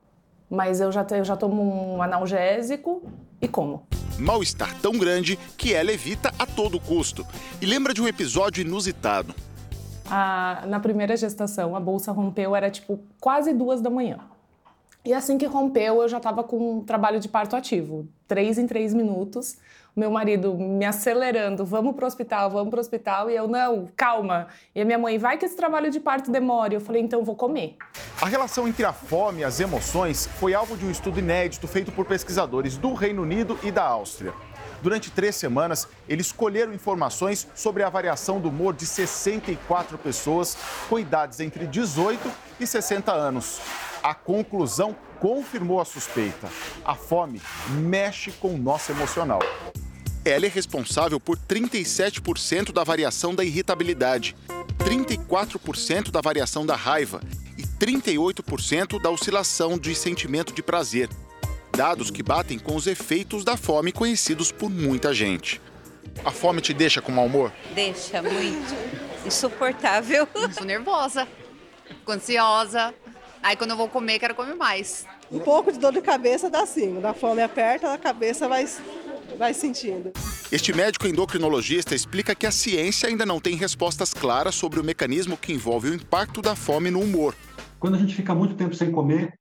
mas 0.51 0.81
eu 0.81 0.91
já, 0.91 1.07
eu 1.11 1.23
já 1.23 1.37
tomo 1.37 1.95
um 1.95 2.01
analgésico 2.03 3.01
e 3.41 3.47
como. 3.47 3.87
Mal-estar 4.19 4.77
tão 4.81 4.91
grande 4.91 5.39
que 5.57 5.73
ela 5.73 5.93
evita 5.93 6.33
a 6.37 6.45
todo 6.45 6.77
custo. 6.77 7.25
E 7.61 7.65
lembra 7.65 7.93
de 7.93 8.01
um 8.01 8.07
episódio 8.07 8.61
inusitado. 8.61 9.33
Ah, 10.05 10.65
na 10.67 10.81
primeira 10.81 11.15
gestação, 11.15 11.73
a 11.73 11.79
bolsa 11.79 12.11
rompeu, 12.11 12.53
era 12.53 12.69
tipo 12.69 12.99
quase 13.21 13.53
duas 13.53 13.79
da 13.79 13.89
manhã. 13.89 14.19
E 15.05 15.13
assim 15.13 15.37
que 15.37 15.45
rompeu, 15.45 16.01
eu 16.01 16.09
já 16.09 16.17
estava 16.17 16.43
com 16.43 16.79
um 16.79 16.83
trabalho 16.83 17.19
de 17.21 17.29
parto 17.29 17.55
ativo, 17.55 18.05
três 18.31 18.57
em 18.57 18.65
três 18.65 18.93
minutos 18.93 19.57
meu 19.95 20.09
marido 20.09 20.53
me 20.53 20.85
acelerando, 20.85 21.65
vamos 21.65 21.95
pro 21.95 22.05
hospital, 22.05 22.49
vamos 22.49 22.69
pro 22.69 22.79
hospital, 22.79 23.29
e 23.29 23.35
eu, 23.35 23.47
não, 23.47 23.89
calma. 23.95 24.47
E 24.73 24.81
a 24.81 24.85
minha 24.85 24.97
mãe, 24.97 25.17
vai 25.17 25.37
que 25.37 25.45
esse 25.45 25.55
trabalho 25.55 25.91
de 25.91 25.99
parto 25.99 26.31
demore. 26.31 26.75
Eu 26.75 26.81
falei, 26.81 27.01
então 27.01 27.23
vou 27.25 27.35
comer. 27.35 27.75
A 28.21 28.25
relação 28.25 28.67
entre 28.67 28.85
a 28.85 28.93
fome 28.93 29.41
e 29.41 29.43
as 29.43 29.59
emoções 29.59 30.27
foi 30.39 30.53
alvo 30.53 30.77
de 30.77 30.85
um 30.85 30.91
estudo 30.91 31.19
inédito 31.19 31.67
feito 31.67 31.91
por 31.91 32.05
pesquisadores 32.05 32.77
do 32.77 32.93
Reino 32.93 33.21
Unido 33.21 33.59
e 33.63 33.71
da 33.71 33.83
Áustria. 33.83 34.33
Durante 34.81 35.11
três 35.11 35.35
semanas, 35.35 35.87
eles 36.07 36.31
colheram 36.31 36.73
informações 36.73 37.47
sobre 37.53 37.83
a 37.83 37.89
variação 37.89 38.39
do 38.39 38.49
humor 38.49 38.73
de 38.73 38.85
64 38.85 39.97
pessoas 39.97 40.57
com 40.89 40.97
idades 40.97 41.39
entre 41.39 41.67
18 41.67 42.31
e 42.59 42.65
60 42.65 43.11
anos. 43.11 43.59
A 44.03 44.15
conclusão 44.15 44.95
confirmou 45.19 45.79
a 45.79 45.85
suspeita. 45.85 46.49
A 46.83 46.95
fome 46.95 47.39
mexe 47.69 48.31
com 48.31 48.55
o 48.55 48.57
nosso 48.57 48.91
emocional. 48.91 49.39
Ela 50.25 50.47
é 50.47 50.49
responsável 50.49 51.19
por 51.19 51.37
37% 51.37 52.71
da 52.71 52.83
variação 52.83 53.35
da 53.35 53.43
irritabilidade, 53.43 54.35
34% 54.79 56.09
da 56.09 56.19
variação 56.19 56.65
da 56.65 56.75
raiva 56.75 57.21
e 57.57 57.63
38% 57.63 58.99
da 58.99 59.11
oscilação 59.11 59.77
de 59.77 59.93
sentimento 59.93 60.51
de 60.51 60.63
prazer. 60.63 61.07
Dados 61.71 62.09
que 62.09 62.23
batem 62.23 62.57
com 62.57 62.75
os 62.75 62.87
efeitos 62.87 63.43
da 63.43 63.55
fome 63.55 63.91
conhecidos 63.91 64.51
por 64.51 64.69
muita 64.69 65.13
gente. 65.13 65.61
A 66.25 66.31
fome 66.31 66.59
te 66.59 66.73
deixa 66.73 67.01
com 67.01 67.11
mau 67.11 67.25
humor? 67.25 67.51
Deixa 67.75 68.21
muito. 68.21 68.75
Insuportável. 69.25 70.27
Fico 70.27 70.65
nervosa, 70.65 71.27
fico 71.87 72.11
ansiosa. 72.11 72.93
Aí 73.43 73.55
quando 73.55 73.71
eu 73.71 73.77
vou 73.77 73.87
comer, 73.87 74.19
quero 74.19 74.35
comer 74.35 74.55
mais. 74.55 75.05
Um 75.31 75.39
pouco 75.39 75.71
de 75.71 75.79
dor 75.79 75.91
de 75.91 76.01
cabeça 76.01 76.49
dá 76.49 76.65
sim. 76.65 76.93
Quando 76.93 77.05
a 77.05 77.13
fome 77.13 77.41
aperta, 77.41 77.93
a 77.93 77.97
cabeça 77.97 78.47
vai 78.47 78.65
vai 79.37 79.53
sentindo. 79.53 80.11
Este 80.51 80.73
médico 80.73 81.07
endocrinologista 81.07 81.95
explica 81.95 82.35
que 82.35 82.45
a 82.45 82.51
ciência 82.51 83.09
ainda 83.09 83.25
não 83.25 83.39
tem 83.39 83.55
respostas 83.55 84.13
claras 84.13 84.55
sobre 84.55 84.79
o 84.79 84.83
mecanismo 84.83 85.37
que 85.37 85.53
envolve 85.53 85.89
o 85.89 85.93
impacto 85.93 86.41
da 86.41 86.55
fome 86.55 86.91
no 86.91 86.99
humor. 86.99 87.35
Quando 87.79 87.95
a 87.95 87.97
gente 87.97 88.13
fica 88.13 88.35
muito 88.35 88.55
tempo 88.55 88.75
sem 88.75 88.91
comer, 88.91 89.33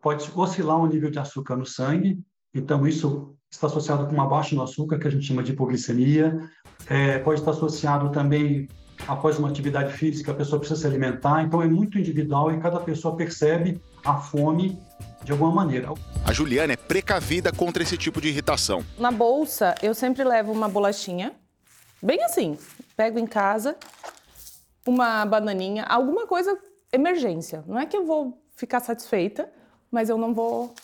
pode 0.00 0.30
oscilar 0.34 0.78
o 0.78 0.86
nível 0.86 1.10
de 1.10 1.18
açúcar 1.18 1.56
no 1.56 1.66
sangue. 1.66 2.18
Então, 2.54 2.86
isso 2.86 3.34
está 3.50 3.66
associado 3.66 4.06
com 4.06 4.14
uma 4.14 4.26
baixa 4.26 4.54
no 4.54 4.62
açúcar, 4.62 4.98
que 4.98 5.06
a 5.06 5.10
gente 5.10 5.26
chama 5.26 5.42
de 5.42 5.52
hipoglicemia. 5.52 6.38
É, 6.86 7.18
pode 7.18 7.40
estar 7.40 7.50
associado 7.50 8.10
também, 8.10 8.68
após 9.06 9.38
uma 9.38 9.48
atividade 9.48 9.92
física, 9.92 10.32
a 10.32 10.34
pessoa 10.34 10.58
precisa 10.58 10.80
se 10.80 10.86
alimentar. 10.86 11.42
Então, 11.42 11.62
é 11.62 11.66
muito 11.66 11.98
individual 11.98 12.52
e 12.52 12.60
cada 12.60 12.80
pessoa 12.80 13.16
percebe 13.16 13.80
a 14.04 14.14
fome 14.14 14.78
de 15.24 15.32
alguma 15.32 15.50
maneira. 15.52 15.88
A 16.24 16.32
Juliana 16.32 16.72
é 16.72 16.76
precavida 16.76 17.52
contra 17.52 17.82
esse 17.82 17.96
tipo 17.96 18.20
de 18.20 18.28
irritação. 18.28 18.84
Na 18.98 19.10
bolsa, 19.10 19.74
eu 19.82 19.94
sempre 19.94 20.24
levo 20.24 20.52
uma 20.52 20.68
bolachinha, 20.68 21.32
bem 22.02 22.22
assim, 22.24 22.58
pego 22.96 23.18
em 23.18 23.26
casa, 23.26 23.76
uma 24.86 25.24
bananinha, 25.24 25.84
alguma 25.84 26.26
coisa 26.26 26.56
emergência. 26.92 27.64
Não 27.66 27.78
é 27.78 27.86
que 27.86 27.96
eu 27.96 28.04
vou 28.04 28.42
ficar 28.56 28.80
satisfeita, 28.80 29.48
mas 29.90 30.08
eu 30.08 30.18
não 30.18 30.34
vou 30.34 30.74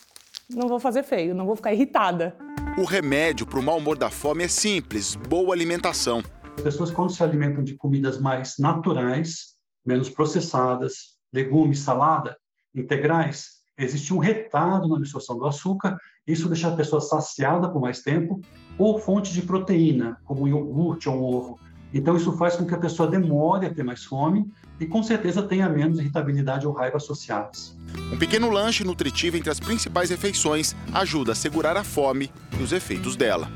não 0.49 0.66
vou 0.66 0.81
fazer 0.81 1.03
feio, 1.03 1.35
não 1.35 1.45
vou 1.45 1.55
ficar 1.55 1.75
irritada. 1.75 2.35
O 2.79 2.85
remédio 2.85 3.47
para 3.47 3.59
o 3.59 3.62
mau 3.62 3.77
humor 3.77 3.99
da 3.99 4.09
fome 4.09 4.45
é 4.45 4.49
simples, 4.49 5.14
boa 5.14 5.55
alimentação. 5.55 6.23
As 6.59 6.65
pessoas 6.65 6.91
quando 6.91 7.13
se 7.13 7.23
alimentam 7.23 7.63
de 7.63 7.77
comidas 7.77 8.21
mais 8.21 8.57
naturais, 8.59 9.55
menos 9.87 10.11
processadas, 10.11 11.17
legumes, 11.33 11.79
salada, 11.79 12.37
integrais, 12.75 13.59
existe 13.79 14.13
um 14.13 14.19
retardo 14.19 14.89
na 14.89 14.97
absorção 14.97 15.39
do 15.39 15.47
açúcar, 15.47 15.97
isso 16.27 16.49
deixa 16.49 16.67
a 16.67 16.75
pessoa 16.75 17.01
saciada 17.01 17.71
por 17.71 17.81
mais 17.81 18.03
tempo, 18.03 18.41
ou 18.77 18.99
fonte 18.99 19.33
de 19.33 19.41
proteína, 19.41 20.19
como 20.25 20.43
um 20.43 20.49
iogurte 20.49 21.09
ou 21.09 21.15
um 21.15 21.23
ovo. 21.23 21.61
Então, 21.95 22.17
isso 22.17 22.37
faz 22.37 22.57
com 22.57 22.67
que 22.67 22.75
a 22.75 22.79
pessoa 22.79 23.09
demore 23.09 23.65
a 23.65 23.73
ter 23.73 23.85
mais 23.85 24.05
fome 24.05 24.51
e, 24.81 24.87
com 24.87 25.01
certeza, 25.01 25.45
tenha 25.45 25.69
menos 25.69 26.01
irritabilidade 26.01 26.67
ou 26.67 26.73
raiva 26.73 26.97
associadas. 26.97 27.79
Um 28.13 28.19
pequeno 28.19 28.51
lanche 28.51 28.83
nutritivo 28.83 29.37
entre 29.37 29.51
as 29.51 29.61
principais 29.61 30.11
refeições 30.11 30.75
ajuda 30.93 31.33
a 31.33 31.37
segurar 31.37 31.77
a 31.77 31.85
fome 31.85 32.33
e 32.59 32.63
os 32.65 32.73
efeitos 32.73 33.15
dela. 33.15 33.49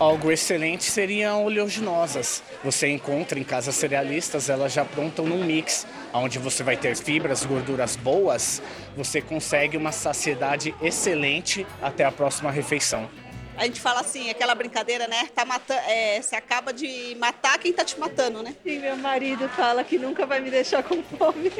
Algo 0.00 0.32
excelente 0.32 0.84
seriam 0.84 1.44
oleaginosas. 1.44 2.42
Você 2.64 2.88
encontra 2.88 3.38
em 3.38 3.44
casas 3.44 3.74
cerealistas, 3.74 4.48
elas 4.48 4.72
já 4.72 4.82
prontam 4.82 5.26
num 5.26 5.44
mix 5.44 5.86
onde 6.14 6.38
você 6.38 6.62
vai 6.62 6.74
ter 6.74 6.96
fibras, 6.96 7.44
gorduras 7.44 7.96
boas, 7.96 8.62
você 8.96 9.20
consegue 9.20 9.76
uma 9.76 9.92
saciedade 9.92 10.74
excelente 10.80 11.66
até 11.82 12.02
a 12.06 12.10
próxima 12.10 12.50
refeição. 12.50 13.10
A 13.58 13.66
gente 13.66 13.78
fala 13.78 14.00
assim, 14.00 14.30
aquela 14.30 14.54
brincadeira, 14.54 15.06
né? 15.06 15.28
Tá 15.34 15.44
matando, 15.44 15.80
é, 15.86 16.22
você 16.22 16.34
acaba 16.34 16.72
de 16.72 17.14
matar 17.20 17.58
quem 17.58 17.70
tá 17.70 17.84
te 17.84 18.00
matando, 18.00 18.42
né? 18.42 18.54
Sim, 18.64 18.78
meu 18.78 18.96
marido 18.96 19.50
fala 19.50 19.84
que 19.84 19.98
nunca 19.98 20.24
vai 20.24 20.40
me 20.40 20.50
deixar 20.50 20.82
com 20.82 21.02
fome. 21.02 21.52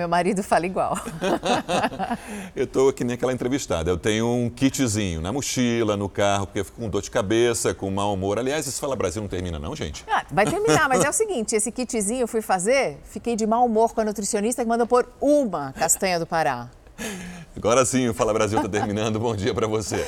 Meu 0.00 0.08
marido 0.08 0.42
fala 0.42 0.64
igual. 0.64 0.98
eu 2.56 2.66
tô 2.66 2.90
que 2.90 3.04
nem 3.04 3.16
aquela 3.16 3.34
entrevistada. 3.34 3.90
Eu 3.90 3.98
tenho 3.98 4.26
um 4.26 4.48
kitzinho 4.48 5.20
na 5.20 5.30
mochila, 5.30 5.94
no 5.94 6.08
carro, 6.08 6.46
porque 6.46 6.60
eu 6.60 6.64
fico 6.64 6.80
com 6.80 6.88
dor 6.88 7.02
de 7.02 7.10
cabeça, 7.10 7.74
com 7.74 7.90
mau 7.90 8.14
humor. 8.14 8.38
Aliás, 8.38 8.66
esse 8.66 8.80
Fala 8.80 8.96
Brasil 8.96 9.20
não 9.20 9.28
termina, 9.28 9.58
não, 9.58 9.76
gente? 9.76 10.02
Ah, 10.08 10.24
vai 10.32 10.46
terminar, 10.46 10.88
mas 10.88 11.04
é 11.04 11.10
o 11.10 11.12
seguinte: 11.12 11.54
esse 11.54 11.70
kitzinho 11.70 12.22
eu 12.22 12.26
fui 12.26 12.40
fazer, 12.40 12.98
fiquei 13.04 13.36
de 13.36 13.46
mau 13.46 13.66
humor 13.66 13.92
com 13.92 14.00
a 14.00 14.04
nutricionista 14.06 14.62
que 14.62 14.68
mandou 14.70 14.86
pôr 14.86 15.06
uma 15.20 15.74
castanha 15.74 16.18
do 16.18 16.24
Pará. 16.24 16.70
Agora 17.54 17.84
sim, 17.84 18.08
o 18.08 18.14
Fala 18.14 18.32
Brasil 18.32 18.56
está 18.56 18.70
terminando. 18.70 19.20
Bom 19.20 19.36
dia 19.36 19.52
para 19.52 19.66
você. 19.66 20.06